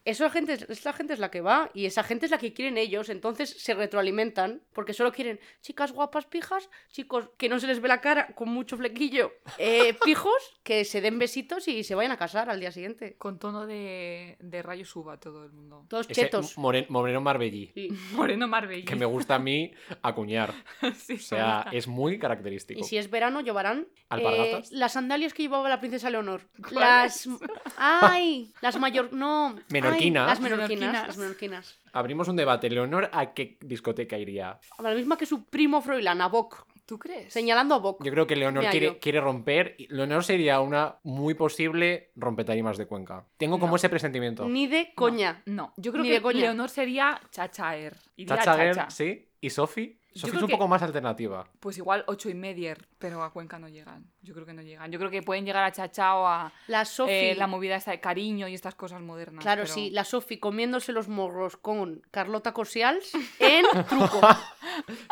Esa 0.05 0.29
gente, 0.29 0.53
es- 0.53 0.61
esa 0.69 0.93
gente 0.93 1.11
es 1.11 1.19
la 1.19 1.29
que 1.29 1.41
va 1.41 1.69
y 1.73 1.85
esa 1.85 2.01
gente 2.01 2.25
es 2.27 2.31
la 2.31 2.37
que 2.37 2.53
quieren 2.53 2.77
ellos. 2.77 3.09
Entonces 3.09 3.49
se 3.61 3.73
retroalimentan 3.73 4.61
porque 4.71 4.93
solo 4.93 5.11
quieren 5.11 5.37
chicas 5.59 5.91
guapas 5.91 6.25
pijas, 6.25 6.69
chicos 6.89 7.29
que 7.37 7.49
no 7.49 7.59
se 7.59 7.67
les 7.67 7.81
ve 7.81 7.89
la 7.89 7.99
cara 7.99 8.27
con 8.33 8.47
mucho 8.47 8.77
flequillo, 8.77 9.33
eh, 9.57 9.93
pijos 10.05 10.59
que 10.63 10.85
se 10.85 11.01
den 11.01 11.19
besitos 11.19 11.67
y 11.67 11.83
se 11.83 11.93
vayan 11.93 12.13
a 12.13 12.17
casar 12.17 12.49
al 12.49 12.61
día 12.61 12.71
siguiente. 12.71 13.17
Con 13.17 13.37
tono 13.37 13.65
de, 13.67 14.37
de 14.39 14.61
rayo 14.61 14.85
suba 14.85 15.19
todo 15.19 15.43
el 15.43 15.51
mundo. 15.51 15.85
Todos 15.89 16.05
Ese 16.09 16.21
chetos. 16.21 16.57
moren- 16.57 16.85
moreno 16.87 17.19
marbellí. 17.19 17.71
Sí. 17.73 17.89
Moreno 18.13 18.47
Marbella. 18.47 18.85
Que 18.85 18.95
me 18.95 19.05
gusta 19.05 19.35
a 19.35 19.39
mí 19.39 19.73
acuñar. 20.01 20.53
Sí, 20.97 21.15
O 21.15 21.19
sea, 21.19 21.67
es 21.73 21.85
muy 21.87 22.17
característico. 22.17 22.79
Y 22.79 22.83
si 22.83 22.97
es 22.97 23.09
verano, 23.09 23.41
llevarán 23.41 23.87
eh, 24.11 24.61
las 24.71 24.93
sandalias 24.93 25.33
que 25.33 25.43
llevaba 25.43 25.67
la 25.67 25.79
princesa 25.81 26.09
Leonor. 26.09 26.47
Las. 26.87 27.29
¡Ay! 27.77 28.51
Las 28.61 28.79
mayor. 28.79 29.11
No. 29.13 29.55
ay, 29.57 29.63
Menorquinas. 29.69 30.27
las 30.27 30.39
menorquinas. 30.39 31.07
Las 31.07 31.17
menorquinas. 31.17 31.79
Abrimos 31.93 32.27
un 32.27 32.35
debate. 32.35 32.69
¿Leonor 32.69 33.09
a 33.13 33.33
qué 33.33 33.57
discoteca 33.61 34.17
iría? 34.17 34.59
A 34.77 34.81
la 34.81 34.93
misma 34.93 35.17
que 35.17 35.25
su 35.25 35.45
primo 35.45 35.81
Froilán, 35.81 36.21
a 36.21 36.27
Boc. 36.27 36.65
¿Tú 36.85 36.97
crees? 36.97 37.33
Señalando 37.33 37.75
a 37.75 37.79
Boc. 37.79 38.01
Yo 38.01 38.11
creo 38.13 38.25
que 38.25 38.37
Leonor 38.37 38.61
Mira, 38.61 38.71
quiere, 38.71 38.97
quiere 38.99 39.19
romper. 39.19 39.75
y 39.77 39.87
Leonor 39.93 40.23
sería 40.23 40.61
una 40.61 40.95
muy 41.03 41.33
posible 41.33 42.11
rompetarimas 42.15 42.77
de 42.77 42.85
Cuenca. 42.85 43.25
Tengo 43.35 43.59
como 43.59 43.71
No. 43.71 43.75
ese 43.75 43.89
presentimiento. 43.89 44.47
Ni 44.47 44.67
de 44.67 44.93
coña. 44.95 45.41
No, 45.45 45.73
yo 45.75 45.91
creo 45.91 46.03
Ni 46.03 46.09
que 46.09 46.15
de 46.15 46.21
coña. 46.21 46.39
Leonor 46.39 46.69
sería 46.69 47.19
Chachaer. 47.29 47.97
Iría 48.15 48.37
Chacha 48.37 48.55
Girl, 48.57 48.75
Chacha. 48.75 48.89
sí. 48.89 49.26
¿Y 49.39 49.49
Sophie? 49.51 49.99
Sophie 50.15 50.29
creo 50.31 50.39
es 50.39 50.43
un 50.43 50.47
que- 50.47 50.53
poco 50.55 50.67
más 50.67 50.81
alternativa. 50.81 51.47
Pues 51.59 51.77
igual 51.77 52.03
ocho 52.07 52.27
y 52.29 52.33
medier, 52.33 52.87
pero 52.97 53.21
a 53.23 53.31
Cuenca 53.31 53.59
no 53.59 53.69
llegan. 53.69 54.11
Yo 54.23 54.33
creo 54.33 54.47
que 54.47 54.53
no 54.53 54.63
llegan. 54.63 54.91
Yo 54.91 54.97
creo 54.97 55.11
que 55.11 55.21
pueden 55.21 55.45
llegar 55.45 55.63
a 55.63 55.71
Chacha 55.71 56.15
o 56.15 56.25
a 56.27 56.51
La 56.65 56.85
Sofi. 56.85 57.11
eh, 57.11 57.35
la 57.37 57.45
movida 57.45 57.75
esta 57.75 57.91
de 57.91 57.99
cariño 57.99 58.47
y 58.47 58.55
estas 58.55 58.73
cosas 58.73 58.99
modernas. 59.01 59.43
Claro, 59.43 59.61
pero- 59.63 59.73
sí, 59.73 59.91
la 59.91 60.03
Sofi 60.05 60.39
comiéndose 60.39 60.91
los 60.91 61.07
morros 61.07 61.55
con 61.57 62.01
Carlota 62.09 62.51
Cosials 62.53 63.11
en 63.39 63.63
truco. 63.89 64.21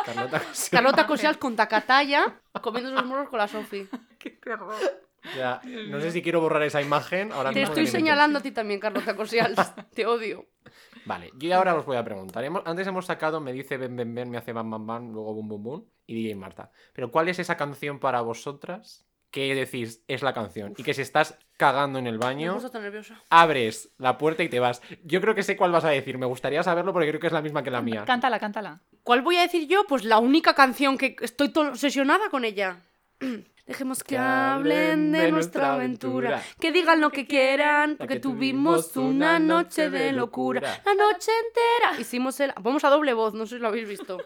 Carlota 0.03 0.39
Cosio. 0.39 0.69
Carlota 0.71 1.07
Cosials 1.07 1.38
con 1.38 1.55
Tacataya 1.55 2.41
comiéndose 2.61 2.95
los 2.95 3.05
morros 3.05 3.29
con 3.29 3.38
la 3.39 3.47
Sofi. 3.47 3.88
Qué 4.19 4.31
terror. 4.31 4.73
Ya, 5.35 5.59
no 5.88 5.99
sé 6.01 6.11
si 6.11 6.21
quiero 6.21 6.39
borrar 6.39 6.61
esa 6.63 6.81
imagen. 6.83 7.31
Ahora 7.31 7.49
Te 7.51 7.59
mismo 7.59 7.73
estoy 7.73 7.88
señalando 7.88 8.39
a 8.39 8.41
ti 8.41 8.51
también, 8.51 8.79
Carlota 8.79 9.15
Cosials. 9.15 9.57
Te 9.95 10.05
odio. 10.05 10.45
Vale, 11.05 11.31
yo 11.37 11.55
ahora 11.55 11.75
os 11.75 11.85
voy 11.85 11.97
a 11.97 12.03
preguntar. 12.03 12.43
Hemos- 12.43 12.63
Antes 12.65 12.87
hemos 12.87 13.05
sacado 13.05 13.39
Me 13.39 13.53
dice 13.53 13.77
ven, 13.77 13.95
ven, 13.95 14.13
ven, 14.15 14.29
me 14.29 14.37
hace 14.37 14.53
bam, 14.53 14.69
bam, 14.69 14.85
bam, 14.87 15.11
luego 15.11 15.33
bum, 15.33 15.47
bum, 15.47 15.63
bum, 15.63 15.83
y 16.07 16.15
DJ 16.15 16.35
Marta. 16.35 16.71
Pero 16.93 17.11
¿cuál 17.11 17.29
es 17.29 17.39
esa 17.39 17.55
canción 17.57 17.99
para 17.99 18.21
vosotras 18.21 19.05
que 19.31 19.53
decís 19.53 20.03
es 20.07 20.21
la 20.23 20.33
canción? 20.33 20.73
Y 20.77 20.83
que 20.83 20.93
si 20.93 21.01
estás 21.01 21.37
cagando 21.57 21.99
en 21.99 22.07
el 22.07 22.17
baño, 22.17 22.53
puesto 22.53 22.71
tan 22.71 22.81
nerviosa. 22.83 23.21
abres 23.29 23.91
la 23.97 24.17
puerta 24.17 24.43
y 24.43 24.49
te 24.49 24.59
vas. 24.59 24.81
Yo 25.03 25.21
creo 25.21 25.35
que 25.35 25.43
sé 25.43 25.55
cuál 25.55 25.71
vas 25.71 25.85
a 25.85 25.89
decir. 25.89 26.17
Me 26.17 26.25
gustaría 26.25 26.63
saberlo 26.63 26.91
porque 26.93 27.09
creo 27.09 27.19
que 27.19 27.27
es 27.27 27.33
la 27.33 27.41
misma 27.41 27.61
que 27.63 27.71
la 27.71 27.81
mía. 27.81 28.03
Cántala, 28.05 28.39
cántala. 28.39 28.81
¿Cuál 29.03 29.21
voy 29.21 29.37
a 29.37 29.41
decir 29.41 29.67
yo? 29.67 29.85
Pues 29.87 30.03
la 30.05 30.17
única 30.19 30.53
canción 30.55 30.97
que 30.97 31.15
estoy 31.21 31.49
todo 31.49 31.69
obsesionada 31.69 32.29
con 32.29 32.45
ella. 32.45 32.81
Dejemos 33.65 34.04
que, 34.04 34.15
hablen 34.15 35.12
de 35.12 35.32
nuestra 35.32 35.73
aventura, 35.73 36.43
que 36.60 36.71
digan 36.71 37.01
lo 37.01 37.10
que 37.10 37.25
quieran, 37.25 37.97
porque 37.97 38.19
tuvimos 38.19 38.95
una 38.95 39.39
noche 39.39 39.89
de 39.89 40.12
locura, 40.12 40.62
la 40.86 40.93
noche 40.93 41.32
entera. 41.47 41.99
Hicimos 41.99 42.39
el... 42.39 42.54
Vamos 42.62 42.84
a 42.84 42.89
doble 42.89 43.13
voz, 43.13 43.34
no 43.34 43.47
sé 43.47 43.56
si 43.56 43.62
lo 43.62 43.69
habéis 43.69 43.88
visto. 43.88 44.17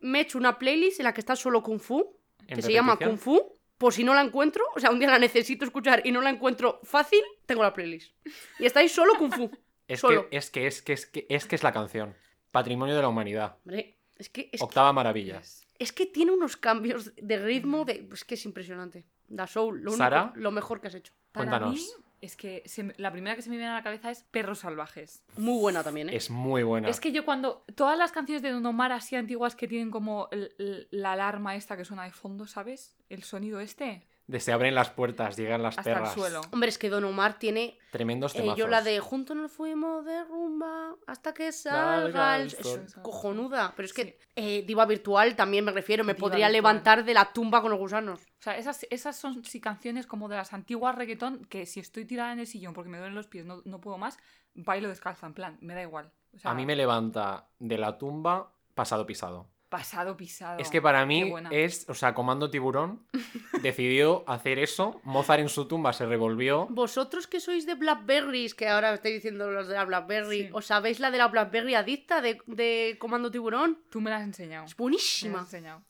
Me 0.00 0.18
he 0.18 0.22
hecho 0.22 0.38
una 0.38 0.58
playlist 0.58 0.98
en 0.98 1.04
la 1.04 1.14
que 1.14 1.20
está 1.20 1.36
solo 1.36 1.62
Kung 1.62 1.78
Fu, 1.78 2.16
que 2.48 2.54
¿En 2.54 2.62
se 2.62 2.72
llama? 2.72 2.96
Kung 2.96 3.16
Fu, 3.16 3.60
por 3.78 3.92
si 3.94 4.02
no 4.02 4.12
la 4.12 4.22
encuentro, 4.22 4.64
o 4.74 4.80
sea, 4.80 4.90
un 4.90 4.98
día 4.98 5.08
la 5.08 5.20
necesito 5.20 5.64
escuchar 5.64 6.02
y 6.04 6.10
no 6.10 6.20
la 6.20 6.30
encuentro 6.30 6.80
fácil, 6.82 7.22
tengo 7.46 7.62
la 7.62 7.72
playlist. 7.72 8.12
Y 8.58 8.66
está 8.66 8.80
ahí 8.80 8.88
solo 8.88 9.14
Kung 9.18 9.32
Fu. 9.32 9.50
Es 9.86 10.00
solo. 10.00 10.28
que, 10.28 10.36
es 10.36 10.50
que 10.50 10.66
es 10.66 10.82
que 10.82 10.92
es 10.94 11.06
que 11.06 11.26
es 11.28 11.46
que 11.46 11.54
es 11.54 11.62
la 11.62 11.72
canción. 11.72 12.16
Patrimonio 12.50 12.96
de 12.96 13.02
la 13.02 13.08
humanidad. 13.08 13.58
Hombre, 13.64 13.99
es 14.20 14.28
que, 14.28 14.48
es, 14.52 14.60
Octava 14.62 14.92
maravilla. 14.92 15.42
es 15.78 15.92
que 15.92 16.06
tiene 16.06 16.30
unos 16.32 16.56
cambios 16.56 17.12
de 17.16 17.38
ritmo, 17.38 17.84
de, 17.84 18.08
es 18.12 18.24
que 18.24 18.34
es 18.34 18.44
impresionante. 18.44 19.06
Da 19.28 19.46
Soul, 19.46 19.78
lo, 19.82 19.90
único- 19.90 19.96
Sara. 19.96 20.32
lo 20.36 20.50
mejor 20.50 20.80
que 20.80 20.88
has 20.88 20.94
hecho. 20.94 21.12
Para 21.32 21.50
Cuéntanos. 21.50 21.74
mí, 21.74 21.86
es 22.20 22.36
que 22.36 22.62
se 22.66 22.92
la 22.98 23.10
primera 23.12 23.34
que 23.36 23.42
se 23.42 23.48
me 23.48 23.56
viene 23.56 23.70
a 23.70 23.74
la 23.74 23.82
cabeza 23.82 24.10
es 24.10 24.24
Perros 24.24 24.58
Salvajes. 24.58 25.22
Muy 25.36 25.58
buena 25.60 25.82
también, 25.82 26.10
¿eh? 26.10 26.16
Es 26.16 26.28
muy 26.30 26.62
buena. 26.64 26.88
Es 26.88 27.00
que 27.00 27.12
yo 27.12 27.24
cuando. 27.24 27.64
Todas 27.76 27.96
las 27.96 28.12
canciones 28.12 28.42
de 28.42 28.50
Don 28.50 28.66
Omar 28.66 28.92
así 28.92 29.16
antiguas 29.16 29.54
que 29.56 29.68
tienen 29.68 29.90
como 29.90 30.28
el- 30.32 30.52
el- 30.58 30.88
la 30.90 31.12
alarma 31.12 31.54
esta 31.56 31.76
que 31.76 31.84
suena 31.84 32.04
de 32.04 32.10
fondo, 32.10 32.46
¿sabes? 32.46 32.96
El 33.08 33.22
sonido 33.22 33.60
este. 33.60 34.06
De 34.30 34.38
se 34.38 34.52
abren 34.52 34.76
las 34.76 34.90
puertas, 34.90 35.36
llegan 35.36 35.60
las 35.62 35.76
Hasta 35.76 35.82
perras. 35.92 36.10
el 36.10 36.14
suelo. 36.20 36.40
Hombre, 36.52 36.68
es 36.68 36.78
que 36.78 36.88
Don 36.88 37.02
Omar 37.02 37.38
tiene. 37.38 37.76
Tremendos 37.90 38.32
eh, 38.34 38.38
temazos. 38.38 38.58
yo 38.58 38.68
la 38.68 38.80
de 38.80 39.00
Juntos 39.00 39.36
nos 39.36 39.50
fuimos 39.50 40.04
de 40.04 40.22
rumba 40.24 40.94
hasta 41.08 41.34
que 41.34 41.50
salga 41.50 42.36
el. 42.36 42.46
Es 42.46 42.94
cojonuda. 43.02 43.72
Pero 43.74 43.86
es 43.86 43.92
que 43.92 44.04
Sí. 44.04 44.14
eh, 44.36 44.62
Diva 44.66 44.86
Virtual 44.86 45.34
también 45.34 45.64
me 45.64 45.72
refiero. 45.72 46.04
Me 46.04 46.14
Diva 46.14 46.20
podría 46.20 46.46
Virtual. 46.46 46.52
levantar 46.52 47.04
de 47.04 47.12
la 47.14 47.32
tumba 47.32 47.60
con 47.60 47.72
los 47.72 47.80
gusanos. 47.80 48.20
O 48.20 48.42
sea, 48.42 48.56
esas, 48.56 48.86
esas 48.90 49.16
son 49.16 49.44
sí 49.44 49.60
canciones 49.60 50.06
como 50.06 50.28
de 50.28 50.36
las 50.36 50.52
antiguas 50.52 50.94
reggaetón 50.94 51.44
que 51.46 51.66
si 51.66 51.80
estoy 51.80 52.04
tirada 52.04 52.32
en 52.32 52.38
el 52.38 52.46
sillón 52.46 52.72
porque 52.72 52.88
me 52.88 52.98
duelen 52.98 53.16
los 53.16 53.26
pies, 53.26 53.44
no, 53.44 53.62
no 53.64 53.80
puedo 53.80 53.98
más, 53.98 54.16
bailo 54.54 54.88
descalza, 54.88 55.26
en 55.26 55.34
plan, 55.34 55.58
me 55.60 55.74
da 55.74 55.82
igual. 55.82 56.12
O 56.34 56.38
sea, 56.38 56.52
A 56.52 56.54
mí 56.54 56.64
me 56.64 56.76
levanta 56.76 57.48
de 57.58 57.78
la 57.78 57.98
tumba 57.98 58.52
pasado 58.76 59.04
pisado. 59.06 59.48
Pasado 59.70 60.16
pisado. 60.16 60.58
Es 60.58 60.68
que 60.68 60.82
para 60.82 61.06
mí 61.06 61.32
es, 61.50 61.88
o 61.88 61.94
sea, 61.94 62.12
Comando 62.12 62.50
Tiburón 62.50 63.00
decidió 63.62 64.24
hacer 64.26 64.58
eso. 64.58 65.00
Mozart 65.04 65.40
en 65.40 65.48
su 65.48 65.66
tumba 65.66 65.92
se 65.92 66.04
revolvió. 66.06 66.66
Vosotros 66.70 67.26
que 67.26 67.40
sois 67.40 67.64
de 67.66 67.74
Blackberries, 67.76 68.54
que 68.54 68.68
ahora 68.68 68.92
estáis 68.92 69.14
diciendo 69.14 69.50
los 69.50 69.68
de 69.68 69.74
la 69.74 69.84
Blackberry, 69.84 70.42
Sí. 70.46 70.50
¿os 70.52 70.66
sabéis 70.66 70.98
la 71.00 71.10
de 71.10 71.18
la 71.18 71.28
Blackberry 71.28 71.74
adicta 71.76 72.20
de, 72.20 72.38
de 72.46 72.96
Comando 72.98 73.30
Tiburón? 73.30 73.78
Tú 73.90 74.00
me 74.00 74.10
la 74.10 74.16
has 74.16 74.24
enseñado. 74.24 74.64
Es 74.66 74.70
Me 74.72 74.74
la 74.74 74.82
buenísima. 74.82 75.38
has 75.40 75.44
enseñado. 75.46 75.82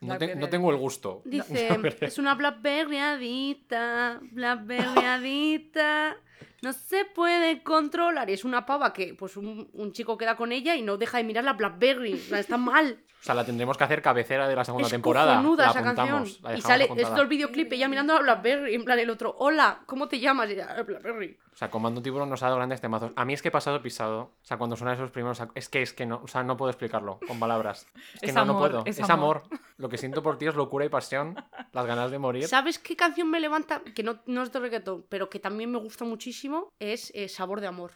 No, 0.00 0.18
te- 0.18 0.18
Blackberry. 0.26 0.40
no 0.40 0.48
tengo 0.50 0.70
el 0.70 0.76
gusto. 0.76 1.22
Dice, 1.24 1.68
es 2.02 2.18
una 2.18 2.34
Blackberry 2.34 2.98
adicta, 2.98 4.20
Blackberry 4.32 5.04
adicta, 5.06 6.16
no 6.62 6.72
se 6.72 7.04
puede 7.06 7.62
controlar. 7.62 8.28
Y 8.28 8.34
es 8.34 8.44
una 8.44 8.66
pava 8.66 8.92
que, 8.92 9.14
pues, 9.14 9.36
un, 9.36 9.68
un 9.72 9.92
chico 9.92 10.16
queda 10.18 10.36
con 10.36 10.52
ella 10.52 10.76
y 10.76 10.82
no 10.82 10.96
deja 10.96 11.18
de 11.18 11.24
mirar 11.24 11.44
la 11.44 11.52
Blackberry. 11.54 12.14
O 12.14 12.16
sea, 12.18 12.38
está 12.38 12.56
mal. 12.58 13.03
O 13.24 13.26
sea, 13.26 13.34
la 13.34 13.46
tendremos 13.46 13.78
que 13.78 13.84
hacer 13.84 14.02
cabecera 14.02 14.46
de 14.46 14.54
la 14.54 14.66
segunda 14.66 14.86
es 14.86 14.92
temporada. 14.92 15.40
La 15.40 15.70
esa 15.70 15.82
canción. 15.82 16.26
la 16.42 16.58
Y 16.58 16.60
sale, 16.60 16.90
esto 16.94 17.22
el 17.22 17.26
videoclip, 17.26 17.72
ella 17.72 17.88
mirando 17.88 18.12
a 18.12 18.16
la 18.16 18.34
Blackberry, 18.34 18.74
en 18.74 18.84
plan 18.84 18.98
el 18.98 19.08
otro, 19.08 19.34
hola, 19.38 19.78
¿cómo 19.86 20.08
te 20.08 20.20
llamas? 20.20 20.50
Y 20.50 20.52
ella, 20.52 20.76
"Eh, 20.76 20.82
Blackberry. 20.82 21.38
O 21.54 21.56
sea, 21.56 21.70
Comando 21.70 22.02
Tiburón 22.02 22.28
nos 22.28 22.42
ha 22.42 22.46
dado 22.46 22.56
grandes 22.56 22.82
temazos. 22.82 23.12
A 23.16 23.24
mí 23.24 23.32
es 23.32 23.40
que 23.40 23.48
he 23.48 23.50
pasado 23.50 23.80
pisado. 23.80 24.20
O 24.20 24.30
sea, 24.42 24.58
cuando 24.58 24.76
suenan 24.76 24.96
esos 24.96 25.10
primeros. 25.10 25.40
Es 25.54 25.70
que 25.70 25.80
es 25.80 25.94
que 25.94 26.04
no. 26.04 26.20
O 26.22 26.28
sea, 26.28 26.42
no 26.42 26.58
puedo 26.58 26.68
explicarlo 26.68 27.18
con 27.26 27.38
palabras. 27.38 27.86
Es 28.14 28.20
que 28.20 28.26
Es 28.26 28.34
no, 28.34 28.44
no 28.44 28.58
puedo. 28.58 28.82
es 28.84 28.98
Es, 28.98 29.08
amor. 29.08 29.44
Lo 29.76 29.88
que 29.88 29.98
siento 29.98 30.22
por 30.22 30.38
ti 30.38 30.46
es 30.46 30.54
locura 30.54 30.84
y 30.84 30.88
pasión. 30.88 31.34
Las 31.72 31.86
ganas 31.86 32.10
de 32.10 32.18
morir. 32.18 32.46
¿Sabes 32.46 32.78
qué 32.78 32.94
canción 32.96 33.28
me 33.30 33.40
levanta? 33.40 33.82
Que 33.94 34.02
no, 34.02 34.20
no 34.26 34.42
es 34.42 34.52
de 34.52 34.60
reggaetón, 34.60 35.04
pero 35.08 35.28
que 35.28 35.40
también 35.40 35.70
me 35.72 35.78
gusta 35.78 36.04
muchísimo, 36.04 36.72
es 36.78 37.10
eh, 37.14 37.28
Sabor 37.28 37.60
de 37.60 37.66
Amor. 37.66 37.92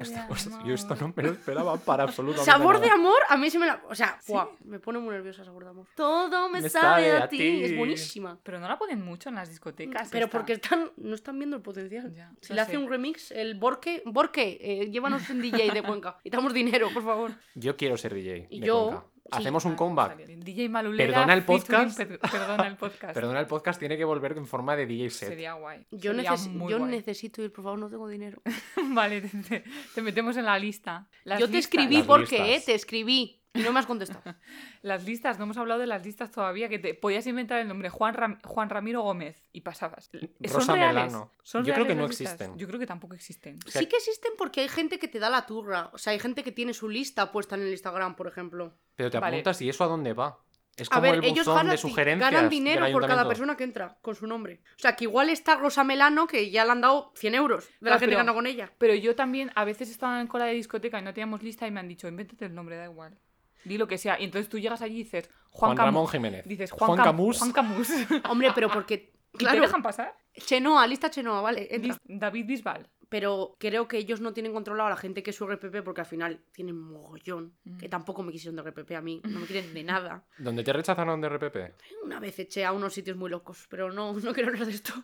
Esta 0.00 0.26
cosa- 0.26 0.60
yo 0.64 0.74
esto 0.74 0.96
no 0.96 1.12
me 1.14 1.22
lo 1.22 1.30
esperaba 1.30 1.76
para 1.76 2.02
absolutamente 2.02 2.50
Sabor 2.50 2.74
nada. 2.74 2.86
de 2.86 2.90
amor, 2.90 3.14
a 3.28 3.36
mí 3.36 3.48
se 3.48 3.60
me 3.60 3.66
la. 3.66 3.80
O 3.88 3.94
sea, 3.94 4.18
buah, 4.26 4.48
me 4.64 4.80
pone 4.80 4.98
muy 4.98 5.14
nerviosa 5.14 5.44
sabor 5.44 5.62
de 5.62 5.70
amor. 5.70 5.86
Todo 5.94 6.48
me, 6.48 6.60
Me 6.60 6.68
sabe, 6.68 7.04
sabe 7.04 7.12
a 7.12 7.22
a 7.24 7.28
ti. 7.28 7.38
ti. 7.38 7.62
Es 7.66 7.76
buenísima. 7.78 8.40
Pero 8.42 8.58
no 8.58 8.66
la 8.66 8.76
ponen 8.76 9.00
mucho 9.04 9.28
en 9.28 9.36
las 9.36 9.48
discotecas. 9.48 10.08
Pero 10.10 10.24
esta. 10.26 10.36
porque 10.36 10.54
están, 10.54 10.90
no 10.96 11.14
están 11.14 11.38
viendo 11.38 11.54
el 11.56 11.62
potencial. 11.62 12.12
Ya, 12.12 12.32
si 12.40 12.54
le 12.54 12.60
hace 12.60 12.72
sé. 12.72 12.78
un 12.78 12.88
remix, 12.90 13.30
el 13.30 13.54
Borque, 13.54 14.02
Borque, 14.04 14.58
eh, 14.60 14.90
llévanos 14.90 15.30
un 15.30 15.40
DJ 15.40 15.70
de 15.70 15.82
Cuenca. 15.84 16.18
Y 16.24 16.30
damos 16.30 16.52
dinero, 16.52 16.88
por 16.92 17.04
favor. 17.04 17.30
Yo 17.54 17.76
quiero 17.76 17.96
ser 17.96 18.14
DJ. 18.14 18.48
Y 18.50 18.58
de 18.58 18.66
yo, 18.66 18.86
Cuenca. 18.86 19.04
Sí. 19.32 19.38
Hacemos 19.40 19.64
un 19.64 19.74
comeback. 19.74 20.16
DJ 20.26 20.68
Malulera. 20.68 21.12
Perdona 21.12 21.34
el 21.34 21.44
podcast. 21.44 21.96
per- 21.98 22.18
perdona 22.18 22.66
el 22.66 22.76
podcast. 22.76 23.14
Perdona, 23.14 23.40
el 23.40 23.46
podcast 23.46 23.78
tiene 23.78 23.96
que 23.96 24.04
volver 24.04 24.36
en 24.36 24.46
forma 24.46 24.76
de 24.76 24.86
DJ 24.86 25.10
set. 25.10 25.28
Sería 25.30 25.54
guay. 25.54 25.84
Yo, 25.90 26.12
Sería 26.14 26.32
neces- 26.32 26.68
yo 26.70 26.78
guay. 26.78 26.90
necesito 26.90 27.42
ir, 27.42 27.52
por 27.52 27.64
favor, 27.64 27.78
no 27.78 27.88
tengo 27.90 28.08
dinero. 28.08 28.40
Vale, 28.90 29.20
te, 29.22 29.28
te- 29.28 29.64
te 29.94 30.02
metemos 30.02 30.36
en 30.36 30.44
la 30.44 30.58
lista. 30.58 31.08
Las 31.24 31.40
yo 31.40 31.46
te 31.46 31.52
listas. 31.54 31.64
escribí 31.72 31.96
Las 31.98 32.06
porque, 32.06 32.54
eh, 32.56 32.62
te 32.64 32.74
escribí. 32.74 33.41
Y 33.54 33.60
no 33.60 33.72
me 33.72 33.80
has 33.80 33.86
contestado. 33.86 34.22
Las 34.82 35.04
listas, 35.04 35.38
no 35.38 35.44
hemos 35.44 35.56
hablado 35.58 35.78
de 35.80 35.86
las 35.86 36.04
listas 36.04 36.30
todavía, 36.30 36.68
que 36.70 36.78
te 36.78 36.94
podías 36.94 37.26
inventar 37.26 37.58
el 37.60 37.68
nombre 37.68 37.90
Juan, 37.90 38.14
Ram- 38.14 38.40
Juan 38.44 38.70
Ramiro 38.70 39.02
Gómez 39.02 39.48
y 39.52 39.60
pasabas. 39.60 40.10
¿Son 40.10 40.30
Rosa 40.54 40.72
reales? 40.74 40.94
Melano. 41.04 41.30
¿Son 41.42 41.64
Yo 41.64 41.74
creo 41.74 41.86
que 41.86 41.94
no 41.94 42.08
listas? 42.08 42.32
existen. 42.32 42.56
Yo 42.58 42.66
creo 42.66 42.80
que 42.80 42.86
tampoco 42.86 43.14
existen. 43.14 43.58
sea, 43.66 43.80
Sí 43.82 43.86
que 43.88 43.96
existen 43.96 44.32
porque 44.38 44.62
hay 44.62 44.68
gente 44.68 44.98
que 44.98 45.06
te 45.08 45.18
da 45.18 45.28
la 45.28 45.44
turra. 45.44 45.90
O 45.92 45.98
sea, 45.98 46.12
hay 46.14 46.18
gente 46.18 46.42
que 46.42 46.52
tiene 46.52 46.72
su 46.72 46.88
lista 46.88 47.30
puesta 47.30 47.54
en 47.56 47.62
el 47.62 47.70
Instagram, 47.70 48.16
por 48.16 48.26
ejemplo. 48.26 48.72
Pero 48.96 49.10
te 49.10 49.18
Vale. 49.18 49.36
apuntas 49.36 49.60
y 49.60 49.68
eso 49.68 49.84
a 49.84 49.86
dónde 49.86 50.14
va. 50.14 50.38
Es 50.74 50.88
A 50.88 50.94
como 50.94 51.02
ver, 51.02 51.14
el 51.16 51.24
ellos 51.26 51.46
ganan, 51.46 51.68
de 51.68 51.76
sugerencias. 51.76 52.30
ganan 52.32 52.48
dinero 52.48 52.86
por 52.90 53.06
cada 53.06 53.28
persona 53.28 53.54
que 53.58 53.64
entra 53.64 53.98
con 54.00 54.14
su 54.14 54.26
nombre. 54.26 54.62
O 54.76 54.78
sea, 54.78 54.96
que 54.96 55.04
igual 55.04 55.28
está 55.28 55.56
Rosa 55.56 55.84
Melano, 55.84 56.26
que 56.26 56.50
ya 56.50 56.64
le 56.64 56.70
han 56.70 56.80
dado 56.80 57.12
100 57.16 57.34
euros 57.34 57.66
de 57.66 57.72
la 57.72 57.78
Claro, 57.80 57.98
gente 58.00 58.10
que 58.12 58.16
ganó 58.16 58.32
con 58.32 58.46
ella. 58.46 58.72
Pero 58.78 58.94
yo 58.94 59.14
también, 59.14 59.52
a 59.54 59.66
veces 59.66 59.90
estaba 59.90 60.18
en 60.22 60.26
cola 60.28 60.46
de 60.46 60.54
discoteca 60.54 60.98
y 60.98 61.02
no 61.02 61.12
teníamos 61.12 61.42
lista 61.42 61.66
y 61.66 61.70
me 61.70 61.80
han 61.80 61.88
dicho, 61.88 62.08
invéntate 62.08 62.46
el 62.46 62.54
nombre, 62.54 62.76
da 62.76 62.84
igual. 62.86 63.18
Di 63.64 63.78
lo 63.78 63.86
que 63.88 63.98
sea. 63.98 64.18
Y 64.20 64.24
entonces 64.24 64.48
tú 64.48 64.58
llegas 64.58 64.82
allí 64.82 65.00
y 65.00 65.04
dices, 65.04 65.28
Juan, 65.50 65.76
Juan 65.76 65.86
Ramón 65.86 66.08
Jiménez. 66.08 66.46
Dices, 66.46 66.70
Juan, 66.70 66.88
Juan 66.88 66.98
Cam- 66.98 67.04
Camus. 67.04 67.38
Juan 67.38 67.52
Camus. 67.52 67.88
Hombre, 68.30 68.50
pero 68.54 68.68
porque. 68.70 69.12
¿Y 69.34 69.38
Claro, 69.38 69.56
te 69.56 69.66
dejan 69.66 69.82
pasar? 69.82 70.14
Chenoa, 70.34 70.86
lista 70.86 71.10
Chenoa, 71.10 71.40
vale. 71.40 71.66
entra. 71.74 71.96
David 72.04 72.46
Bisbal. 72.46 72.88
Pero 73.08 73.56
creo 73.58 73.88
que 73.88 73.98
ellos 73.98 74.22
no 74.22 74.32
tienen 74.32 74.54
controlado 74.54 74.86
a 74.86 74.90
la 74.90 74.96
gente 74.96 75.22
que 75.22 75.30
es 75.30 75.36
su 75.36 75.46
RPP 75.46 75.82
porque 75.84 76.00
al 76.00 76.06
final 76.06 76.40
tienen 76.52 76.78
mogollón. 76.78 77.52
Mm. 77.64 77.76
Que 77.78 77.88
tampoco 77.90 78.22
me 78.22 78.32
quisieron 78.32 78.56
de 78.56 78.62
RPP 78.70 78.92
a 78.92 79.02
mí, 79.02 79.20
no 79.24 79.40
me 79.40 79.46
quieren 79.46 79.72
de 79.74 79.82
nada. 79.84 80.24
¿Dónde 80.38 80.64
te 80.64 80.72
rechazaron 80.72 81.20
de 81.20 81.28
RPP? 81.28 81.56
Una 82.04 82.20
vez 82.20 82.38
eché 82.38 82.64
a 82.64 82.72
unos 82.72 82.94
sitios 82.94 83.16
muy 83.18 83.28
locos, 83.30 83.66
pero 83.68 83.92
no, 83.92 84.14
no 84.14 84.32
quiero 84.32 84.48
hablar 84.48 84.64
de 84.66 84.72
esto. 84.72 84.94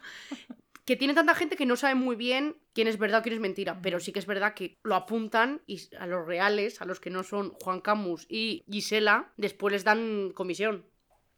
Que 0.89 0.97
tiene 0.97 1.13
tanta 1.13 1.35
gente 1.35 1.55
que 1.57 1.67
no 1.67 1.77
sabe 1.77 1.95
muy 1.97 2.17
bien 2.17 2.57
quién 2.73 2.89
es 2.89 2.97
verdad 2.97 3.21
o 3.21 3.23
quién 3.23 3.35
es 3.35 3.41
mentira. 3.41 3.79
Pero 3.83 4.01
sí 4.01 4.11
que 4.11 4.21
es 4.21 4.25
verdad 4.25 4.55
que 4.55 4.79
lo 4.83 4.95
apuntan 4.95 5.61
y 5.67 5.79
a 5.99 6.07
los 6.07 6.27
reales, 6.27 6.81
a 6.81 6.87
los 6.87 6.99
que 6.99 7.11
no 7.11 7.23
son 7.25 7.51
Juan 7.63 7.83
Camus 7.83 8.25
y 8.31 8.65
Gisela, 8.71 9.35
después 9.37 9.71
les 9.73 9.85
dan 9.85 10.31
comisión. 10.35 10.87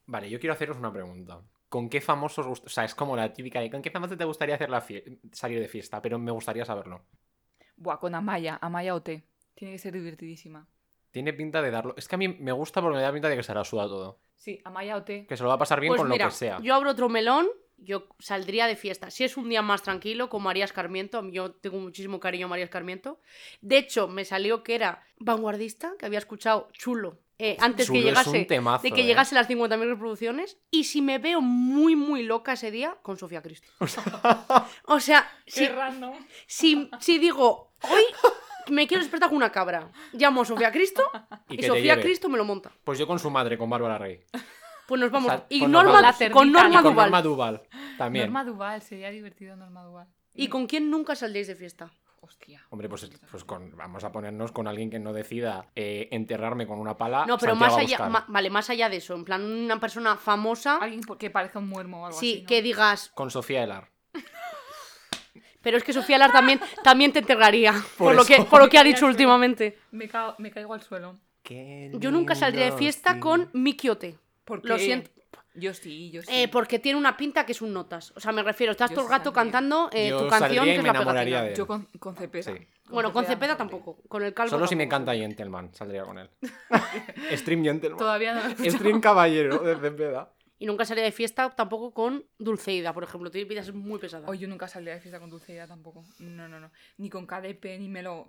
Vale, 0.07 0.31
yo 0.31 0.39
quiero 0.39 0.53
haceros 0.55 0.77
una 0.77 0.93
pregunta. 0.93 1.41
¿Con 1.69 1.89
qué 1.89 2.01
famosos 2.01 2.47
gust- 2.47 2.67
O 2.67 2.69
sea, 2.69 2.85
es 2.85 2.95
como 2.95 3.17
la 3.17 3.33
típica 3.33 3.59
de 3.61 3.73
¿con 3.73 3.83
qué 3.83 3.91
famoso 3.91 4.17
te 4.17 4.25
gustaría 4.25 4.55
hacer 4.55 4.71
la 4.71 4.83
fie- 4.87 5.19
salir 5.33 5.59
de 5.59 5.67
fiesta? 5.67 6.01
Pero 6.01 6.17
me 6.21 6.31
gustaría 6.31 6.65
saberlo. 6.65 7.07
Buah, 7.77 7.99
con 7.99 8.15
Amaya, 8.15 8.57
Amaya 8.63 8.95
OT. 8.95 9.25
Tiene 9.57 9.73
que 9.75 9.79
ser 9.79 9.95
divertidísima. 9.95 10.69
Tiene 11.11 11.33
pinta 11.33 11.61
de 11.61 11.73
darlo. 11.73 11.95
Es 11.97 12.07
que 12.07 12.15
a 12.15 12.19
mí 12.19 12.29
me 12.29 12.53
gusta 12.53 12.81
porque 12.81 12.99
me 12.99 13.03
da 13.03 13.13
pinta 13.13 13.29
de 13.29 13.35
que 13.37 13.43
se 13.43 13.53
la 13.53 13.65
suda 13.65 13.89
todo. 13.89 14.21
Sí, 14.37 14.61
Amaya 14.65 14.97
OT. 14.97 15.27
Que 15.27 15.37
se 15.37 15.43
lo 15.43 15.49
va 15.49 15.57
a 15.57 15.59
pasar 15.59 15.81
bien 15.81 15.91
Pues 15.91 16.03
con 16.03 16.09
mira, 16.09 16.27
lo 16.27 16.31
que 16.31 16.37
sea. 16.37 16.61
yo 16.61 16.73
abro 16.75 16.91
otro 16.93 17.09
melón, 17.09 17.49
yo 17.83 18.07
saldría 18.19 18.67
de 18.67 18.77
fiesta. 18.77 19.11
Si 19.11 19.25
es 19.25 19.37
un 19.37 19.49
día 19.49 19.63
más 19.63 19.83
tranquilo, 19.83 20.29
con 20.29 20.43
María 20.43 20.65
Escarmiento, 20.65 21.23
yo 21.31 21.53
tengo 21.53 21.79
muchísimo 21.79 22.21
cariño 22.21 22.47
a 22.47 22.49
María 22.49 22.65
Escarmiento. 22.65 23.21
De 23.61 23.79
hecho, 23.79 24.09
me 24.09 24.25
salió 24.25 24.63
que 24.63 24.75
era 24.75 25.03
vanguardista, 25.19 25.93
que 25.99 26.07
había 26.07 26.19
escuchado 26.19 26.69
chulo. 26.73 27.19
eh, 27.39 27.57
antes 27.59 27.87
Chulo 27.87 27.95
que 27.95 27.99
es 28.01 28.05
llegase 28.05 28.39
un 28.41 28.47
temazo, 28.47 28.83
de 28.83 28.93
que 28.93 29.01
eh. 29.01 29.05
llegase 29.05 29.35
las 29.35 29.49
50.000 29.49 29.89
reproducciones 29.89 30.59
y 30.71 30.85
si 30.85 31.01
me 31.01 31.17
veo 31.19 31.41
muy 31.41 31.97
muy 31.97 32.23
loca 32.23 32.53
ese 32.53 32.71
día 32.71 32.99
con 33.01 33.17
Sofía 33.17 33.41
Cristo 33.41 33.71
o 34.85 35.01
sea 35.01 35.27
si, 35.47 35.67
si, 36.47 36.91
si 37.01 37.19
digo 37.19 37.73
hoy 37.89 38.03
me 38.69 38.87
quiero 38.87 39.03
despertar 39.03 39.31
con 39.31 39.37
una 39.39 39.51
cabra 39.51 39.91
llamo 40.13 40.43
a 40.43 40.45
Sofía 40.45 40.71
Cristo 40.71 41.03
Y 41.49 41.61
y, 41.65 41.67
Sofía 41.67 41.95
lleve. 41.95 42.03
Cristo 42.03 42.29
me 42.29 42.37
lo 42.37 42.45
monta 42.45 42.71
Pues 42.85 42.99
yo 42.99 43.07
con 43.07 43.19
su 43.19 43.31
madre, 43.31 43.57
con 43.57 43.71
Bárbara 43.71 43.97
Rey. 43.97 44.21
Pues 44.91 45.01
nos 45.01 45.11
vamos 45.11 45.33
O 45.33 45.37
sea, 45.37 45.47
y 45.49 45.61
con 45.61 45.71
Norma, 45.73 45.93
Norma- 46.03 46.15
La 46.21 46.31
con 46.31 46.53
Norma 46.53 46.69
y 46.69 46.73
con 46.75 46.83
Duval 46.83 46.97
Norma 46.97 47.23
Duval. 47.23 47.63
También. 47.97 48.27
Norma 48.27 48.45
Duval, 48.45 48.83
sería 48.83 49.11
divertido 49.11 49.57
Norma 49.57 49.83
Duval. 49.85 50.07
¿Y 50.35 50.49
con 50.49 50.67
quién 50.67 50.91
nunca 50.91 51.15
saldréis 51.15 51.47
de 51.47 51.55
fiesta? 51.55 51.91
Hostia. 52.23 52.63
Hombre, 52.71 52.89
pues, 52.89 53.09
pues 53.31 53.45
con- 53.45 53.75
vamos 53.77 54.05
a 54.05 54.13
ponernos 54.13 54.53
con 54.53 54.67
alguien 54.69 54.91
que 54.91 54.99
no 54.99 55.13
decida 55.15 55.67
eh, 55.75 56.09
enterrarme 56.11 56.67
con 56.67 56.79
una 56.79 56.97
pala. 56.99 57.25
No, 57.27 57.39
pero 57.39 57.53
Santiago 57.53 57.59
más 57.59 57.79
a 57.79 57.81
allá, 57.81 58.09
ma- 58.11 58.25
vale, 58.29 58.51
más 58.51 58.69
allá 58.69 58.89
de 58.91 58.97
eso, 58.99 59.15
en 59.15 59.25
plan 59.25 59.43
una 59.43 59.81
persona 59.81 60.17
famosa, 60.17 60.77
Alguien 60.77 61.01
que 61.19 61.31
parezca 61.31 61.59
un 61.61 61.69
muermo 61.69 62.03
o 62.03 62.07
algo 62.07 62.19
sí, 62.19 62.33
así. 62.35 62.43
¿no? 62.43 62.49
que 62.49 62.61
digas, 62.63 63.11
Con 63.15 63.31
Sofía 63.31 63.63
Elar. 63.65 63.89
pero 65.63 65.77
es 65.77 65.85
que 65.85 65.93
Sofía 65.93 66.19
Lar 66.19 66.33
también, 66.33 66.61
también 66.83 67.13
te 67.13 67.19
enterraría, 67.21 67.73
por, 67.73 68.09
Por 68.09 68.15
lo 68.17 68.25
que, 68.25 68.43
por 68.45 68.61
lo 68.63 68.69
que 68.69 68.79
ha 68.79 68.83
Me 68.85 68.89
dicho 68.91 69.07
últimamente. 69.07 69.79
Me, 69.91 70.09
ca- 70.09 70.35
me 70.39 70.51
caigo 70.51 70.75
al 70.75 70.83
suelo. 70.83 71.19
Yo 71.95 72.11
nunca 72.11 72.35
saldría 72.35 72.67
de 72.67 72.73
fiesta 72.73 73.19
con 73.19 73.49
mi 73.53 73.77
quiote. 73.77 74.19
¿Por 74.45 74.65
Lo 74.67 74.79
siento. 74.79 75.11
Yo 75.55 75.75
sí, 75.75 76.11
yo 76.11 76.23
sí. 76.23 76.29
Eh, 76.33 76.49
porque 76.49 76.79
tiene 76.79 76.99
una 76.99 77.17
pinta 77.17 77.45
que 77.45 77.53
es 77.53 77.61
un 77.61 77.73
notas. 77.73 78.13
O 78.17 78.21
sea, 78.21 78.31
me 78.33 78.43
refiero, 78.43 78.71
estás 78.71 78.91
Yo 78.91 78.95
todo 78.97 79.05
el 79.07 79.11
rato 79.11 79.33
cantando 79.33 79.91
eh, 79.93 80.11
tu 80.17 80.29
canción, 80.29 80.65
que 80.65 80.77
es 80.77 80.79
me 80.79 80.85
la 80.85 80.91
enamoraría 80.91 81.25
pegatina. 81.25 81.43
de 81.43 81.49
él. 81.51 81.57
Yo 81.57 81.67
con, 81.67 81.85
con 81.99 82.17
Cepeda. 82.17 82.43
Sí. 82.57 82.67
Bueno, 82.89 83.13
con 83.13 83.25
Cepeda 83.25 83.57
tampoco. 83.57 83.99
Con 84.09 84.23
el 84.23 84.33
calvo 84.33 84.51
Solo 84.51 84.67
si 84.69 84.77
me 84.77 84.85
tampoco. 84.87 85.07
canta 85.07 85.21
Gentleman, 85.21 85.75
saldría 85.75 86.05
con 86.05 86.19
él. 86.19 86.31
Stream 87.37 87.65
Gentleman. 87.65 87.99
Todavía 87.99 88.35
no 88.35 88.43
lo. 88.49 88.71
Stream 88.71 89.01
Caballero 89.01 89.59
de 89.59 89.77
Cepeda. 89.77 90.31
Y 90.61 90.67
nunca 90.67 90.85
salía 90.85 91.03
de 91.05 91.11
fiesta 91.11 91.49
tampoco 91.57 91.93
con 91.95 92.23
Dulceida, 92.39 92.93
por 92.93 93.03
ejemplo. 93.03 93.31
Tiene 93.31 93.63
ser 93.65 93.73
muy 93.73 93.99
pesada. 93.99 94.29
Hoy 94.29 94.39
yo 94.39 94.47
nunca 94.47 94.69
saldría 94.69 94.93
de 94.95 95.01
fiesta 95.01 95.19
con 95.19 95.31
Dulceida 95.31 95.67
tampoco. 95.67 96.05
No, 96.19 96.49
no, 96.49 96.61
no. 96.61 96.71
Ni 96.99 97.09
con 97.09 97.27
KDP, 97.27 97.79
ni 97.79 97.89
Melo. 97.89 98.27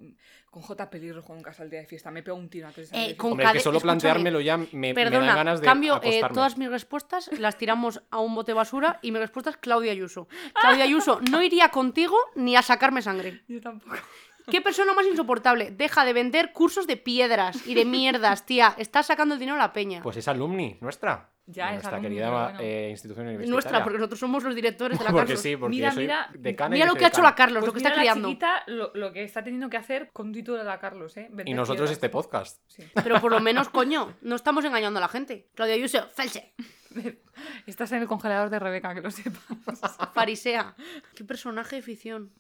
Con 0.50 0.63
J 0.63 0.89
Pelirrojo 0.89 1.36
nunca 1.36 1.52
saldría 1.52 1.82
de 1.82 1.88
fiesta. 1.88 2.10
Me 2.10 2.24
pego 2.24 2.38
un 2.38 2.50
tiro 2.50 2.67
antes 2.67 2.86
de 2.89 2.96
salir 2.96 3.06
Eh, 3.06 3.10
de 3.10 3.17
con. 3.17 3.32
Hombre, 3.32 3.46
que 3.48 3.52
Cade- 3.52 3.60
solo 3.60 3.78
escúchame. 3.80 4.00
planteármelo 4.00 4.39
ya 4.39 4.56
me, 4.58 4.67
me 4.72 4.94
Perdona, 4.94 5.26
dan 5.28 5.36
ganas 5.36 5.60
de 5.60 5.65
cambio 5.65 6.00
eh, 6.04 6.22
todas 6.34 6.58
mis 6.58 6.70
respuestas, 6.70 7.30
las 7.38 7.58
tiramos 7.58 8.02
a 8.10 8.20
un 8.20 8.34
bote 8.34 8.54
basura 8.54 9.00
y 9.02 9.12
mi 9.12 9.20
respuesta 9.20 9.50
es 9.50 9.58
Claudia 9.58 9.91
Ayuso. 9.91 10.30
Claudia 10.54 10.86
Ayuso 10.86 11.20
no 11.30 11.44
iría 11.44 11.67
contigo 11.67 12.15
ni 12.36 12.56
a 12.56 12.62
sacarme 12.62 13.02
sangre. 13.02 13.41
Yo 13.50 13.60
tampoco. 13.60 13.94
¿Qué 14.50 14.62
persona 14.62 14.94
más 14.94 15.06
insoportable? 15.06 15.70
Deja 15.72 16.06
de 16.06 16.13
vender 16.13 16.52
cursos 16.54 16.88
de 16.88 16.96
piedras 16.98 17.67
y 17.67 17.74
de 17.76 17.86
mierdas, 17.86 18.46
tía. 18.46 18.74
Estás 18.78 19.06
sacando 19.08 19.34
el 19.36 19.39
dinero 19.39 19.56
a 19.56 19.60
la 19.60 19.74
peña. 19.74 20.02
Pues 20.02 20.15
es 20.17 20.28
alumni, 20.30 20.78
nuestra. 20.82 21.30
Ya, 21.52 21.68
es 21.70 21.74
Nuestra 21.84 22.02
querida 22.02 22.30
bueno. 22.30 22.60
eh, 22.62 22.90
institución 22.92 23.26
universitaria. 23.28 23.52
Nuestra, 23.54 23.84
porque 23.84 23.98
nosotros 24.00 24.20
somos 24.20 24.44
los 24.44 24.56
directores 24.56 24.98
de 24.98 25.04
la 25.06 25.12
Porque 25.12 25.26
Carlos. 25.28 25.42
sí, 25.42 25.58
porque 25.58 25.76
Mira, 25.76 25.90
yo 25.90 25.94
soy 25.96 26.04
mira, 26.04 26.30
decana 26.38 26.76
y 26.76 26.80
Mira 26.80 26.86
lo 26.92 26.96
que 26.96 27.06
ha 27.06 27.08
hecho 27.10 27.22
la. 27.22 27.36
Carlos, 27.36 27.64
lo 27.66 27.72
Pues 27.72 27.74
que 27.74 27.78
está 27.80 27.90
mira 27.90 27.96
la 27.98 28.02
criando. 28.12 28.28
chiquita 28.30 28.64
lo, 28.68 28.92
lo 28.94 29.12
que 29.14 29.24
está 29.24 29.44
teniendo 29.44 29.70
que 29.70 29.78
hacer 29.78 30.10
con 30.14 30.32
de 30.32 30.64
la 30.64 30.80
Carlos, 30.80 31.16
¿eh? 31.18 31.30
Y 31.46 31.54
nosotros 31.54 31.92
este 31.92 32.10
podcast. 32.10 32.62
Sí. 32.68 32.84
Pero 33.04 33.20
por 33.22 33.32
lo 33.32 33.40
menos, 33.42 33.70
coño, 33.70 34.14
no 34.22 34.36
estamos 34.36 34.66
engañando 34.66 34.98
a 35.00 35.02
la 35.02 35.08
gente. 35.08 35.50
Claudia 35.56 35.76
Ayuso, 35.76 36.08
false, 36.10 36.54
Estás 37.68 37.92
en 37.94 38.02
el 38.02 38.08
congelador 38.08 38.50
de 38.50 38.60
Rebeca, 38.60 38.94
que 38.94 39.02
lo 39.02 39.12
sepas. 39.12 39.42
farisea. 40.14 40.76
Qué 41.16 41.24
personaje 41.24 41.78
de 41.78 41.82
ficción. 41.82 42.32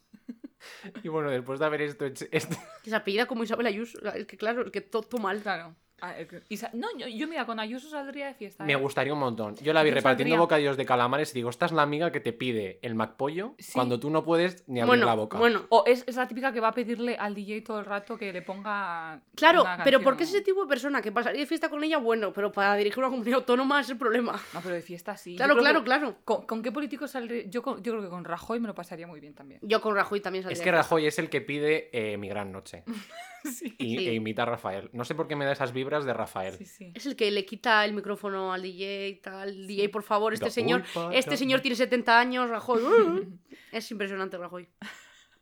Y 1.03 1.07
bueno, 1.07 1.29
después 1.31 1.59
de 1.59 1.65
haber 1.65 1.81
esto, 1.81 2.05
hecho- 2.05 2.25
esto- 2.31 2.55
Que 2.83 2.89
se 2.91 2.95
apellida 2.95 3.25
como 3.25 3.43
Isabel 3.43 3.65
Ayuso. 3.65 3.97
Es 4.13 4.25
que 4.27 4.37
claro, 4.37 4.65
es 4.65 4.71
que 4.71 4.81
todo, 4.81 5.01
todo 5.03 5.21
mal. 5.21 5.41
Claro. 5.41 5.75
Ah, 6.01 6.15
Isa- 6.49 6.71
No, 6.73 6.87
yo, 6.97 7.07
yo 7.07 7.27
mira, 7.27 7.45
con 7.45 7.59
Ayuso 7.59 7.89
saldría 7.89 8.25
de 8.27 8.33
fiesta. 8.33 8.63
me 8.63 8.73
¿eh? 8.73 8.75
gustaría 8.75 9.13
un 9.13 9.19
montón. 9.19 9.55
Yo 9.57 9.71
la 9.73 9.83
vi 9.83 9.89
Yo 9.89 9.95
repartiendo 9.95 10.31
saldría. 10.33 10.39
bocadillos 10.39 10.77
de 10.77 10.85
calamares 10.85 11.31
y 11.31 11.35
digo, 11.35 11.49
esta 11.49 11.65
es 11.67 11.71
la 11.71 11.83
amiga 11.83 12.11
que 12.11 12.19
te 12.19 12.33
pide 12.33 12.79
el 12.81 12.95
McPollo 12.95 13.53
Sí. 13.59 13.73
cuando 13.73 13.99
tú 13.99 14.09
no 14.09 14.23
puedes 14.23 14.67
ni 14.67 14.79
abrir 14.79 14.87
Bueno, 14.87 15.05
la 15.05 15.13
boca. 15.15 15.37
bueno. 15.37 15.65
O 15.69 15.83
es, 15.85 16.03
es 16.07 16.15
la 16.15 16.27
típica 16.27 16.51
que 16.51 16.59
va 16.59 16.69
a 16.69 16.73
pedirle 16.73 17.15
al 17.17 17.35
DJ 17.35 17.61
todo 17.61 17.79
el 17.79 17.85
rato 17.85 18.17
que 18.17 18.33
le 18.33 18.41
ponga. 18.41 19.21
Claro, 19.35 19.61
una 19.61 19.83
pero 19.83 20.01
porque 20.01 20.23
es 20.23 20.29
ese 20.29 20.41
tipo 20.41 20.63
de 20.63 20.67
persona 20.67 21.01
que 21.01 21.11
pasaría 21.11 21.41
de 21.41 21.45
fiesta 21.47 21.69
con 21.69 21.83
ella, 21.83 21.97
bueno, 21.99 22.33
pero 22.33 22.51
para 22.51 22.75
dirigir 22.75 22.99
una 22.99 23.09
comunidad 23.09 23.35
autónoma 23.39 23.79
es 23.81 23.89
el 23.89 23.97
problema. 23.97 24.39
No, 24.53 24.61
pero 24.61 24.75
de 24.75 24.81
fiesta 24.81 25.15
sí. 25.17 25.35
Claro, 25.35 25.55
claro, 25.57 25.79
que- 25.81 25.85
claro. 25.85 26.15
¿Con, 26.25 26.45
con 26.47 26.61
qué 26.63 26.71
político 26.71 27.07
saldría? 27.07 27.43
Yo, 27.47 27.61
con- 27.61 27.83
yo 27.83 27.91
creo 27.91 28.01
que 28.03 28.09
con 28.09 28.25
Rajoy 28.25 28.59
me 28.59 28.67
lo 28.67 28.73
pasaría 28.75 29.05
muy 29.07 29.19
bien 29.19 29.33
también. 29.35 29.59
Yo 29.63 29.81
con 29.81 29.95
Rajoy 29.95 30.19
también 30.19 30.43
saldría. 30.43 30.59
Es 30.59 30.63
que. 30.63 30.71
Rajoy 30.71 31.05
es 31.05 31.19
el 31.19 31.29
que 31.29 31.41
pide 31.41 31.89
eh, 31.93 32.17
mi 32.17 32.27
gran 32.27 32.51
noche. 32.51 32.83
Sí. 33.51 33.75
Y, 33.77 33.97
Sí. 33.97 34.07
E 34.09 34.13
imita 34.13 34.43
a 34.43 34.45
Rafael. 34.45 34.89
No 34.93 35.03
sé 35.05 35.15
por 35.15 35.27
qué 35.27 35.35
me 35.35 35.45
da 35.45 35.51
esas 35.51 35.73
vibras 35.73 36.05
de 36.05 36.13
Rafael. 36.13 36.53
Sí, 36.57 36.65
sí. 36.65 36.91
Es 36.95 37.05
el 37.05 37.15
que 37.15 37.29
le 37.31 37.45
quita 37.45 37.83
el 37.85 37.93
micrófono 37.93 38.53
al 38.53 38.61
DJ 38.61 39.07
y 39.09 39.15
tal. 39.15 39.67
DJ, 39.67 39.89
por 39.89 40.03
favor, 40.03 40.33
este 40.33 40.45
Da 40.45 40.51
señor, 40.51 40.83
culpa, 40.93 41.13
este 41.15 41.37
señor 41.37 41.61
tiene 41.61 41.75
70 41.75 42.19
años, 42.19 42.49
Rajoy. 42.49 42.81
es 43.71 43.91
impresionante, 43.91 44.37
Rajoy. 44.37 44.67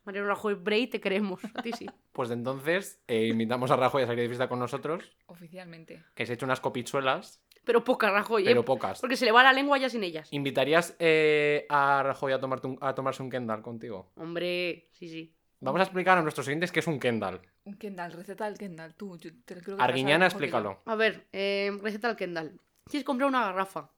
Mariano 0.06 0.28
Rajoy, 0.30 0.56
Bray, 0.56 0.88
te 0.88 1.00
queremos. 1.00 1.40
A 1.54 1.62
ti 1.62 1.72
sí. 1.74 1.86
Pues 2.14 2.32
entonces 2.32 3.02
eh, 3.08 3.28
invitamos 3.28 3.70
a 3.70 3.76
Rajoy 3.76 4.04
a 4.04 4.08
salir 4.08 4.22
de 4.24 4.28
fiesta 4.30 4.48
con 4.50 4.58
nosotros, 4.60 5.04
Oficialmente. 5.28 6.04
que 6.16 6.26
se 6.26 6.32
ha 6.32 6.36
hecho 6.36 6.46
unas 6.46 6.60
copichuelas, 6.62 7.44
Pero 7.66 7.84
poca 7.84 8.10
Rajoy, 8.10 8.44
¿eh? 8.44 8.46
pero 8.48 8.66
pocas. 8.66 9.00
Porque 9.02 9.18
se 9.18 9.26
le 9.26 9.32
va 9.32 9.44
la 9.44 9.54
lengua 9.54 9.78
ya 9.78 9.90
sin 9.90 10.04
ellas. 10.04 10.28
¿Invitarías 10.32 10.96
eh, 11.00 11.66
a 11.70 12.02
Rajoy 12.04 12.32
a, 12.34 12.40
tomarte 12.40 12.68
un- 12.68 12.78
a 12.82 12.96
tomarse 12.96 13.22
un 13.22 13.30
Kendall 13.30 13.62
contigo? 13.62 14.12
Hombre, 14.16 14.88
sí, 14.94 15.10
sí. 15.10 15.36
Vamos 15.62 15.80
a 15.80 15.84
explicar 15.84 16.18
a 16.18 16.22
nuestros 16.22 16.48
oyentes 16.48 16.72
qué 16.72 16.80
es 16.80 16.88
un 16.88 17.00
Kendall. 17.00 17.42
Un 17.66 17.76
Kendall, 17.76 18.14
receta 18.14 18.46
del 18.46 18.58
Kendall. 18.58 18.96
Tú, 18.96 19.18
yo 19.18 19.32
te 19.44 19.56
lo 19.56 19.62
creo 19.62 19.78
que 19.78 19.84
Arguiñana, 19.84 20.26
explícalo. 20.26 20.82
A 20.86 20.96
ver, 20.96 21.28
eh, 21.34 21.78
receta 21.82 22.08
al 22.08 22.16
Kendall. 22.16 22.60
Tienes 22.90 23.04
que 23.04 23.06
comprar 23.06 23.28
una 23.28 23.44
garrafa. 23.44 23.92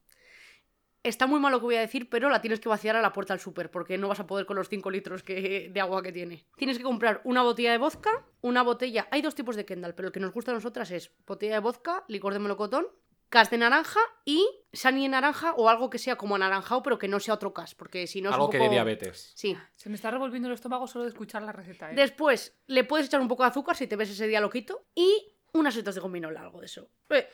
Está 1.04 1.26
muy 1.26 1.40
mal 1.40 1.52
lo 1.52 1.60
que 1.60 1.66
voy 1.66 1.76
a 1.76 1.82
decir, 1.82 2.10
pero 2.10 2.30
la 2.30 2.42
tienes 2.42 2.60
que 2.60 2.70
vaciar 2.70 2.96
a 2.96 3.02
la 3.02 3.12
puerta 3.12 3.34
del 3.34 3.42
súper, 3.42 3.72
porque 3.72 3.98
no 3.98 4.08
vas 4.08 4.20
a 4.20 4.28
poder 4.28 4.46
con 4.46 4.56
los 4.56 4.70
5 4.70 4.90
litros 4.92 5.24
que, 5.24 5.70
de 5.72 5.82
agua 5.82 6.04
que 6.04 6.12
tiene. 6.12 6.46
Tienes 6.58 6.78
que 6.78 6.84
comprar 6.84 7.22
una 7.24 7.42
botella 7.42 7.72
de 7.72 7.80
vodka, 7.80 8.24
una 8.42 8.62
botella... 8.62 9.08
Hay 9.10 9.24
dos 9.24 9.34
tipos 9.34 9.56
de 9.56 9.66
Kendall, 9.66 9.96
pero 9.96 10.08
el 10.08 10.12
que 10.12 10.20
nos 10.20 10.32
gusta 10.32 10.52
a 10.52 10.54
nosotras 10.54 10.92
es 10.92 11.12
botella 11.26 11.54
de 11.54 11.60
vodka, 11.60 12.04
licor 12.08 12.34
de 12.34 12.40
melocotón, 12.40 12.88
cas 13.32 13.50
de 13.50 13.58
naranja 13.58 14.00
y 14.26 14.46
sani 14.72 15.02
de 15.04 15.10
naranja 15.10 15.54
o 15.54 15.68
algo 15.70 15.90
que 15.90 15.98
sea 15.98 16.16
como 16.18 16.36
anaranjado, 16.36 16.84
pero 16.84 17.00
que 17.00 17.08
no 17.08 17.20
sea 17.20 17.34
otro 17.34 17.52
cas, 17.54 17.74
porque 17.74 18.06
si 18.06 18.22
no 18.22 18.30
es 18.30 18.34
Algo 18.36 18.46
un 18.46 18.52
que 18.52 18.60
de 18.60 18.70
diabetes. 18.70 19.32
Sí. 19.36 19.58
Se 19.76 19.90
me 19.90 19.96
está 19.96 20.12
revolviendo 20.12 20.48
el 20.50 20.54
estómago 20.54 20.86
solo 20.88 21.06
de 21.06 21.10
escuchar 21.10 21.42
la 21.42 21.52
receta, 21.52 21.90
¿eh? 21.92 21.96
Después 21.96 22.56
le 22.68 22.84
puedes 22.84 23.08
echar 23.08 23.20
un 23.22 23.28
poco 23.28 23.42
de 23.44 23.50
azúcar 23.50 23.76
si 23.76 23.88
te 23.88 23.96
ves 23.96 24.10
ese 24.12 24.28
día 24.28 24.40
loquito 24.42 24.86
y 24.94 25.38
unas 25.54 25.74
setas 25.74 25.96
de 25.96 26.02
gominola, 26.02 26.42
algo 26.42 26.60
de 26.60 26.66
eso. 26.68 26.90
Eh, 27.10 27.28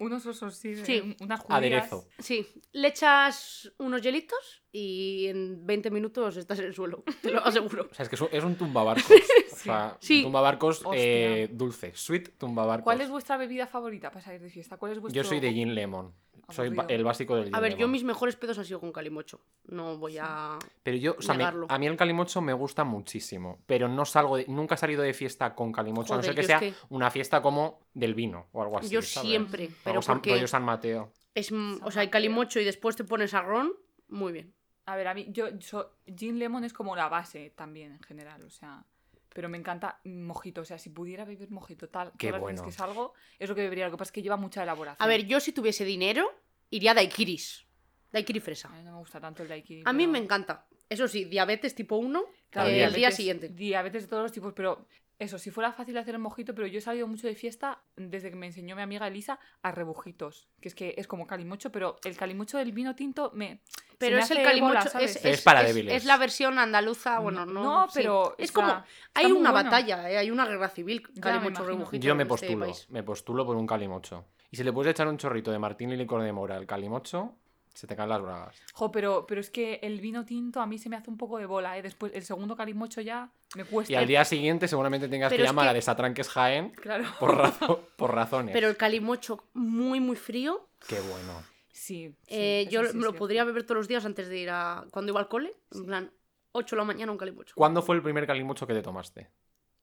Unos 0.00 0.26
osos, 0.26 0.56
sí. 0.56 0.74
de- 0.74 0.84
Sí. 0.84 1.16
Unas 1.20 1.40
judías. 1.40 1.58
Aderezo. 1.58 2.08
Sí, 2.18 2.46
le 2.72 2.88
echas 2.88 3.72
unos 3.78 4.02
hielitos 4.02 4.61
y 4.74 5.26
en 5.26 5.66
20 5.66 5.90
minutos 5.90 6.36
estás 6.38 6.58
en 6.58 6.64
el 6.64 6.74
suelo, 6.74 7.04
te 7.20 7.30
lo 7.30 7.44
aseguro. 7.44 7.88
O 7.90 7.94
sea, 7.94 8.04
es 8.04 8.08
que 8.08 8.16
es 8.36 8.44
un, 8.44 8.54
tumbabarcos. 8.56 9.04
O 9.52 9.64
sea, 9.64 9.96
Sí. 10.00 10.22
tumbabarcos 10.24 10.82
eh, 10.94 11.48
dulce. 11.52 11.92
Sweet 11.94 12.36
tumbabarcos. 12.38 12.82
¿Cuál 12.84 13.00
es 13.00 13.08
vuestra 13.10 13.36
bebida 13.36 13.68
favorita 13.68 14.10
para 14.10 14.24
salir 14.24 14.40
de 14.40 14.50
fiesta? 14.50 14.76
¿Cuál 14.76 14.92
es 14.92 14.98
vuestro... 14.98 15.22
Yo 15.22 15.28
soy 15.28 15.38
de 15.38 15.52
gin 15.52 15.72
lemon. 15.74 16.12
Soy 16.48 16.74
el 16.88 17.04
básico 17.04 17.36
del 17.36 17.44
gin 17.44 17.54
A 17.54 17.60
ver, 17.60 17.76
yo 17.76 17.86
mis 17.86 18.02
mejores 18.02 18.34
pedos 18.34 18.58
han 18.58 18.64
sido 18.64 18.80
con 18.80 18.90
calimocho. 18.90 19.40
No 19.68 19.98
voy 19.98 20.18
a... 20.20 20.58
Pero 20.82 20.96
yo, 20.96 21.14
o 21.16 21.22
sea, 21.22 21.34
me- 21.34 21.38
negarlo. 21.38 21.66
a 21.68 21.78
mí 21.78 21.86
el 21.86 21.96
calimocho 21.96 22.40
me 22.40 22.52
gusta 22.54 22.82
muchísimo, 22.82 23.60
pero 23.66 23.86
no 23.88 24.04
salgo 24.04 24.36
de- 24.36 24.46
nunca 24.48 24.74
he 24.74 24.78
salido 24.78 25.02
de 25.02 25.14
fiesta 25.14 25.54
con 25.54 25.70
calimocho, 25.70 26.14
a 26.14 26.16
no 26.16 26.22
ser 26.24 26.34
que 26.34 26.42
sea 26.42 26.58
que- 26.58 26.74
una 26.88 27.10
fiesta 27.12 27.40
como 27.40 27.78
del 27.94 28.14
vino 28.14 28.48
o 28.52 28.62
algo 28.62 28.78
así. 28.78 28.88
yo 28.88 29.00
¿sabes? 29.00 29.28
siempre, 29.28 29.68
pero 29.84 29.92
Algo 29.92 30.02
San, 30.02 30.16
porque 30.16 30.30
rollo 30.32 30.48
San 30.48 30.64
Mateo. 30.64 31.12
es... 31.34 31.52
O 31.52 31.90
sea, 31.92 32.02
hay 32.02 32.08
calimocho 32.10 32.58
y 32.58 32.64
después 32.64 32.96
te 32.96 33.04
pones 33.04 33.32
arrón, 33.34 33.72
muy 34.08 34.32
bien. 34.32 34.52
A 34.86 34.96
ver, 34.96 35.06
a 35.08 35.14
mí, 35.14 35.26
yo, 35.30 35.48
yo- 35.58 35.96
Gin 36.16 36.38
Lemon 36.38 36.64
es 36.64 36.72
como 36.72 36.96
la 36.96 37.08
base 37.08 37.50
también 37.50 37.92
en 37.92 38.02
general, 38.02 38.42
o 38.44 38.50
sea... 38.50 38.84
Pero 39.34 39.48
me 39.48 39.56
encanta 39.56 39.98
mojito, 40.04 40.60
o 40.60 40.64
sea, 40.66 40.76
si 40.76 40.90
pudiera 40.90 41.24
beber 41.24 41.50
mojito 41.50 41.88
tal, 41.88 42.12
Qué 42.18 42.28
todas 42.28 42.42
las 42.42 42.48
veces 42.48 42.60
bueno. 42.60 42.64
que 42.64 42.72
salgo, 42.76 43.14
es 43.38 43.48
lo 43.48 43.54
que 43.54 43.62
bebería. 43.62 43.86
Lo 43.86 43.92
que 43.92 43.96
pasa 43.96 44.10
es 44.10 44.12
que 44.12 44.20
lleva 44.20 44.36
mucha 44.36 44.62
elaboración. 44.62 45.02
A 45.02 45.06
ver, 45.06 45.24
yo 45.26 45.40
si 45.40 45.52
tuviese 45.52 45.86
dinero, 45.86 46.30
iría 46.68 46.90
a 46.90 46.94
daiquiris. 46.94 47.64
Daiquiri 48.12 48.40
fresa. 48.40 48.68
A 48.68 48.72
mí 48.76 48.82
no 48.84 48.92
me 48.92 48.98
gusta 48.98 49.18
tanto 49.20 49.42
el 49.42 49.48
daiquiri. 49.48 49.84
A 49.86 49.92
mí 49.94 50.02
pero- 50.02 50.12
me 50.12 50.18
encanta. 50.18 50.66
Eso 50.86 51.08
sí, 51.08 51.24
diabetes 51.24 51.74
tipo 51.74 51.96
1 51.96 52.22
Claro, 52.50 52.68
También. 52.68 52.88
el 52.88 52.92
día 52.94 53.10
siguiente. 53.10 53.48
Diabetes 53.48 54.02
de 54.02 54.08
todos 54.10 54.24
los 54.24 54.32
tipos, 54.32 54.52
pero 54.52 54.86
eso, 55.22 55.38
si 55.38 55.50
fuera 55.50 55.72
fácil 55.72 55.96
hacer 55.98 56.14
el 56.14 56.20
mojito, 56.20 56.54
pero 56.54 56.66
yo 56.66 56.78
he 56.78 56.82
salido 56.82 57.06
mucho 57.06 57.26
de 57.26 57.34
fiesta 57.34 57.80
desde 57.96 58.30
que 58.30 58.36
me 58.36 58.46
enseñó 58.46 58.76
mi 58.76 58.82
amiga 58.82 59.06
Elisa 59.06 59.38
a 59.62 59.70
rebujitos, 59.72 60.48
que 60.60 60.68
es 60.68 60.74
que 60.74 60.94
es 60.98 61.06
como 61.06 61.26
calimocho, 61.26 61.70
pero 61.72 61.96
el 62.04 62.16
calimocho 62.16 62.58
del 62.58 62.72
vino 62.72 62.94
tinto 62.94 63.30
me... 63.34 63.60
Pero 63.98 64.16
me 64.16 64.22
es 64.22 64.30
el 64.32 64.42
calimocho, 64.42 64.78
bola, 64.78 64.90
¿sabes? 64.90 65.10
es, 65.16 65.24
Es 65.24 65.38
es- 65.38 65.42
para 65.42 65.60
es- 65.62 65.68
débiles. 65.68 65.94
es 65.94 66.04
la 66.06 66.16
versión 66.16 66.58
andaluza, 66.58 67.20
bueno, 67.20 67.46
no. 67.46 67.62
No, 67.62 67.86
sí. 67.88 67.92
pero 67.94 68.34
Es 68.36 68.46
está- 68.46 68.54
como. 68.60 68.68
está 68.72 68.86
Hay 69.14 69.26
una 69.30 69.52
bueno. 69.52 69.70
batalla, 69.70 70.10
¿eh? 70.10 70.18
hay 70.18 70.30
una 70.32 70.44
guerra 70.44 70.68
civil, 70.68 71.02
calimocho 71.20 71.64
rebujito. 71.64 72.04
Yo 72.04 72.14
me 72.16 72.24
este 72.24 72.28
postulo, 72.28 72.66
me 72.88 73.02
postulo 73.04 73.46
por 73.46 73.54
un 73.56 73.66
calimocho. 73.66 74.24
Y 74.50 74.56
si 74.56 74.64
le 74.64 74.72
puedes 74.72 74.90
echar 74.90 75.06
un 75.06 75.18
chorrito 75.18 75.52
de 75.52 75.58
Martín 75.60 75.90
y 75.92 75.96
licor 75.96 76.22
de 76.22 76.32
mora 76.32 76.56
al 76.56 76.66
calimocho, 76.66 77.36
se 77.74 77.86
te 77.86 77.96
caen 77.96 78.08
las 78.10 78.20
bragas. 78.22 78.56
Jo, 78.74 78.90
pero, 78.92 79.26
pero 79.26 79.40
es 79.40 79.50
que 79.50 79.80
el 79.82 80.00
vino 80.00 80.24
tinto 80.24 80.60
a 80.60 80.66
mí 80.66 80.78
se 80.78 80.88
me 80.88 80.96
hace 80.96 81.10
un 81.10 81.16
poco 81.16 81.38
de 81.38 81.46
bola, 81.46 81.76
¿eh? 81.78 81.82
Después, 81.82 82.12
el 82.14 82.22
segundo 82.24 82.54
calimocho 82.56 83.00
ya 83.00 83.30
me 83.56 83.64
cuesta. 83.64 83.92
Y 83.92 83.96
al 83.96 84.06
día 84.06 84.24
siguiente 84.24 84.68
seguramente 84.68 85.08
tengas 85.08 85.30
Pero 85.30 85.42
que 85.42 85.46
llamar 85.48 85.64
que- 85.66 85.70
a 85.70 85.74
Desatranques 85.74 86.28
Jaén 86.28 86.70
Claro. 86.70 87.04
por, 87.18 87.36
razo- 87.36 87.80
por 87.96 88.14
razones. 88.14 88.52
Pero 88.52 88.68
el 88.68 88.76
calimocho 88.76 89.44
muy, 89.54 90.00
muy 90.00 90.16
frío. 90.16 90.68
Qué 90.86 91.00
bueno. 91.00 91.42
Sí. 91.70 92.14
sí, 92.22 92.34
eh, 92.34 92.68
yo 92.70 92.84
sí 92.84 92.96
me 92.96 93.04
lo 93.04 93.14
podría 93.14 93.44
beber 93.44 93.62
todos 93.64 93.78
los 93.78 93.88
días 93.88 94.04
antes 94.04 94.28
de 94.28 94.38
ir 94.38 94.50
a. 94.50 94.84
Cuando 94.92 95.10
iba 95.12 95.20
al 95.20 95.28
cole. 95.28 95.54
En 95.72 95.86
plan, 95.86 96.12
8 96.52 96.76
de 96.76 96.80
la 96.80 96.84
mañana 96.84 97.10
un 97.10 97.18
calimocho. 97.18 97.54
¿Cuándo 97.56 97.80
fue 97.82 97.96
el 97.96 98.02
primer 98.02 98.26
calimocho 98.26 98.66
que 98.66 98.74
te 98.74 98.82
tomaste? 98.82 99.30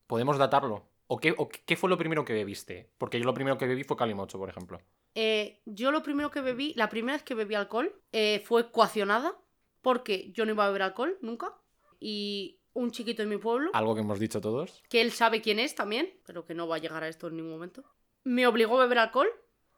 ¿Podemos 0.05 0.37
datarlo? 0.37 0.87
¿O 1.07 1.17
qué, 1.19 1.33
o 1.35 1.49
qué 1.49 1.75
fue 1.75 1.89
lo 1.89 1.97
primero 1.97 2.23
que 2.23 2.33
bebiste? 2.33 2.91
Porque 2.99 3.17
yo 3.19 3.25
lo 3.25 3.33
primero 3.33 3.57
que 3.57 3.65
bebí 3.65 3.83
fue 3.83 3.97
calimocho, 3.97 4.37
por 4.37 4.49
ejemplo. 4.49 4.79
Eh, 5.21 5.59
yo 5.65 5.91
lo 5.91 6.01
primero 6.01 6.31
que 6.31 6.39
bebí, 6.39 6.73
la 6.77 6.87
primera 6.87 7.17
vez 7.17 7.23
que 7.23 7.35
bebí 7.35 7.53
alcohol, 7.53 7.93
eh, 8.13 8.41
fue 8.45 8.71
coaccionada. 8.71 9.37
Porque 9.81 10.31
yo 10.31 10.45
no 10.45 10.51
iba 10.53 10.63
a 10.63 10.67
beber 10.67 10.83
alcohol 10.83 11.17
nunca. 11.21 11.53
Y 11.99 12.59
un 12.73 12.91
chiquito 12.91 13.21
de 13.21 13.27
mi 13.27 13.37
pueblo, 13.37 13.71
Algo 13.73 13.95
que 13.95 14.01
hemos 14.01 14.19
dicho 14.19 14.39
todos. 14.39 14.81
que 14.89 15.01
él 15.01 15.11
sabe 15.11 15.41
quién 15.41 15.59
es 15.59 15.75
también, 15.75 16.13
pero 16.25 16.45
que 16.45 16.53
no 16.53 16.67
va 16.69 16.77
a 16.77 16.79
llegar 16.79 17.03
a 17.03 17.09
esto 17.09 17.27
en 17.27 17.35
ningún 17.35 17.51
momento. 17.51 17.83
Me 18.23 18.47
obligó 18.47 18.77
a 18.79 18.83
beber 18.83 18.99
alcohol. 18.99 19.29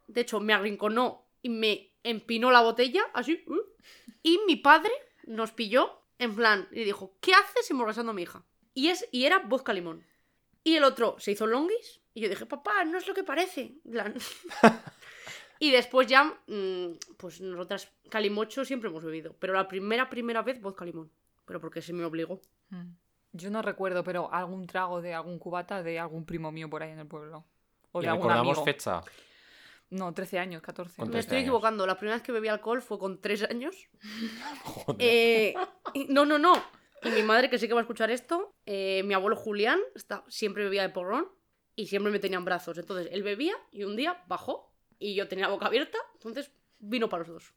De 0.08 0.22
hecho, 0.22 0.40
me 0.40 0.54
arrinconó 0.54 1.28
y 1.42 1.50
me 1.50 1.96
empinó 2.04 2.52
la 2.52 2.62
botella, 2.62 3.04
así. 3.14 3.44
Y 4.22 4.40
mi 4.46 4.58
padre 4.58 4.92
nos 5.24 5.52
pilló 5.52 6.04
en 6.20 6.36
plan 6.36 6.68
y 6.72 6.84
dijo, 6.84 7.18
¿qué 7.20 7.34
haces 7.34 7.72
emborrachando 7.72 8.12
a 8.12 8.14
mi 8.14 8.24
hija? 8.24 8.46
Y, 8.76 8.90
es, 8.90 9.08
y 9.12 9.26
era 9.26 9.40
vodka 9.40 9.74
limón. 9.74 10.06
Y 10.64 10.76
el 10.76 10.84
otro 10.84 11.16
se 11.18 11.32
hizo 11.32 11.48
longis 11.48 12.02
y 12.14 12.22
yo 12.22 12.30
dije, 12.30 12.46
papá, 12.46 12.84
no 12.86 13.00
es 13.00 13.08
lo 13.08 13.16
que 13.16 13.24
parece. 13.24 13.80
En 13.86 13.92
plan. 13.92 14.16
y 15.62 15.70
después 15.70 16.08
ya, 16.08 16.24
mm, 16.48 16.88
pues 17.18 17.40
nosotras 17.40 17.88
calimocho 18.10 18.66
siempre 18.66 18.90
hemos 18.90 19.04
bebido. 19.04 19.36
Pero 19.38 19.54
la 19.54 19.68
primera, 19.68 20.10
primera 20.10 20.42
vez 20.42 20.60
vodka 20.60 20.84
limón. 20.84 21.12
Pero 21.46 21.62
porque 21.62 21.84
se 21.84 21.94
me 21.94 22.04
obligó. 22.04 22.42
Mm. 22.72 22.90
Yo 23.34 23.52
no 23.52 23.62
recuerdo, 23.62 24.04
pero 24.04 24.34
algún 24.34 24.66
trago 24.66 25.04
de 25.04 25.14
algún 25.14 25.38
cubata 25.38 25.84
de 25.84 26.00
algún 26.00 26.26
primo 26.26 26.52
mío 26.52 26.68
por 26.68 26.82
ahí 26.82 26.90
en 26.90 26.98
el 26.98 27.06
pueblo. 27.08 27.46
O 27.92 28.00
Y 28.02 28.06
de 28.06 28.10
algún 28.10 28.24
recordamos 28.24 28.58
amigo. 28.58 28.66
fecha. 28.66 29.02
No, 29.92 30.12
13 30.12 30.40
años, 30.40 30.64
14. 30.64 30.96
Con 30.96 31.10
Me 31.10 31.12
13 31.12 31.20
estoy 31.20 31.38
años. 31.38 31.44
equivocando. 31.46 31.86
La 31.86 31.96
primera 31.96 32.16
vez 32.16 32.24
que 32.24 32.32
bebí 32.32 32.48
alcohol 32.48 32.82
fue 32.82 32.98
con 32.98 33.22
tres 33.22 33.44
años. 33.44 33.76
Joder. 34.64 34.98
Eh, 35.00 35.54
no, 36.10 36.26
no, 36.26 36.40
no. 36.40 36.54
Y 37.04 37.10
mi 37.10 37.22
madre, 37.22 37.52
que 37.52 37.60
sé 37.60 37.68
que 37.68 37.76
va 37.76 37.82
a 37.82 37.84
escuchar 37.84 38.10
esto, 38.10 38.56
eh, 38.66 39.04
mi 39.06 39.14
abuelo 39.14 39.36
Julián 39.36 39.80
está, 39.94 40.24
siempre 40.28 40.64
bebía 40.64 40.82
de 40.82 40.90
porrón 40.90 41.28
y 41.76 41.86
siempre 41.86 42.12
me 42.12 42.18
tenía 42.18 42.40
en 42.40 42.46
brazos. 42.46 42.80
Entonces 42.80 43.10
él 43.12 43.22
bebía 43.22 43.54
y 43.72 43.84
un 43.84 43.96
día 43.96 44.24
bajó 44.28 44.71
y 45.02 45.16
yo 45.16 45.28
tenía 45.28 45.48
la 45.48 45.52
boca 45.52 45.66
abierta, 45.66 45.98
entonces 46.14 46.52
vino 46.80 47.10
para 47.10 47.24
los 47.24 47.34
dos. 47.34 47.54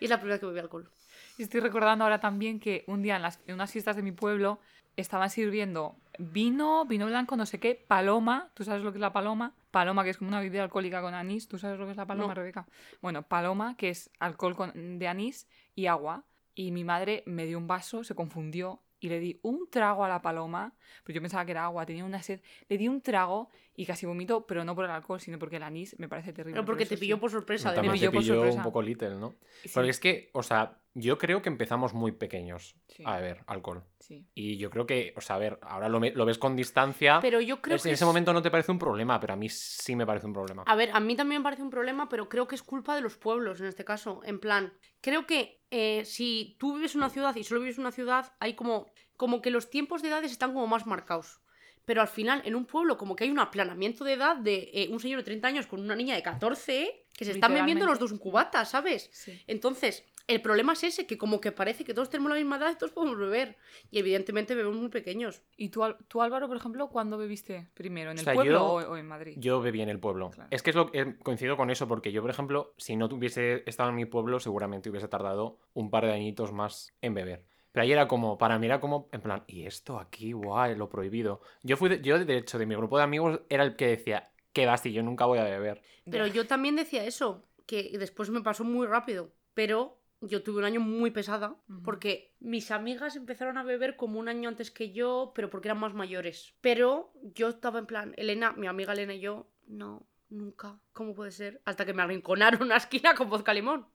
Y 0.00 0.04
es 0.04 0.10
la 0.10 0.16
primera 0.16 0.34
vez 0.34 0.40
que 0.40 0.46
bebí 0.46 0.58
alcohol. 0.58 0.90
Y 1.36 1.42
Estoy 1.44 1.60
recordando 1.60 2.04
ahora 2.04 2.18
también 2.18 2.58
que 2.58 2.82
un 2.88 3.02
día 3.02 3.16
en, 3.16 3.22
las, 3.22 3.40
en 3.46 3.54
unas 3.54 3.70
fiestas 3.70 3.94
de 3.94 4.02
mi 4.02 4.10
pueblo 4.12 4.58
estaban 4.96 5.30
sirviendo 5.30 5.94
vino, 6.18 6.84
vino 6.84 7.06
blanco, 7.06 7.36
no 7.36 7.46
sé 7.46 7.60
qué, 7.60 7.76
paloma. 7.76 8.50
¿Tú 8.54 8.64
sabes 8.64 8.82
lo 8.82 8.90
que 8.90 8.98
es 8.98 9.00
la 9.00 9.12
paloma? 9.12 9.54
Paloma, 9.70 10.02
que 10.02 10.10
es 10.10 10.16
como 10.18 10.28
una 10.28 10.40
bebida 10.40 10.64
alcohólica 10.64 11.00
con 11.00 11.14
anís. 11.14 11.46
¿Tú 11.46 11.58
sabes 11.58 11.78
lo 11.78 11.84
que 11.84 11.92
es 11.92 11.96
la 11.96 12.06
paloma, 12.06 12.28
No. 12.28 12.34
Rebeca? 12.34 12.66
Bueno, 13.00 13.22
paloma, 13.22 13.76
que 13.76 13.90
es 13.90 14.10
alcohol 14.18 14.56
con- 14.56 14.98
de 14.98 15.06
anís 15.08 15.46
y 15.76 15.86
agua. 15.86 16.24
Y 16.56 16.72
mi 16.72 16.82
madre 16.82 17.22
me 17.26 17.46
dio 17.46 17.56
un 17.58 17.68
vaso, 17.68 18.02
se 18.02 18.16
confundió 18.16 18.80
y 19.00 19.08
le 19.08 19.20
di 19.20 19.38
un 19.42 19.68
trago 19.70 20.04
a 20.04 20.08
la 20.08 20.22
paloma. 20.22 20.74
Pero 21.04 21.16
yo 21.16 21.20
pensaba 21.20 21.44
que 21.44 21.52
era 21.52 21.64
agua, 21.64 21.86
tenía 21.86 22.04
una 22.04 22.22
sed. 22.22 22.40
Le 22.68 22.78
di 22.78 22.88
un 22.88 23.00
trago 23.00 23.50
y 23.74 23.86
casi 23.86 24.06
vomito, 24.06 24.46
pero 24.46 24.64
no 24.64 24.74
por 24.74 24.84
el 24.84 24.90
alcohol, 24.90 25.20
sino 25.20 25.38
porque 25.38 25.56
el 25.56 25.62
anís 25.62 25.98
me 25.98 26.08
parece 26.08 26.32
terrible. 26.32 26.54
Pero 26.54 26.66
porque 26.66 26.86
te 26.86 26.96
pilló 26.96 27.16
sí. 27.16 27.20
por 27.20 27.30
sorpresa, 27.30 27.74
pilló 27.80 27.92
te 27.92 28.10
por 28.10 28.20
pilló 28.20 28.42
un 28.42 28.62
poco 28.62 28.82
little, 28.82 29.14
¿no? 29.16 29.36
Sí, 29.62 29.70
Porque 29.72 29.90
es 29.90 30.00
que, 30.00 30.30
o 30.32 30.42
sea, 30.42 30.78
yo 31.00 31.18
creo 31.18 31.42
que 31.42 31.48
empezamos 31.48 31.94
muy 31.94 32.12
pequeños 32.12 32.74
Sí. 32.88 33.02
a 33.06 33.16
beber 33.16 33.42
alcohol. 33.46 33.84
sí. 33.98 34.26
Y 34.34 34.56
yo 34.56 34.70
creo 34.70 34.86
que, 34.86 35.12
o 35.16 35.20
sea, 35.20 35.36
a 35.36 35.38
ver, 35.38 35.58
ahora 35.62 35.88
lo, 35.88 36.00
ves 36.00 36.38
con 36.38 36.56
distancia. 36.56 37.18
Pero 37.20 37.40
yo 37.42 37.60
creo 37.60 37.76
es- 37.76 37.82
que 37.82 37.88
en 37.90 37.94
ese 37.94 38.04
es- 38.04 38.06
momento 38.06 38.32
no 38.32 38.40
te 38.40 38.50
parece 38.50 38.72
un 38.72 38.78
problema, 38.78 39.20
pero 39.20 39.34
a 39.34 39.36
mí 39.36 39.48
sí 39.50 39.94
me 39.96 40.06
parece 40.06 40.26
un 40.26 40.32
problema. 40.32 40.62
A 40.66 40.74
ver, 40.76 40.90
a 40.94 41.00
mí 41.00 41.14
también 41.14 41.40
me 41.40 41.44
parece 41.44 41.62
un 41.62 41.70
problema, 41.70 42.08
pero 42.08 42.28
creo 42.28 42.48
que 42.48 42.54
es 42.54 42.62
culpa 42.62 42.94
de 42.94 43.02
los 43.02 43.16
pueblos 43.18 43.60
en 43.60 43.66
este 43.66 43.84
caso. 43.84 44.20
En 44.24 44.38
plan, 44.40 44.72
creo 45.02 45.26
que 45.26 45.60
eh, 45.70 46.04
si 46.06 46.56
tú 46.58 46.74
vives 46.76 46.94
en 46.94 47.00
una 47.02 47.10
ciudad 47.10 47.36
y 47.36 47.44
solo 47.44 47.60
vives 47.60 47.76
en 47.76 47.82
una 47.82 47.92
ciudad, 47.92 48.32
hay 48.40 48.54
como, 48.54 48.90
como 49.16 49.42
que 49.42 49.50
los 49.50 49.68
tiempos 49.68 50.00
de 50.00 50.08
edades 50.08 50.32
están 50.32 50.54
como 50.54 50.66
más 50.66 50.86
marcados. 50.86 51.40
Pero 51.84 52.00
al 52.02 52.08
final, 52.08 52.42
en 52.44 52.54
un 52.54 52.66
pueblo, 52.66 52.96
como 52.98 53.16
que 53.16 53.24
hay 53.24 53.30
un 53.30 53.38
aplanamiento 53.38 54.04
de 54.04 54.12
edad 54.14 54.36
de 54.36 54.70
eh, 54.74 54.88
un 54.90 55.00
señor 55.00 55.20
de 55.20 55.24
30 55.24 55.48
años 55.48 55.66
con 55.66 55.80
una 55.80 55.96
niña 55.96 56.14
de 56.14 56.22
14 56.22 57.06
que 57.16 57.24
se 57.24 57.32
están 57.32 57.52
bebiendo 57.54 57.84
los 57.86 57.98
dos 57.98 58.12
un 58.12 58.18
cubata, 58.18 58.64
¿sabes? 58.64 59.08
Sí. 59.12 59.42
Entonces, 59.46 60.04
el 60.28 60.40
problema 60.42 60.74
es 60.74 60.84
ese, 60.84 61.06
que 61.06 61.18
como 61.18 61.40
que 61.40 61.50
parece 61.52 61.84
que 61.84 61.94
todos 61.94 62.10
tenemos 62.10 62.30
la 62.30 62.36
misma 62.36 62.56
edad 62.58 62.70
y 62.70 62.76
todos 62.76 62.92
podemos 62.92 63.18
beber. 63.18 63.56
Y 63.90 63.98
evidentemente 63.98 64.54
bebemos 64.54 64.76
muy 64.78 64.90
pequeños. 64.90 65.42
¿Y 65.56 65.70
tú, 65.70 65.82
tú, 66.06 66.22
Álvaro, 66.22 66.46
por 66.46 66.56
ejemplo, 66.58 66.88
cuándo 66.90 67.18
bebiste 67.18 67.68
primero? 67.74 68.10
¿En 68.10 68.18
O 68.18 68.20
el 68.20 68.24
sea, 68.24 68.34
pueblo 68.34 68.52
yo- 68.52 68.64
o, 68.66 68.92
o 68.92 68.96
en 68.96 69.06
Madrid? 69.06 69.34
Yo 69.38 69.60
bebí 69.60 69.80
en 69.80 69.88
el 69.88 69.98
pueblo. 69.98 70.30
Claro. 70.30 70.48
Es 70.52 70.62
que 70.62 70.70
es 70.70 70.76
lo 70.76 70.90
eh, 70.92 71.16
coincido 71.22 71.56
con 71.56 71.70
eso, 71.70 71.88
porque 71.88 72.12
yo, 72.12 72.20
por 72.22 72.30
ejemplo, 72.30 72.74
si 72.76 72.94
no 72.94 73.06
hubiese 73.06 73.62
estado 73.66 73.88
en 73.88 73.96
mi 73.96 74.04
pueblo, 74.04 74.38
seguramente 74.38 74.90
hubiese 74.90 75.08
tardado 75.08 75.58
un 75.72 75.90
par 75.90 76.04
de 76.04 76.12
añitos 76.12 76.52
más 76.52 76.92
en 77.00 77.14
beber. 77.14 77.44
Pero 77.72 77.82
ahí 77.84 77.92
era 77.92 78.06
como, 78.08 78.38
para 78.38 78.58
mí 78.58 78.66
era 78.66 78.80
como, 78.80 79.08
en 79.12 79.20
plan, 79.22 79.44
¿y 79.46 79.64
esto 79.64 79.98
aquí? 79.98 80.32
Guay, 80.32 80.74
lo 80.76 80.88
prohibido. 80.88 81.40
Yo 81.62 81.76
fui, 81.76 81.88
de- 81.88 82.00
yo 82.02 82.22
de 82.22 82.36
hecho, 82.36 82.58
de 82.58 82.66
mi 82.66 82.74
grupo 82.74 82.98
de 82.98 83.04
amigos 83.04 83.40
era 83.48 83.64
el 83.64 83.76
que 83.76 83.86
decía, 83.88 84.30
que 84.52 84.66
va, 84.66 84.76
si 84.76 84.92
yo 84.92 85.02
nunca 85.02 85.24
voy 85.26 85.38
a 85.38 85.44
beber. 85.44 85.80
Pero 86.10 86.26
yo 86.26 86.46
también 86.46 86.76
decía 86.76 87.04
eso, 87.04 87.44
que 87.66 87.96
después 87.98 88.28
me 88.30 88.42
pasó 88.42 88.64
muy 88.64 88.86
rápido. 88.86 89.32
Pero 89.54 89.98
yo 90.20 90.42
tuve 90.42 90.58
un 90.58 90.64
año 90.64 90.80
muy 90.80 91.10
pesada, 91.10 91.56
porque 91.84 92.34
mis 92.40 92.70
amigas 92.70 93.14
empezaron 93.16 93.56
a 93.58 93.62
beber 93.62 93.96
como 93.96 94.18
un 94.18 94.28
año 94.28 94.48
antes 94.48 94.70
que 94.70 94.92
yo, 94.92 95.32
pero 95.34 95.48
porque 95.50 95.68
eran 95.68 95.78
más 95.80 95.94
mayores. 95.94 96.54
Pero 96.60 97.12
yo 97.22 97.48
estaba 97.48 97.78
en 97.78 97.86
plan, 97.86 98.14
Elena, 98.16 98.52
mi 98.52 98.66
amiga 98.66 98.92
Elena 98.92 99.14
y 99.14 99.20
yo, 99.20 99.48
no, 99.66 100.06
nunca, 100.28 100.80
¿cómo 100.92 101.14
puede 101.14 101.30
ser? 101.30 101.60
Hasta 101.64 101.84
que 101.86 101.94
me 101.94 102.02
arrinconaron 102.02 102.62
una 102.62 102.76
esquina 102.76 103.14
con 103.14 103.30
vodka 103.30 103.54
limón. 103.54 103.86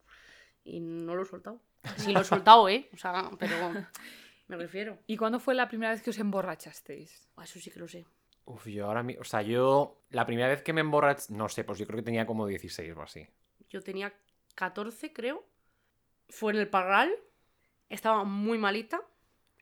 Y 0.64 0.80
no 0.80 1.14
lo 1.16 1.24
he 1.24 1.26
soltado. 1.26 1.62
Sí 1.98 2.14
lo 2.14 2.22
he 2.22 2.24
soltado, 2.26 2.70
¿eh? 2.70 2.90
O 2.94 2.98
sea, 2.98 3.30
pero 3.38 3.58
me 4.48 4.56
refiero. 4.56 5.00
¿Y 5.08 5.18
cuándo 5.18 5.40
fue 5.42 5.56
la 5.56 5.68
primera 5.68 5.92
vez 5.92 6.02
que 6.02 6.12
os 6.12 6.20
emborrachasteis? 6.20 7.28
Ah, 7.36 7.44
Eso 7.44 7.60
sí 7.60 7.70
que 7.70 7.80
lo 7.80 7.88
sé. 7.90 8.06
Uf, 8.46 8.68
yo 8.68 8.86
ahora, 8.88 9.04
mi- 9.04 9.18
o 9.18 9.24
sea, 9.26 9.42
yo, 9.42 10.02
la 10.10 10.26
primera 10.26 10.48
vez 10.50 10.62
que 10.62 10.74
me 10.74 10.82
emborraché, 10.82 11.34
no 11.34 11.50
sé, 11.50 11.64
pues 11.66 11.80
yo 11.80 11.86
creo 11.86 11.98
que 11.98 12.04
tenía 12.04 12.26
como 12.26 12.46
16 12.48 12.96
o 12.96 13.02
así. 13.02 13.28
Yo 13.70 13.82
tenía 13.82 14.14
14, 14.56 15.12
creo. 15.12 15.46
Fue 16.30 16.54
en 16.54 16.60
el 16.60 16.70
Parral. 16.70 17.12
Estaba 17.90 18.24
muy 18.24 18.58
malita. 18.58 19.02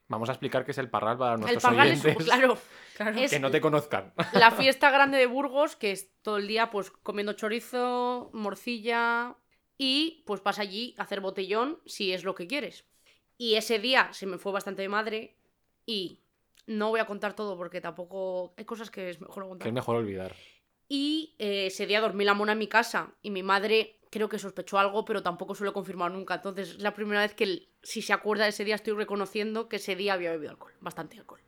Vamos 0.08 0.28
a 0.30 0.34
explicar 0.34 0.66
qué 0.66 0.72
es 0.72 0.78
el 0.78 0.90
parral 0.90 1.18
para 1.18 1.36
El 1.36 1.40
nuestros 1.40 1.64
Parral 1.64 1.88
es, 1.90 2.02
claro, 2.02 2.58
Claro. 2.98 3.18
es 3.18 3.32
que 3.32 3.40
no 3.40 3.50
te 3.50 3.62
conozcan. 3.62 4.14
la 4.34 4.52
fiesta 4.52 4.92
grande 4.92 5.18
de 5.18 5.26
Burgos, 5.26 5.78
que 5.78 5.92
es 5.92 6.12
todo 6.22 6.36
el 6.38 6.48
día 6.48 6.70
pues 6.70 6.92
comiendo 6.92 7.32
chorizo, 7.34 8.30
morcilla 8.34 9.38
y 9.78 10.24
pues 10.28 10.44
vas 10.44 10.60
allí 10.60 10.96
a 10.98 11.04
hacer 11.04 11.22
botellón 11.22 11.80
si 11.86 12.12
es 12.12 12.26
lo 12.26 12.36
que 12.36 12.46
quieres. 12.48 12.86
Y 13.38 13.56
ese 13.56 13.80
día 13.80 14.10
se 14.12 14.26
me 14.26 14.38
fue 14.38 14.52
bastante 14.52 14.82
de 14.82 14.90
madre 14.90 15.38
y 15.86 16.20
no 16.68 16.90
voy 16.90 17.00
a 17.00 17.06
contar 17.08 17.34
todo 17.34 17.56
porque 17.58 17.80
tampoco 17.80 18.54
hay 18.58 18.66
cosas 18.66 18.92
que 18.92 19.10
es 19.10 19.22
mejor 19.22 19.38
no 19.38 19.46
que 19.46 19.50
contar. 19.50 19.68
es 19.70 19.74
mejor 19.74 19.96
olvidar. 19.96 20.36
Y 20.90 21.36
eh, 21.40 21.68
ese 21.68 21.88
día 21.88 22.02
dormí 22.02 22.26
la 22.26 22.34
mona 22.34 22.52
en 22.52 22.58
mi 22.60 22.68
casa 22.68 23.16
y 23.22 23.32
mi 23.32 23.44
madre 23.44 24.01
creo 24.12 24.30
que 24.30 24.38
sospechó 24.38 24.78
algo, 24.78 25.04
pero 25.06 25.24
tampoco 25.24 25.56
se 25.56 25.64
lo 25.64 25.72
he 25.72 25.74
confirmado 25.74 26.12
nunca. 26.12 26.36
Entonces 26.36 26.70
es 26.72 26.80
la 26.82 26.94
primera 26.94 27.22
vez 27.22 27.34
que, 27.34 27.70
si 27.82 28.04
se 28.04 28.14
acuerda 28.14 28.44
de 28.44 28.50
ese 28.52 28.64
día, 28.66 28.76
estoy 28.76 28.94
reconociendo 28.94 29.68
que 29.68 29.78
ese 29.78 29.96
día 29.96 30.14
había 30.14 30.32
bebido 30.32 30.52
alcohol, 30.52 30.74
bastante 30.82 31.18
alcohol. 31.18 31.40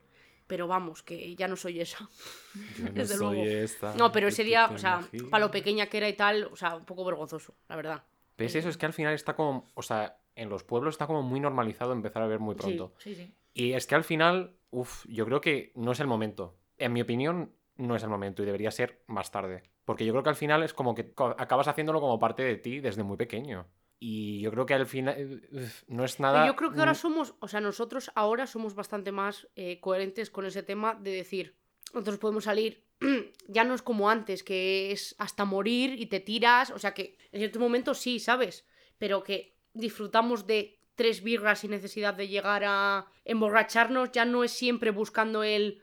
Pero 0.47 0.67
vamos, 0.67 1.03
que 1.03 1.35
ya 1.35 1.47
no 1.47 1.55
soy 1.55 1.79
esa. 1.81 2.09
Yo 2.77 2.85
no 2.85 2.91
Desde 2.91 3.17
soy 3.17 3.35
luego. 3.37 3.43
esta 3.49 3.93
No, 3.95 4.11
pero 4.11 4.29
ese 4.29 4.43
día, 4.43 4.69
o 4.73 4.77
sea, 4.77 4.99
imaginas. 4.99 5.29
para 5.29 5.45
lo 5.45 5.51
pequeña 5.51 5.87
que 5.87 5.97
era 5.97 6.09
y 6.09 6.13
tal, 6.13 6.45
o 6.45 6.55
sea, 6.55 6.75
un 6.75 6.85
poco 6.85 7.05
vergonzoso, 7.05 7.53
la 7.69 7.75
verdad. 7.75 8.03
¿Ves 8.37 8.55
eso? 8.55 8.69
Es 8.69 8.77
que 8.77 8.85
al 8.85 8.93
final 8.93 9.13
está 9.13 9.35
como, 9.35 9.65
o 9.73 9.81
sea, 9.83 10.17
en 10.35 10.49
los 10.49 10.63
pueblos 10.63 10.95
está 10.95 11.05
como 11.05 11.21
muy 11.21 11.39
normalizado 11.39 11.93
empezar 11.93 12.21
a 12.23 12.25
beber 12.25 12.39
muy 12.39 12.55
pronto. 12.55 12.93
Sí, 12.97 13.13
sí. 13.13 13.31
Y 13.53 13.73
es 13.73 13.85
que 13.85 13.95
al 13.95 14.03
final, 14.03 14.55
uff, 14.71 15.05
yo 15.07 15.25
creo 15.25 15.39
que 15.41 15.71
no 15.75 15.91
es 15.91 15.99
el 15.99 16.07
momento. 16.07 16.55
En 16.77 16.93
mi 16.93 17.01
opinión, 17.01 17.53
no 17.75 17.95
es 17.95 18.03
el 18.03 18.09
momento 18.09 18.43
y 18.43 18.45
debería 18.45 18.71
ser 18.71 19.03
más 19.07 19.31
tarde. 19.31 19.63
Porque 19.85 20.05
yo 20.05 20.13
creo 20.13 20.23
que 20.23 20.29
al 20.29 20.35
final 20.35 20.63
es 20.63 20.73
como 20.73 20.95
que 20.95 21.13
acabas 21.37 21.67
haciéndolo 21.67 21.99
como 21.99 22.19
parte 22.19 22.43
de 22.43 22.57
ti 22.57 22.79
desde 22.79 23.03
muy 23.03 23.17
pequeño. 23.17 23.67
Y 23.99 24.41
yo 24.41 24.51
creo 24.51 24.65
que 24.65 24.73
al 24.73 24.85
final 24.85 25.47
no 25.87 26.03
es 26.03 26.19
nada... 26.19 26.45
Yo 26.45 26.55
creo 26.55 26.73
que 26.73 26.79
ahora 26.79 26.93
somos, 26.93 27.35
o 27.39 27.47
sea, 27.47 27.61
nosotros 27.61 28.11
ahora 28.15 28.47
somos 28.47 28.75
bastante 28.75 29.11
más 29.11 29.47
eh, 29.55 29.79
coherentes 29.79 30.29
con 30.29 30.45
ese 30.45 30.61
tema 30.61 30.95
de 30.95 31.11
decir, 31.11 31.55
nosotros 31.93 32.17
podemos 32.17 32.43
salir, 32.43 32.85
ya 33.47 33.63
no 33.63 33.73
es 33.73 33.81
como 33.81 34.09
antes, 34.09 34.43
que 34.43 34.91
es 34.91 35.15
hasta 35.19 35.45
morir 35.45 35.99
y 35.99 36.07
te 36.07 36.19
tiras, 36.19 36.71
o 36.71 36.79
sea 36.79 36.93
que 36.93 37.17
en 37.31 37.39
ciertos 37.39 37.61
momentos 37.61 37.97
sí, 37.97 38.19
¿sabes? 38.19 38.65
Pero 38.97 39.23
que 39.23 39.57
disfrutamos 39.73 40.47
de 40.47 40.79
tres 40.95 41.23
birras 41.23 41.59
sin 41.59 41.71
necesidad 41.71 42.13
de 42.13 42.27
llegar 42.27 42.63
a 42.65 43.07
emborracharnos, 43.25 44.11
ya 44.11 44.25
no 44.25 44.43
es 44.43 44.51
siempre 44.51 44.91
buscando 44.91 45.43
el 45.43 45.81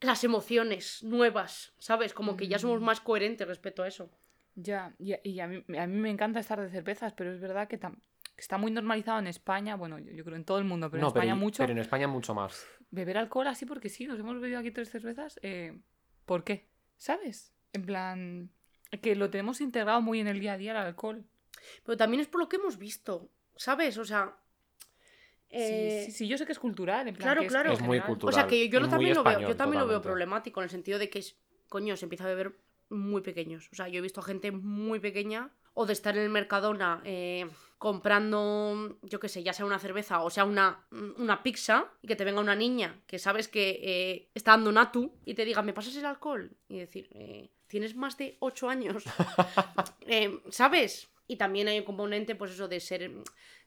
las 0.00 0.24
emociones 0.24 1.02
nuevas, 1.02 1.74
¿sabes? 1.78 2.14
Como 2.14 2.36
que 2.36 2.48
ya 2.48 2.58
somos 2.58 2.80
Mm. 2.80 2.84
más 2.84 3.00
coherentes 3.00 3.46
respecto 3.46 3.82
a 3.82 3.88
eso. 3.88 4.10
Ya, 4.54 4.94
y, 4.98 5.14
y 5.28 5.40
a, 5.40 5.46
mí, 5.46 5.62
a 5.78 5.86
mí 5.86 5.98
me 5.98 6.10
encanta 6.10 6.40
estar 6.40 6.60
de 6.60 6.70
cervezas, 6.70 7.12
pero 7.12 7.32
es 7.32 7.40
verdad 7.40 7.68
que, 7.68 7.78
tam- 7.78 7.98
que 8.34 8.40
está 8.40 8.56
muy 8.56 8.70
normalizado 8.70 9.18
en 9.18 9.26
España, 9.26 9.76
bueno, 9.76 9.98
yo, 9.98 10.12
yo 10.12 10.24
creo 10.24 10.36
en 10.36 10.44
todo 10.44 10.58
el 10.58 10.64
mundo, 10.64 10.90
pero 10.90 11.02
no, 11.02 11.08
en 11.08 11.10
España 11.10 11.32
pero, 11.34 11.36
mucho, 11.44 11.62
pero 11.62 11.72
en 11.72 11.78
España 11.78 12.08
mucho 12.08 12.34
más. 12.34 12.64
beber 12.90 13.18
alcohol 13.18 13.48
así 13.48 13.66
porque 13.66 13.90
sí, 13.90 14.06
nos 14.06 14.18
hemos 14.18 14.40
bebido 14.40 14.58
aquí 14.60 14.70
tres 14.70 14.88
cervezas, 14.90 15.38
eh, 15.42 15.78
¿por 16.24 16.42
qué? 16.42 16.68
¿Sabes? 16.96 17.52
En 17.74 17.84
plan, 17.84 18.50
que 19.02 19.14
lo 19.14 19.28
tenemos 19.28 19.60
integrado 19.60 20.00
muy 20.00 20.20
en 20.20 20.28
el 20.28 20.40
día 20.40 20.54
a 20.54 20.56
día 20.56 20.70
el 20.70 20.78
alcohol. 20.78 21.24
Pero 21.84 21.98
también 21.98 22.20
es 22.22 22.26
por 22.28 22.40
lo 22.40 22.48
que 22.48 22.56
hemos 22.56 22.78
visto, 22.78 23.28
¿sabes? 23.56 23.98
O 23.98 24.04
sea... 24.06 24.36
eh, 25.56 26.02
Sí, 26.04 26.12
sí, 26.12 26.18
sí, 26.18 26.28
yo 26.28 26.38
sé 26.38 26.46
que 26.46 26.52
es 26.52 26.58
cultural, 26.58 27.08
en 27.08 27.14
plan 27.14 27.26
claro, 27.26 27.40
que 27.42 27.46
claro. 27.48 27.72
Es 27.72 27.80
muy 27.80 28.00
cultural. 28.00 28.34
O 28.34 28.36
sea 28.36 28.46
que 28.46 28.68
yo 28.68 28.80
lo 28.80 28.88
también 28.88 29.14
lo 29.14 29.24
veo, 29.24 29.40
yo 29.40 29.56
también 29.56 29.80
lo 29.80 29.88
veo 29.88 30.02
problemático 30.02 30.60
en 30.60 30.64
el 30.64 30.70
sentido 30.70 30.98
de 30.98 31.08
que 31.10 31.18
es, 31.20 31.36
coño, 31.68 31.96
se 31.96 32.04
empieza 32.04 32.24
a 32.24 32.28
beber 32.28 32.58
muy 32.88 33.22
pequeños. 33.22 33.68
O 33.72 33.74
sea, 33.74 33.88
yo 33.88 33.98
he 33.98 34.02
visto 34.02 34.20
a 34.20 34.24
gente 34.24 34.52
muy 34.52 35.00
pequeña 35.00 35.50
o 35.74 35.86
de 35.86 35.92
estar 35.92 36.16
en 36.16 36.22
el 36.22 36.30
Mercadona 36.30 37.02
eh, 37.04 37.46
comprando, 37.78 38.98
yo 39.02 39.20
qué 39.20 39.28
sé, 39.28 39.42
ya 39.42 39.52
sea 39.52 39.66
una 39.66 39.78
cerveza 39.78 40.22
o 40.22 40.30
sea 40.30 40.44
una, 40.44 40.86
una 41.18 41.42
pizza, 41.42 41.92
y 42.00 42.08
que 42.08 42.16
te 42.16 42.24
venga 42.24 42.40
una 42.40 42.56
niña 42.56 43.02
que 43.06 43.18
sabes 43.18 43.48
que 43.48 43.80
eh, 43.82 44.30
está 44.34 44.52
dando 44.52 44.72
natu 44.72 45.12
y 45.24 45.34
te 45.34 45.44
diga, 45.44 45.62
¿me 45.62 45.74
pasas 45.74 45.94
el 45.96 46.06
alcohol? 46.06 46.56
Y 46.68 46.78
decir, 46.78 47.08
eh, 47.12 47.50
¿tienes 47.66 47.94
más 47.94 48.16
de 48.16 48.36
8 48.40 48.68
años? 48.68 49.04
Eh, 50.08 50.38
¿Sabes? 50.50 51.08
Y 51.26 51.34
también 51.34 51.66
hay 51.66 51.80
un 51.80 51.84
componente, 51.84 52.36
pues 52.36 52.52
eso, 52.52 52.68
de 52.68 52.78
ser 52.78 53.10
mm, 53.10 53.24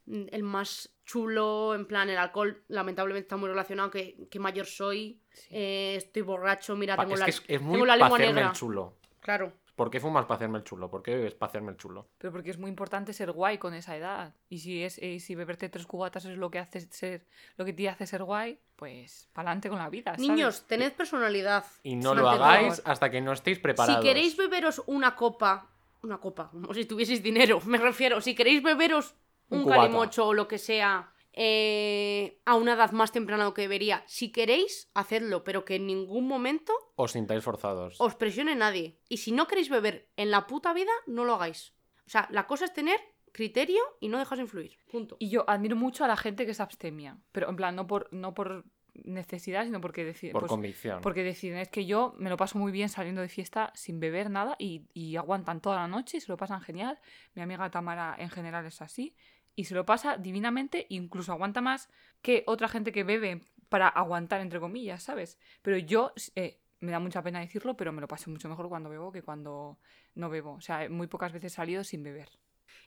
el 0.10 0.44
más 0.44 0.90
chulo, 1.06 1.74
en 1.76 1.86
plan, 1.86 2.10
el 2.10 2.18
alcohol 2.18 2.64
lamentablemente 2.68 3.26
está 3.26 3.38
muy 3.38 3.50
relacionado 3.50 3.90
que, 3.92 4.28
que 4.30 4.40
mayor 4.40 4.66
soy, 4.66 5.20
eh, 5.50 5.96
estoy 5.98 6.22
borracho, 6.22 6.76
mira, 6.76 6.96
Pa- 6.96 7.04
tengo 7.04 7.14
es 7.16 7.20
la, 7.20 7.26
que 7.26 7.32
es, 7.32 7.44
es 7.48 7.62
muy 7.62 7.74
tengo 7.74 7.86
la 7.86 7.94
para 7.94 8.04
lengua 8.04 8.18
hacerme 8.18 8.34
negra. 8.34 8.50
el 8.50 8.56
chulo. 8.56 8.94
Claro. 9.22 9.54
¿Por 9.76 9.90
qué 9.90 10.02
fumas 10.02 10.26
para 10.26 10.36
hacerme 10.36 10.58
el 10.58 10.66
chulo? 10.66 10.90
¿Por 10.90 11.02
qué 11.02 11.16
bebes 11.16 11.36
para 11.36 11.50
hacerme 11.52 11.72
el 11.72 11.78
chulo? 11.78 12.10
Pero 12.18 12.34
porque 12.34 12.50
es 12.50 12.58
muy 12.58 12.70
importante 12.70 13.14
ser 13.14 13.32
guay 13.32 13.58
con 13.58 13.74
esa 13.74 13.96
edad. 13.96 14.36
Y 14.50 14.60
si 14.60 14.84
es 14.84 14.98
eh, 14.98 15.22
si 15.22 15.36
beberte 15.36 15.70
tres 15.70 15.86
cubatas 15.88 16.26
es 16.26 16.38
lo 16.38 16.52
que 16.52 16.60
hace 16.60 16.82
ser 16.82 17.26
lo 17.56 17.64
que 17.64 17.72
te 17.72 17.88
hace 17.88 18.06
ser 18.06 18.24
guay, 18.26 18.60
pues 18.76 19.30
pa'lante 19.32 19.70
con 19.70 19.78
la 19.80 19.90
vida. 19.90 20.12
¿sabes? 20.16 20.20
Niños, 20.28 20.68
tened 20.68 20.92
personalidad. 20.92 21.64
Y 21.84 21.96
no 21.96 22.14
lo 22.14 22.30
hagáis 22.30 22.82
hasta 22.84 23.10
que 23.10 23.22
no 23.22 23.32
estéis 23.32 23.60
preparados. 23.60 24.04
Si 24.04 24.08
queréis 24.10 24.36
beberos 24.36 24.84
una 24.86 25.16
copa, 25.16 25.70
una 26.04 26.18
copa, 26.18 26.50
como 26.52 26.74
si 26.74 26.84
tuvieseis 26.84 27.24
dinero, 27.24 27.62
me 27.66 27.78
refiero, 27.78 28.20
si 28.20 28.36
queréis 28.36 28.62
beberos 28.62 29.16
Un 29.50 29.60
un, 29.60 29.64
cubata. 29.66 29.82
calimocho 29.82 30.28
o 30.28 30.34
lo 30.34 30.48
que 30.48 30.58
sea 30.58 31.12
eh, 31.34 32.42
a 32.46 32.56
una 32.56 32.74
edad 32.74 32.92
más 32.92 33.12
temprana 33.12 33.44
de 33.44 33.50
lo 33.50 33.54
que 33.54 33.62
debería, 33.62 34.04
si 34.08 34.32
queréis, 34.32 34.90
hacedlo, 34.94 35.44
pero 35.44 35.64
que 35.64 35.76
en 35.76 35.88
ningún 35.88 36.28
momento 36.28 36.74
Os 36.96 37.12
sintáis 37.14 37.44
forzados. 37.44 37.96
os 38.00 38.16
presione 38.16 38.56
nadie. 38.56 39.00
Y 39.08 39.18
si 39.18 39.32
no 39.32 39.48
queréis 39.48 39.70
beber 39.70 40.10
en 40.18 40.32
la 40.32 40.48
puta 40.48 40.74
vida, 40.74 40.92
no 41.08 41.24
lo 41.26 41.36
hagáis. 41.36 41.74
O 42.06 42.10
sea, 42.10 42.28
la 42.32 42.48
cosa 42.48 42.66
es 42.66 42.74
tener 42.74 43.00
criterio 43.32 43.82
y 44.00 44.10
no 44.10 44.18
dejarse 44.18 44.42
influir. 44.42 44.78
Punto. 44.92 45.16
Y 45.20 45.30
yo 45.30 45.48
admiro 45.48 45.76
mucho 45.76 46.04
a 46.04 46.08
la 46.08 46.18
gente 46.18 46.46
que 46.46 46.52
es 46.52 46.60
abstemia. 46.60 47.20
Pero 47.32 47.50
en 47.50 47.56
plan, 47.56 47.76
no 47.76 47.86
por, 47.88 48.12
no 48.12 48.34
por 48.34 48.66
necesidad, 48.94 49.66
sino 49.66 49.80
porque 49.80 50.04
deciden. 50.04 50.34
por 50.34 50.42
pues, 50.42 50.50
convicción. 50.50 51.02
porque 51.02 51.24
deciden, 51.24 51.60
es 51.60 51.70
que 51.70 51.86
yo 51.86 52.16
me 52.18 52.30
lo 52.30 52.38
paso 52.38 52.58
muy 52.58 52.72
bien 52.72 52.90
saliendo 52.90 53.22
de 53.22 53.30
fiesta 53.30 53.72
sin 53.76 54.00
beber 54.00 54.30
nada 54.30 54.56
y, 54.60 54.88
y 54.94 55.16
aguantan 55.16 55.62
toda 55.62 55.78
la 55.78 55.88
noche 55.88 56.18
y 56.18 56.22
se 56.22 56.28
lo 56.32 56.38
pasan 56.38 56.62
genial. 56.62 57.00
Mi 57.36 57.42
amiga 57.42 57.70
Tamara 57.70 58.16
en 58.18 58.30
general 58.30 58.66
es 58.66 58.82
así. 58.82 59.16
Y 59.60 59.66
se 59.66 59.76
lo 59.76 59.86
pasa 59.86 60.16
divinamente, 60.16 60.86
incluso 60.88 61.34
aguanta 61.34 61.60
más 61.60 61.90
que 62.22 62.46
otra 62.48 62.70
gente 62.70 62.94
que 62.94 63.04
bebe 63.04 63.42
para 63.68 63.90
aguantar, 63.90 64.40
entre 64.40 64.62
comillas, 64.62 65.04
¿sabes? 65.04 65.38
Pero 65.62 65.78
yo, 65.78 66.14
eh, 66.36 66.62
me 66.80 66.94
da 66.94 67.00
mucha 67.00 67.22
pena 67.22 67.42
decirlo, 67.42 67.76
pero 67.76 67.92
me 67.92 68.00
lo 68.00 68.08
paso 68.08 68.30
mucho 68.32 68.48
mejor 68.48 68.70
cuando 68.70 68.90
bebo 68.90 69.12
que 69.12 69.22
cuando 69.22 69.78
no 70.16 70.30
bebo. 70.30 70.54
O 70.54 70.62
sea, 70.62 70.88
muy 70.88 71.08
pocas 71.08 71.34
veces 71.34 71.52
he 71.52 71.56
salido 71.58 71.84
sin 71.84 72.04
beber. 72.04 72.30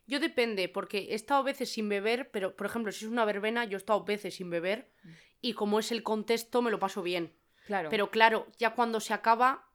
Yo 0.07 0.19
depende, 0.19 0.71
porque 0.71 1.09
he 1.11 1.15
estado 1.15 1.43
veces 1.43 1.71
sin 1.71 1.91
beber, 1.91 2.31
pero 2.31 2.57
por 2.57 2.67
ejemplo, 2.67 2.91
si 2.91 3.05
es 3.05 3.11
una 3.11 3.27
verbena, 3.27 3.67
yo 3.67 3.77
he 3.77 3.77
estado 3.77 4.03
veces 4.05 4.37
sin 4.37 4.49
beber 4.49 4.91
y 5.43 5.53
como 5.53 5.79
es 5.79 5.93
el 5.93 6.03
contexto, 6.03 6.63
me 6.63 6.71
lo 6.71 6.79
paso 6.79 7.03
bien. 7.03 7.35
Claro. 7.67 7.91
Pero 7.91 8.11
claro, 8.11 8.47
ya 8.57 8.75
cuando 8.75 8.99
se 9.01 9.13
acaba, 9.13 9.69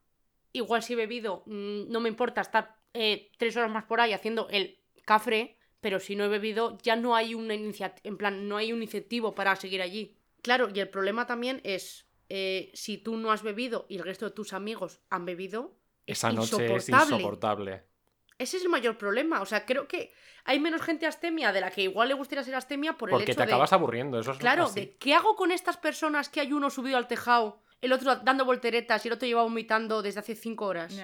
igual 0.50 0.82
si 0.82 0.94
he 0.94 0.96
bebido, 0.96 1.44
mm, 1.46 1.92
no 1.92 2.00
me 2.00 2.08
importa 2.08 2.40
estar 2.40 2.74
eh, 2.92 3.30
tres 3.38 3.56
horas 3.56 3.70
más 3.70 3.84
por 3.84 4.00
ahí 4.00 4.12
haciendo 4.12 4.48
el 4.50 4.80
cafre, 5.04 5.57
pero 5.80 6.00
si 6.00 6.16
no 6.16 6.24
he 6.24 6.28
bebido, 6.28 6.78
ya 6.82 6.96
no 6.96 7.14
hay 7.14 7.34
una 7.34 7.54
iniciativa, 7.54 8.00
en 8.08 8.16
plan, 8.16 8.48
no 8.48 8.56
hay 8.56 8.72
un 8.72 8.82
incentivo 8.82 9.34
para 9.34 9.54
seguir 9.56 9.80
allí. 9.82 10.16
Claro, 10.42 10.68
y 10.74 10.80
el 10.80 10.88
problema 10.88 11.26
también 11.26 11.60
es, 11.64 12.06
eh, 12.28 12.70
si 12.74 12.98
tú 12.98 13.16
no 13.16 13.30
has 13.32 13.42
bebido 13.42 13.86
y 13.88 13.96
el 13.96 14.04
resto 14.04 14.24
de 14.26 14.32
tus 14.32 14.52
amigos 14.52 15.00
han 15.10 15.24
bebido, 15.24 15.76
Esa 16.06 16.32
noche 16.32 16.56
es 16.76 16.88
insoportable. 16.88 17.16
insoportable. 17.16 17.82
ese 18.38 18.56
es 18.56 18.62
el 18.62 18.68
mayor 18.68 18.96
problema. 18.98 19.40
O 19.42 19.46
sea, 19.46 19.66
creo 19.66 19.86
que 19.88 20.12
hay 20.44 20.58
menos 20.60 20.80
gente 20.82 21.06
astemia 21.06 21.52
de 21.52 21.60
la 21.60 21.70
que 21.70 21.82
igual 21.82 22.08
le 22.08 22.14
gustaría 22.14 22.44
ser 22.44 22.54
astemia 22.54 22.94
por 22.96 23.08
el 23.10 23.12
Porque 23.16 23.32
hecho 23.32 23.40
te 23.40 23.46
de... 23.46 23.52
acabas 23.52 23.72
aburriendo. 23.72 24.18
Eso 24.20 24.30
es 24.32 24.38
Claro, 24.38 24.64
así. 24.64 24.80
de 24.80 24.96
¿qué 24.96 25.14
hago 25.14 25.34
con 25.36 25.50
estas 25.52 25.76
personas 25.76 26.28
que 26.28 26.40
hay 26.40 26.52
uno 26.52 26.70
subido 26.70 26.96
al 26.96 27.08
tejado, 27.08 27.62
el 27.80 27.92
otro 27.92 28.16
dando 28.16 28.44
volteretas 28.44 29.04
y 29.04 29.08
el 29.08 29.14
otro 29.14 29.26
lleva 29.26 29.42
vomitando 29.42 30.02
desde 30.02 30.20
hace 30.20 30.34
cinco 30.34 30.66
horas? 30.66 30.98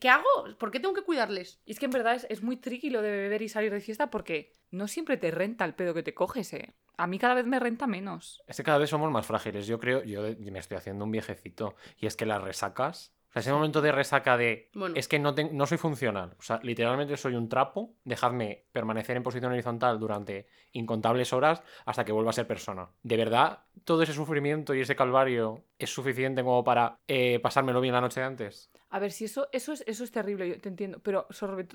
¿Qué 0.00 0.08
hago? 0.08 0.26
¿Por 0.58 0.70
qué 0.70 0.80
tengo 0.80 0.94
que 0.94 1.02
cuidarles? 1.02 1.60
Y 1.64 1.72
es 1.72 1.78
que 1.78 1.86
en 1.86 1.92
verdad 1.92 2.14
es, 2.14 2.26
es 2.28 2.42
muy 2.42 2.56
tricky 2.56 2.90
lo 2.90 3.00
de 3.00 3.10
beber 3.10 3.42
y 3.42 3.48
salir 3.48 3.72
de 3.72 3.80
fiesta 3.80 4.10
porque 4.10 4.52
no 4.70 4.86
siempre 4.86 5.16
te 5.16 5.30
renta 5.30 5.64
el 5.64 5.74
pedo 5.74 5.94
que 5.94 6.02
te 6.02 6.14
coges, 6.14 6.52
¿eh? 6.52 6.74
A 6.98 7.06
mí 7.06 7.18
cada 7.18 7.34
vez 7.34 7.46
me 7.46 7.60
renta 7.60 7.86
menos. 7.86 8.42
Es 8.46 8.56
que 8.56 8.64
cada 8.64 8.78
vez 8.78 8.90
somos 8.90 9.10
más 9.12 9.24
frágiles. 9.24 9.66
Yo 9.66 9.78
creo, 9.78 10.02
yo 10.02 10.22
me 10.38 10.58
estoy 10.58 10.76
haciendo 10.76 11.04
un 11.04 11.12
viejecito. 11.12 11.76
Y 11.96 12.06
es 12.06 12.16
que 12.16 12.26
las 12.26 12.42
resacas. 12.42 13.14
O 13.28 13.32
sea, 13.32 13.40
ese 13.40 13.52
momento 13.52 13.80
de 13.82 13.92
resaca 13.92 14.36
de. 14.36 14.70
Bueno. 14.74 14.94
Es 14.96 15.06
que 15.06 15.18
no, 15.18 15.34
ten- 15.34 15.56
no 15.56 15.66
soy 15.66 15.78
funcional. 15.78 16.34
O 16.38 16.42
sea, 16.42 16.60
literalmente 16.62 17.16
soy 17.16 17.34
un 17.34 17.48
trapo. 17.48 17.94
Dejadme 18.04 18.64
permanecer 18.72 19.16
en 19.16 19.22
posición 19.22 19.52
horizontal 19.52 19.98
durante 19.98 20.46
incontables 20.72 21.32
horas 21.32 21.62
hasta 21.84 22.04
que 22.04 22.12
vuelva 22.12 22.30
a 22.30 22.32
ser 22.32 22.46
persona. 22.46 22.88
De 23.02 23.16
verdad, 23.16 23.60
todo 23.84 24.02
ese 24.02 24.14
sufrimiento 24.14 24.74
y 24.74 24.80
ese 24.80 24.96
calvario 24.96 25.62
es 25.78 25.90
suficiente 25.90 26.42
como 26.42 26.64
para 26.64 26.98
eh, 27.06 27.38
pasármelo 27.40 27.80
bien 27.80 27.94
la 27.94 28.00
noche 28.00 28.20
de 28.20 28.26
antes. 28.26 28.70
A 28.90 28.98
ver, 28.98 29.12
si 29.12 29.26
eso, 29.26 29.48
eso, 29.52 29.72
es, 29.72 29.84
eso 29.86 30.04
es 30.04 30.10
terrible, 30.10 30.48
yo 30.48 30.60
te 30.60 30.70
entiendo. 30.70 30.98
Pero 31.00 31.26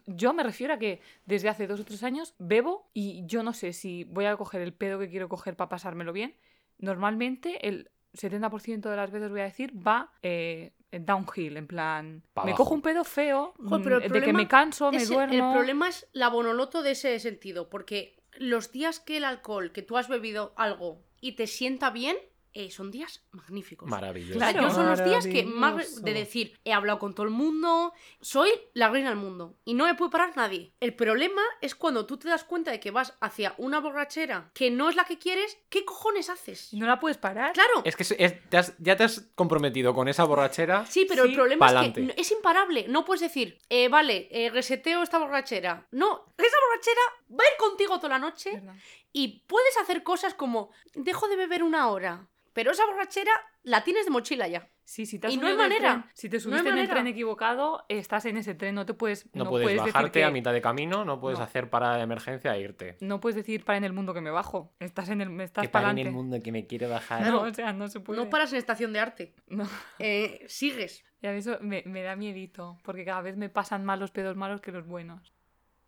yo 0.08 0.34
me 0.34 0.42
refiero 0.44 0.74
a 0.74 0.80
que 0.80 1.02
desde 1.26 1.50
hace 1.50 1.68
dos 1.68 1.80
o 1.80 1.86
tres 1.86 2.02
años 2.04 2.34
bebo 2.40 2.90
y 2.94 3.26
yo 3.28 3.44
no 3.44 3.54
sé 3.54 3.74
si 3.74 4.04
voy 4.06 4.26
a 4.26 4.36
coger 4.38 4.62
el 4.62 4.74
pedo 4.74 4.98
que 4.98 5.10
quiero 5.10 5.30
coger 5.30 5.56
para 5.56 5.70
pasármelo 5.70 6.14
bien. 6.14 6.36
Normalmente 6.80 7.68
el 7.68 7.90
70% 8.14 8.90
de 8.90 8.96
las 8.96 9.12
veces 9.12 9.30
voy 9.30 9.42
a 9.42 9.46
decir 9.46 9.74
va 9.76 10.12
eh, 10.22 10.74
downhill, 10.92 11.58
en 11.58 11.68
plan... 11.68 12.24
Pa' 12.34 12.44
me 12.44 12.52
abajo. 12.52 12.64
cojo 12.64 12.76
un 12.76 12.82
pedo 12.82 13.04
feo, 13.04 13.54
Joder, 13.58 13.84
pero 13.84 13.98
mm, 13.98 14.02
de 14.02 14.06
que 14.06 14.10
problema 14.10 14.38
me 14.40 14.48
canso, 14.48 14.92
me 14.92 15.06
duermo... 15.06 15.34
El 15.34 15.54
problema 15.54 15.90
es 15.90 16.08
la 16.14 16.30
bonoloto 16.30 16.84
de 16.84 16.92
ese 16.92 17.20
sentido, 17.20 17.70
porque 17.70 18.16
los 18.38 18.72
días 18.72 19.00
que 19.00 19.18
el 19.18 19.26
alcohol, 19.26 19.72
que 19.72 19.82
tú 19.82 19.98
has 19.98 20.08
bebido 20.08 20.54
algo 20.56 21.02
y 21.20 21.34
te 21.34 21.48
sienta 21.48 21.90
bien, 21.90 22.18
eh, 22.54 22.70
son 22.72 22.92
días 22.92 23.24
magníficos. 23.32 23.90
Maravilloso. 23.90 24.38
O 24.38 24.40
sea, 24.40 24.52
Claro. 24.52 24.68
yo 24.70 24.74
son 24.74 24.86
los 24.90 25.04
días 25.04 25.26
que 25.28 25.44
más 25.44 26.02
de 26.04 26.14
decir, 26.14 26.60
he 26.66 26.74
hablado 26.74 27.00
con 27.00 27.14
todo 27.16 27.26
el 27.26 27.32
mundo, 27.32 27.94
soy 28.22 28.50
la 28.74 28.90
reina 28.90 29.10
del 29.10 29.18
mundo 29.18 29.56
y 29.66 29.74
no 29.74 29.86
me 29.86 29.96
puede 29.96 30.12
parar 30.12 30.36
nadie. 30.36 30.72
El 30.80 30.94
problema 30.96 31.42
es 31.62 31.76
cuando 31.76 32.06
tú 32.06 32.18
te 32.18 32.30
das 32.30 32.44
cuenta 32.44 32.72
de 32.72 32.80
que 32.80 32.92
vas 32.92 33.16
hacia 33.22 33.56
una 33.58 33.80
borrachera 33.80 34.52
que 34.54 34.70
no 34.72 34.90
es 34.90 34.96
la 34.96 35.06
que 35.06 35.18
quieres, 35.18 35.58
¿qué 35.70 35.84
cojones 35.86 36.30
haces? 36.30 36.74
No 36.74 36.86
la 36.86 37.00
puedes 37.00 37.18
parar. 37.18 37.54
Claro, 37.54 37.82
Es 37.86 37.96
que 37.96 38.04
es- 38.04 38.16
es- 38.18 38.50
te 38.50 38.58
has- 38.58 38.76
ya 38.78 38.96
te 38.96 39.04
has 39.04 39.22
comprometido 39.36 39.94
con 39.94 40.08
esa 40.08 40.24
borrachera. 40.24 40.86
sí, 40.86 41.06
pero 41.10 41.24
Sí, 41.24 41.30
el 41.30 41.36
problema 41.36 41.68
es 41.86 41.94
que 41.94 42.14
es 42.18 42.32
imparable. 42.32 42.86
No 42.88 43.04
puedes 43.06 43.22
decir, 43.22 43.58
eh, 43.70 43.88
vale, 43.90 44.28
eh, 44.32 44.50
reseteo 44.50 45.02
esta 45.04 45.18
borrachera. 45.18 45.88
No, 45.92 46.26
esa 46.38 46.58
borrachera 46.70 47.02
va 47.32 47.44
a 47.44 47.52
ir 47.52 47.58
contigo 47.58 47.98
toda 47.98 48.10
la 48.10 48.20
noche 48.20 48.52
¿Verdad? 48.54 48.76
y 49.12 49.44
puedes 49.48 49.76
hacer 49.78 50.04
cosas 50.04 50.34
como, 50.34 50.70
dejo 50.94 51.28
de 51.28 51.36
beber 51.36 51.64
una 51.64 51.88
hora. 51.90 52.28
Pero 52.54 52.72
esa 52.72 52.86
borrachera 52.86 53.32
la 53.64 53.84
tienes 53.84 54.06
de 54.06 54.12
mochila 54.12 54.48
ya. 54.48 54.70
Sí, 54.86 55.06
si 55.06 55.18
te 55.18 55.28
has 55.28 55.34
Y 55.34 55.38
no 55.38 55.48
hay 55.48 55.56
manera. 55.56 55.96
tren- 55.96 56.12
si 56.14 56.30
te 56.30 56.38
No 56.38 56.42
subiste 56.42 56.70
en 56.70 56.78
el 56.78 56.90
tren 56.90 57.08
equivocado, 57.08 57.86
estás 57.90 58.26
en 58.26 58.38
ese 58.38 58.54
tren, 58.54 58.76
no 58.76 58.86
te 58.86 58.94
puedes... 58.94 59.34
No, 59.34 59.50
puedes, 59.50 59.78
bajarte 59.80 60.20
que- 60.20 60.24
a 60.26 60.30
mitad 60.30 60.54
de 60.54 60.62
camino, 60.62 61.04
no 61.06 61.20
puedes 61.20 61.40
No. 61.40 61.46
hacer 61.46 61.70
parada 61.70 61.98
de 61.98 62.04
emergencia 62.04 62.56
e 62.56 62.62
irte. 62.62 62.98
No 63.00 63.20
puedes 63.20 63.36
decir 63.38 63.64
para 63.66 63.78
en 63.78 63.86
el 63.86 63.94
mundo 63.94 64.14
que 64.14 64.22
me 64.22 64.30
bajo. 64.30 64.74
Estás 64.80 65.10
en 65.10 65.22
el... 65.22 65.40
Estás 65.42 65.64
Que 65.64 65.70
para 65.70 65.88
paren 65.88 66.06
el 66.06 66.12
mundo 66.14 66.38
que 66.44 66.52
me 66.52 66.68
quiere 66.68 66.86
bajar. 66.88 67.22
No, 67.26 67.42
o 67.42 67.54
sea, 67.54 67.74
no 67.74 67.88
se 67.88 68.02
puede. 68.02 68.20
No 68.22 68.30
paras 68.30 68.52
en 68.52 68.60
estación 68.60 68.94
de 68.94 69.00
arte. 69.00 69.34
No. 69.48 69.68
Eh, 70.00 70.44
sigues. 70.48 71.04
Y 71.22 71.28
a 71.28 71.32
mí 71.32 71.38
eso 71.38 71.58
me, 71.62 71.82
me 71.86 72.04
da 72.04 72.16
miedito, 72.18 72.78
porque 72.84 73.06
cada 73.06 73.22
vez 73.22 73.38
me 73.38 73.50
pasan 73.50 73.86
más 73.86 73.98
los 73.98 74.12
pedos 74.12 74.36
malos 74.36 74.60
que 74.62 74.72
los 74.74 74.86
buenos. 74.86 75.34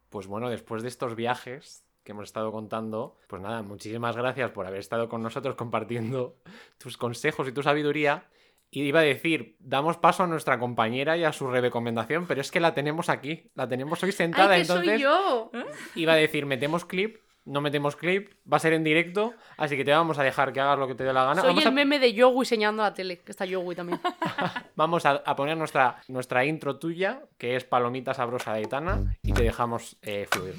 Pues 0.09 0.27
bueno, 0.27 0.49
después 0.49 0.81
de 0.81 0.87
estos 0.87 1.15
viajes 1.15 1.84
que 2.05 2.11
hemos 2.13 2.25
estado 2.25 2.51
contando, 2.51 3.17
pues 3.27 3.41
nada, 3.41 3.61
muchísimas 3.63 4.15
gracias 4.15 4.51
por 4.51 4.65
haber 4.67 4.79
estado 4.79 5.09
con 5.09 5.21
nosotros 5.21 5.55
compartiendo 5.57 6.35
tus 6.77 6.95
consejos 6.97 7.47
y 7.49 7.51
tu 7.51 7.61
sabiduría. 7.63 8.25
Y 8.71 8.81
iba 8.83 8.99
a 8.99 9.03
decir, 9.03 9.55
damos 9.59 9.97
paso 9.97 10.23
a 10.23 10.27
nuestra 10.27 10.59
compañera 10.59 11.15
y 11.17 11.23
a 11.23 11.31
su 11.31 11.47
recomendación, 11.47 12.25
pero 12.27 12.41
es 12.41 12.51
que 12.51 12.59
la 12.59 12.73
tenemos 12.73 13.09
aquí, 13.09 13.49
la 13.55 13.67
tenemos 13.67 14.01
hoy 14.03 14.11
sentada, 14.11 14.53
¡Ay, 14.53 14.61
que 14.61 14.61
entonces 14.63 14.91
soy 14.93 15.01
yo! 15.01 15.51
iba 15.95 16.13
a 16.13 16.15
decir, 16.15 16.45
metemos 16.45 16.83
clip, 16.83 17.17
no 17.45 17.61
metemos 17.61 17.95
clip, 17.95 18.33
va 18.51 18.57
a 18.57 18.59
ser 18.59 18.73
en 18.73 18.83
directo, 18.83 19.33
así 19.57 19.77
que 19.77 19.85
te 19.85 19.91
vamos 19.91 20.17
a 20.17 20.23
dejar 20.23 20.51
que 20.51 20.59
hagas 20.59 20.79
lo 20.79 20.87
que 20.87 20.95
te 20.95 21.03
dé 21.03 21.13
la 21.13 21.23
gana. 21.23 21.41
Soy 21.41 21.49
vamos 21.51 21.63
el 21.63 21.69
a, 21.69 21.71
meme 21.71 21.99
de 21.99 22.13
Yogui 22.13 22.43
señalando 22.45 22.81
a 22.83 22.87
la 22.89 22.93
tele, 22.93 23.19
que 23.19 23.31
está 23.31 23.45
Yogui 23.45 23.75
también. 23.75 23.99
vamos 24.75 25.05
a- 25.05 25.21
a 25.25 25.35
poner 25.35 25.55
nuestra, 25.55 26.01
nuestra 26.07 26.43
intro 26.43 26.77
tuya, 26.77 27.21
que 27.37 27.55
es 27.55 27.63
Palomita 27.63 28.13
Sabrosa 28.13 28.51
de 28.53 28.57
Aitana, 28.59 29.15
y 29.21 29.31
te 29.31 29.43
dejamos 29.43 29.95
eh, 30.01 30.27
fluir. 30.29 30.55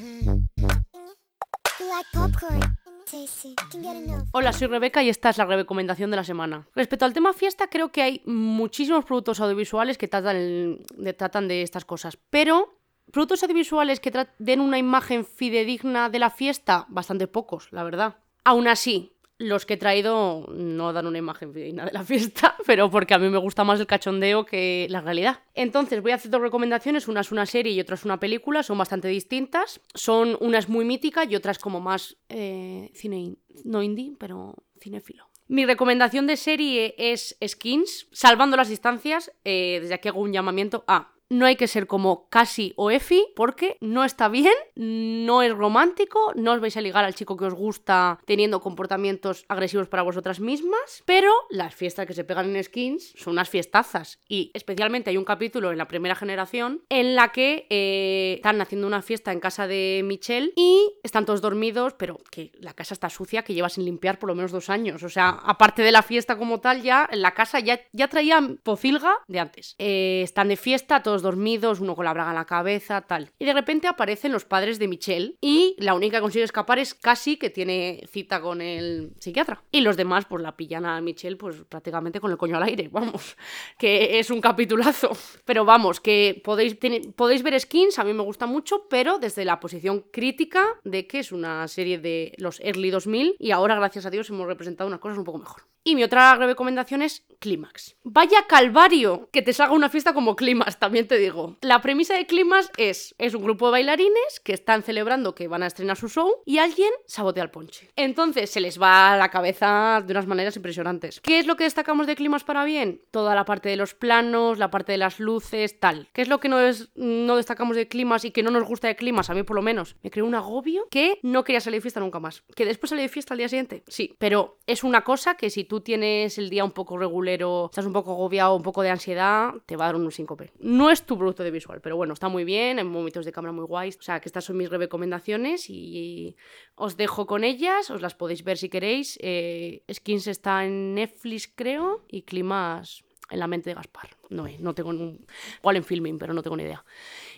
Hola, 4.33 4.53
soy 4.53 4.67
Rebeca 4.67 5.03
y 5.03 5.09
esta 5.09 5.31
es 5.31 5.39
la 5.39 5.47
recomendación 5.47 6.11
de 6.11 6.17
la 6.17 6.25
semana. 6.25 6.67
Respecto 6.75 7.05
al 7.05 7.13
tema 7.13 7.33
fiesta, 7.33 7.69
creo 7.69 7.93
que 7.93 8.03
hay 8.03 8.23
muchísimos 8.27 9.05
productos 9.05 9.41
audiovisuales 9.41 9.97
que 9.97 10.09
tratan, 10.09 10.37
de, 10.37 11.47
de 11.49 11.63
estas 11.63 11.85
cosas, 11.85 12.19
pero 12.31 12.79
productos 13.13 13.43
audiovisuales 13.45 14.01
que 14.01 14.13
den 14.39 14.61
una 14.61 14.79
imagen 14.79 15.25
fidedigna 15.25 16.11
de 16.11 16.19
la 16.19 16.31
fiesta, 16.31 16.87
bastante 16.89 17.29
pocos, 17.29 17.73
la 17.73 17.85
verdad. 17.85 18.17
Aún 18.45 18.69
así, 18.69 19.16
Los 19.39 19.67
que 19.67 19.75
he 19.75 19.77
traído 19.77 20.47
no 20.51 20.93
dan 20.95 21.07
una 21.07 21.19
imagen 21.19 21.53
fidedigna 21.53 21.85
de 21.85 21.93
la 21.93 22.05
fiesta, 22.05 22.57
pero 22.67 22.91
porque 22.91 23.13
a 23.13 23.19
mí 23.19 23.29
me 23.29 23.37
gusta 23.39 23.65
más 23.65 23.79
el 23.81 23.87
cachondeo 23.87 24.47
que 24.47 24.87
la 24.89 25.03
realidad. 25.03 25.41
Entonces 25.55 26.01
voy 26.01 26.13
a 26.13 26.15
hacer 26.15 26.31
dos 26.31 26.41
recomendaciones, 26.41 27.07
una 27.07 27.21
es 27.21 27.31
una 27.33 27.45
serie 27.45 27.73
y 27.73 27.81
otra 27.81 27.97
es 27.97 28.05
una 28.07 28.19
película, 28.19 28.63
son 28.63 28.79
bastante 28.79 29.09
distintas. 29.09 29.81
Son 29.95 30.39
una 30.41 30.59
es 30.59 30.69
muy 30.71 30.85
mítica 30.87 31.25
y 31.25 31.37
otra 31.37 31.53
como 31.61 31.81
más 31.81 32.17
eh, 32.31 32.91
cine, 32.95 33.19
in- 33.19 33.39
no 33.65 33.83
indie, 33.83 34.15
pero 34.19 34.55
cinéfilo. 34.81 35.29
Mi 35.49 35.65
recomendación 35.67 36.27
de 36.27 36.37
serie 36.37 36.95
es 36.99 37.37
Skins, 37.47 38.09
salvando 38.13 38.57
las 38.57 38.69
distancias. 38.69 39.31
eh, 39.45 39.79
desde 39.83 39.95
aquí 39.95 40.09
hago 40.09 40.21
un 40.21 40.33
llamamiento 40.33 40.83
a. 40.89 41.13
No 41.29 41.47
hay 41.47 41.57
que 41.57 41.69
ser 41.69 41.87
como 41.87 42.29
Casi 42.29 42.73
o 42.77 42.91
Efi, 42.91 43.27
porque 43.35 43.77
no 43.81 44.05
está 44.05 44.29
bien, 44.29 44.55
no 44.75 45.43
es 45.43 45.53
romántico, 45.53 46.33
no 46.35 46.53
os 46.53 46.61
vais 46.61 46.77
a 46.77 46.81
ligar 46.81 47.05
al 47.05 47.15
chico 47.15 47.37
que 47.37 47.47
os 47.47 47.55
gusta 47.55 48.21
teniendo 48.27 48.61
comportamientos 48.61 49.45
agresivos 49.49 49.89
para 49.89 50.03
vosotras 50.03 50.41
mismas, 50.41 51.03
pero 51.05 51.33
las 51.51 51.75
fiestas 51.75 52.07
que 52.07 52.15
se 52.15 52.25
pegan 52.25 52.55
en 52.55 52.63
skins 52.63 53.13
son 53.17 53.33
unas 53.33 53.49
fiestazas. 53.49 54.21
Y 54.29 54.51
especialmente 54.55 55.11
hay 55.11 55.17
un 55.17 55.25
capítulo 55.25 55.73
en 55.73 55.79
la 55.79 55.89
primera 55.89 56.15
generación 56.15 56.83
en 56.89 57.15
la 57.15 57.33
que 57.33 57.67
eh, 57.71 58.35
están 58.37 58.61
haciendo 58.61 58.87
una 58.87 59.03
fiesta 59.03 59.33
en 59.33 59.41
casa 59.41 59.67
de 59.67 60.03
Michelle 60.05 60.53
y 60.57 60.93
están 61.03 61.27
todos 61.27 61.41
dormidos, 61.41 61.95
pero 61.95 62.19
que 62.31 62.53
la 62.55 62.75
casa 62.75 62.95
está 62.95 63.11
sucia, 63.11 63.43
que 63.43 63.55
lleva 63.55 63.69
sin 63.69 63.85
limpiar 63.85 64.19
por 64.19 64.29
lo 64.29 64.35
menos 64.35 64.53
dos 64.53 64.71
años. 64.71 65.03
O 65.03 65.09
sea, 65.09 65.31
aparte 65.31 65.83
de 65.83 65.93
la 65.93 66.03
fiesta 66.03 66.37
como 66.37 66.61
tal, 66.61 66.83
ya 66.83 67.09
la 67.13 67.33
casa 67.33 67.61
ya, 67.61 67.81
ya 67.93 68.09
traían 68.09 68.59
pocilga 68.63 69.13
de 69.27 69.41
antes. 69.41 69.75
Eh, 69.79 70.21
están 70.23 70.49
de 70.49 70.57
fiesta, 70.57 71.03
todos 71.03 71.16
dormidos, 71.23 71.81
uno 71.81 71.95
con 71.97 72.05
la 72.05 72.13
braga 72.13 72.31
en 72.31 72.37
la 72.37 72.45
cabeza, 72.45 73.01
tal. 73.03 73.31
Y 73.39 73.45
de 73.45 73.53
repente 73.53 73.87
aparecen 73.89 74.33
los 74.33 74.45
padres 74.45 74.79
de 74.79 74.89
Michelle 74.89 75.37
y 75.41 75.75
la 75.79 75.95
única 75.95 76.19
que 76.19 76.23
consigue 76.23 76.45
escapar 76.45 76.79
es 76.79 76.95
casi 76.95 77.37
que 77.37 77.51
tiene 77.51 78.03
cita 78.11 78.41
con 78.41 78.61
el 78.61 79.13
psiquiatra. 79.19 79.63
Y 79.71 79.81
los 79.81 79.97
demás, 79.97 80.25
pues 80.27 80.43
la 80.43 80.57
pillan 80.57 80.87
a 80.87 81.01
Michelle, 81.01 81.37
pues 81.37 81.57
prácticamente 81.69 82.21
con 82.21 82.31
el 82.31 82.37
coño 82.37 82.57
al 82.57 82.63
aire, 82.63 82.89
vamos. 82.93 83.37
Que 83.79 84.19
es 84.19 84.31
un 84.31 84.41
capitulazo. 84.41 85.11
Pero 85.45 85.65
vamos, 85.65 86.01
que 86.01 86.41
podéis, 86.45 86.79
tener- 86.79 87.13
podéis 87.15 87.43
ver 87.43 87.59
skins, 87.61 87.99
a 87.99 88.05
mí 88.05 88.13
me 88.13 88.23
gusta 88.23 88.47
mucho, 88.47 88.87
pero 88.89 89.19
desde 89.19 89.45
la 89.45 89.61
posición 89.61 90.05
crítica 90.13 90.65
de 90.85 91.07
que 91.07 91.19
es 91.21 91.33
una 91.33 91.67
serie 91.69 91.99
de 91.99 92.33
los 92.39 92.61
early 92.61 92.91
2000 92.91 93.37
y 93.39 93.51
ahora, 93.51 93.75
gracias 93.77 94.07
a 94.07 94.11
Dios, 94.11 94.29
hemos 94.31 94.47
representado 94.47 94.89
unas 94.89 95.01
cosas 95.01 95.19
un 95.19 95.25
poco 95.25 95.39
mejor. 95.39 95.63
Y 95.85 95.95
mi 95.95 96.03
otra 96.03 96.35
recomendación 96.35 97.01
es 97.03 97.25
Clímax. 97.39 97.95
Vaya 98.03 98.45
calvario 98.49 99.29
que 99.33 99.43
te 99.43 99.53
salga 99.53 99.73
una 99.75 99.89
fiesta 99.89 100.13
como 100.15 100.35
Clímax, 100.35 100.79
también 100.79 101.06
te 101.07 101.19
digo. 101.19 101.57
La 101.61 101.81
premisa 101.81 102.15
de 102.15 102.27
Clímax 102.27 102.71
es, 102.77 103.15
es 103.19 103.35
un 103.35 103.43
grupo 103.43 103.67
de 103.67 103.73
bailarines 103.73 104.41
que 104.43 104.53
están 104.53 104.83
celebrando 104.83 105.35
que 105.35 105.49
van 105.49 105.63
a 105.63 105.67
estrenar 105.67 105.97
su 105.97 106.09
show 106.09 106.43
y 106.45 106.59
alguien 106.59 106.91
sabotea 107.07 107.43
el 107.43 107.51
ponche. 107.51 107.91
Entonces 107.97 108.51
se 108.51 108.61
les 108.61 108.81
va 108.81 109.13
a 109.13 109.17
la 109.17 109.31
cabeza 109.31 110.03
de 110.05 110.13
unas 110.13 110.27
maneras 110.27 110.57
impresionantes. 110.57 111.21
¿Qué 111.21 111.39
es 111.39 111.47
lo 111.47 111.57
que 111.57 111.65
destacamos 111.65 112.07
de 112.07 112.17
Clímax 112.17 112.45
para 112.45 112.65
bien? 112.65 113.03
Toda 113.11 113.35
la 113.35 113.45
parte 113.45 113.69
de 113.69 113.77
los 113.77 113.95
planos, 113.95 114.59
la 114.59 114.71
parte 114.71 114.93
de 114.93 114.99
las 114.99 115.21
luces, 115.21 115.79
tal. 115.81 116.09
¿Qué 116.13 116.23
es 116.23 116.29
lo 116.29 116.41
que 116.41 116.49
no, 116.49 116.61
es, 116.61 116.91
no 116.95 117.37
destacamos 117.37 117.77
de 117.77 117.89
Clímax 117.89 118.25
y 118.25 118.31
que 118.31 118.43
no 118.43 118.51
nos 118.51 118.65
gusta 118.65 118.89
de 118.89 118.97
Clímax? 118.97 119.31
A 119.31 119.35
mí 119.35 119.43
por 119.43 119.57
lo 119.57 119.63
menos. 119.63 119.97
Me 120.03 120.11
creó 120.11 120.27
un 120.27 120.35
agobio 120.35 120.87
que 120.91 121.19
no 121.23 121.45
quería 121.45 121.61
salir 121.61 121.79
de 121.79 121.83
fiesta 121.83 122.01
nunca 122.01 122.21
más. 122.21 122.43
¿Que 122.55 122.65
después 122.65 122.91
salí 122.91 123.03
de 123.03 123.09
fiesta 123.09 123.35
al 123.35 123.39
día 123.39 123.49
siguiente? 123.49 123.83
Sí, 123.87 124.15
pero 124.19 124.59
es 124.67 124.85
una 124.85 125.05
cosa 125.05 125.37
que 125.37 125.51
si 125.51 125.65
tú 125.65 125.81
tienes 125.81 126.39
el 126.39 126.51
día 126.51 126.65
un 126.65 126.73
poco 126.73 126.99
regulero, 126.99 127.67
estás 127.67 127.87
un 127.87 127.93
poco 127.93 128.13
agobiado, 128.13 128.55
un 128.55 128.63
poco 128.63 128.83
de 128.83 128.91
ansiedad, 128.91 129.55
te 129.67 129.77
va 129.77 129.85
a 129.85 129.89
dar 129.89 129.97
un 129.97 130.11
síncope. 130.11 130.53
No 130.59 130.91
tu 131.05 131.19
producto 131.19 131.43
de 131.43 131.51
visual, 131.51 131.81
pero 131.81 131.97
bueno, 131.97 132.15
está 132.15 132.29
muy 132.29 132.45
bien, 132.45 132.79
hay 132.79 132.85
momentos 132.85 133.25
de 133.25 133.33
cámara 133.33 133.53
muy 133.53 133.65
guays. 133.65 133.97
O 133.99 134.03
sea, 134.03 134.21
que 134.21 134.29
estas 134.29 134.45
son 134.45 134.57
mis 134.57 134.71
recomendaciones 134.71 135.69
y 135.69 136.37
os 136.75 136.97
dejo 136.97 137.27
con 137.27 137.45
ellas, 137.45 137.91
os 137.91 138.01
las 138.01 138.15
podéis 138.15 138.45
ver 138.45 138.57
si 138.59 138.69
queréis. 138.69 139.19
Eh, 139.23 139.83
Skins 139.93 140.27
está 140.27 140.65
en 140.65 140.95
Netflix, 140.95 141.51
creo, 141.55 142.05
y 142.09 142.23
Climas 142.23 143.05
en 143.31 143.39
la 143.41 143.47
mente 143.47 143.71
de 143.71 143.75
Gaspar. 143.75 144.11
No, 144.31 144.47
eh, 144.47 144.57
no 144.61 144.75
tengo 144.75 144.91
un... 144.91 145.27
Igual 145.59 145.77
en 145.77 145.85
filming, 145.85 146.19
pero 146.19 146.33
no 146.33 146.43
tengo 146.43 146.57
ni 146.57 146.63
idea. 146.63 146.85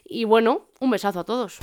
Y 0.04 0.24
bueno, 0.24 0.68
un 0.80 0.90
besazo 0.90 1.20
a 1.20 1.24
todos. 1.24 1.58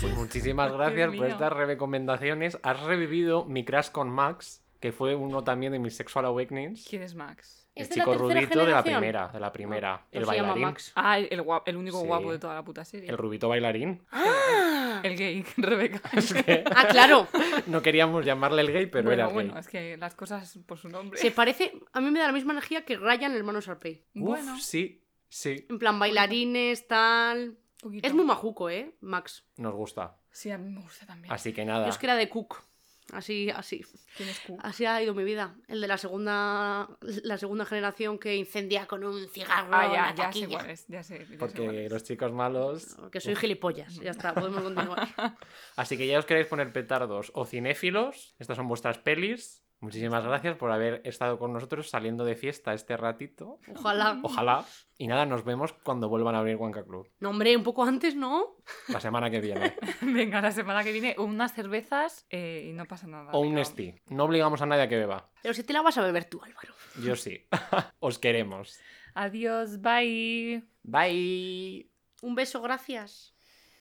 Pues 0.00 0.14
muchísimas 0.16 0.72
gracias 0.72 1.14
por 1.16 1.26
estas 1.26 1.52
recomendaciones. 1.52 2.58
Has 2.62 2.82
revivido 2.84 3.44
mi 3.44 3.64
crash 3.64 3.90
con 3.90 4.10
Max, 4.10 4.62
que 4.80 4.92
fue 4.92 5.16
uno 5.16 5.42
también 5.42 5.72
de 5.72 5.80
mis 5.80 5.96
sexual 5.96 6.24
awakenings. 6.26 6.86
¿Quién 6.88 7.02
es 7.02 7.14
Max? 7.16 7.57
El 7.78 7.82
¿Es 7.84 7.90
de 7.90 7.96
la 7.96 8.04
chico 8.04 8.14
rubito 8.18 8.64
de 8.64 8.70
la 8.72 8.82
primera, 8.82 9.28
de 9.28 9.40
la 9.40 9.52
primera. 9.52 10.06
el 10.10 10.24
pues 10.24 10.26
bailarín. 10.26 10.62
Max. 10.62 10.92
Ah, 10.96 11.18
el, 11.18 11.42
guap- 11.44 11.62
el 11.66 11.76
único 11.76 12.00
Sí. 12.00 12.06
guapo 12.06 12.32
de 12.32 12.38
toda 12.38 12.54
la 12.54 12.64
puta 12.64 12.84
serie. 12.84 13.08
El 13.08 13.16
rubito 13.16 13.48
bailarín. 13.48 14.02
¡Ah! 14.10 15.00
El 15.04 15.16
gay, 15.16 15.44
Rebeca. 15.56 16.00
Es 16.12 16.34
que 16.34 16.64
Ah, 16.74 16.88
claro. 16.90 17.28
no 17.68 17.80
queríamos 17.82 18.24
llamarle 18.24 18.62
el 18.62 18.72
gay, 18.72 18.86
pero 18.86 19.04
bueno, 19.04 19.14
era 19.14 19.24
gay. 19.26 19.34
bueno, 19.34 19.58
es 19.58 19.68
que 19.68 19.96
las 19.96 20.14
cosas 20.14 20.58
por 20.66 20.76
su 20.78 20.88
nombre. 20.88 21.18
Se 21.20 21.30
parece... 21.30 21.72
A 21.92 22.00
mí 22.00 22.10
me 22.10 22.18
da 22.18 22.26
la 22.26 22.32
misma 22.32 22.52
energía 22.52 22.84
que 22.84 22.96
Ryan, 22.96 23.30
el 23.32 23.38
hermano 23.38 23.60
Sharpay. 23.60 24.04
Uf, 24.16 24.22
bueno, 24.22 24.58
sí, 24.58 25.02
sí. 25.28 25.66
En 25.70 25.78
plan, 25.78 25.98
bailarines, 25.98 26.88
tal... 26.88 27.56
poquito. 27.80 28.06
Es 28.08 28.12
muy 28.14 28.24
majuco, 28.24 28.68
¿eh? 28.70 28.96
Max. 29.00 29.44
Nos 29.56 29.74
gusta. 29.74 30.16
Sí, 30.32 30.50
a 30.50 30.58
mí 30.58 30.68
me 30.70 30.80
gusta 30.80 31.06
también. 31.06 31.32
Así 31.32 31.52
que 31.52 31.62
Yo 31.62 31.72
nada. 31.72 31.88
es 31.88 31.96
que 31.98 32.06
era 32.06 32.16
de 32.16 32.28
Cook. 32.28 32.62
Así, 33.12 33.48
así. 33.50 33.82
Así 34.60 34.84
ha 34.84 35.02
ido 35.02 35.14
mi 35.14 35.24
vida. 35.24 35.54
El 35.66 35.80
de 35.80 35.88
la 35.88 35.96
segunda, 35.96 36.88
la 37.00 37.38
segunda 37.38 37.64
generación 37.64 38.18
que 38.18 38.36
incendia 38.36 38.86
con 38.86 39.02
un 39.04 39.28
cigarro 39.28 39.68
Ah, 39.72 39.86
ya, 39.86 40.14
ya 40.14 40.32
sé 40.32 40.40
taquilla. 40.40 40.58
cuál 40.58 40.70
es, 40.70 40.86
ya 40.88 41.02
sé. 41.02 41.18
ya 41.20 41.24
sé 41.26 41.26
cuál 41.26 41.38
Porque 41.38 41.86
es. 41.86 41.92
los 41.92 42.04
chicos 42.04 42.32
malos. 42.32 42.96
Que 43.10 43.20
soy 43.20 43.34
gilipollas. 43.36 43.94
Ya 43.96 44.10
está, 44.10 44.34
podemos 44.34 44.62
continuar. 44.62 45.08
Así 45.76 45.96
que 45.96 46.06
ya 46.06 46.18
os 46.18 46.26
queréis 46.26 46.46
poner 46.48 46.72
petardos 46.72 47.30
o 47.34 47.46
cinéfilos. 47.46 48.34
Estas 48.38 48.56
son 48.56 48.68
vuestras 48.68 48.98
pelis. 48.98 49.62
Muchísimas 49.80 50.24
gracias 50.24 50.56
por 50.56 50.72
haber 50.72 51.00
estado 51.04 51.38
con 51.38 51.52
nosotros 51.52 51.88
saliendo 51.88 52.24
de 52.24 52.34
fiesta 52.34 52.74
este 52.74 52.96
ratito. 52.96 53.60
Ojalá. 53.76 54.18
Ojalá. 54.22 54.64
Y 54.96 55.06
nada, 55.06 55.24
nos 55.24 55.44
vemos 55.44 55.72
cuando 55.72 56.08
vuelvan 56.08 56.34
a 56.34 56.40
abrir 56.40 56.56
Huanca 56.56 56.84
Club. 56.84 57.08
No, 57.20 57.30
hombre, 57.30 57.56
un 57.56 57.62
poco 57.62 57.84
antes, 57.84 58.16
¿no? 58.16 58.56
La 58.88 59.00
semana 59.00 59.30
que 59.30 59.40
viene. 59.40 59.76
Venga, 60.02 60.40
la 60.40 60.50
semana 60.50 60.82
que 60.82 60.90
viene 60.90 61.14
unas 61.18 61.54
cervezas 61.54 62.26
eh, 62.28 62.66
y 62.68 62.72
no 62.72 62.86
pasa 62.86 63.06
nada. 63.06 63.30
O 63.32 63.40
un. 63.40 63.54
Nesti. 63.54 63.94
No 64.06 64.24
obligamos 64.24 64.62
a 64.62 64.66
nadie 64.66 64.82
a 64.82 64.88
que 64.88 64.96
beba. 64.96 65.30
Pero 65.42 65.54
si 65.54 65.62
te 65.62 65.72
la 65.72 65.82
vas 65.82 65.96
a 65.96 66.02
beber 66.02 66.24
tú, 66.24 66.40
Álvaro. 66.42 66.74
Yo 67.00 67.14
sí. 67.14 67.46
Os 68.00 68.18
queremos. 68.18 68.80
Adiós, 69.14 69.80
bye. 69.80 70.64
Bye. 70.82 71.88
Un 72.22 72.34
beso, 72.34 72.60
gracias. 72.60 73.37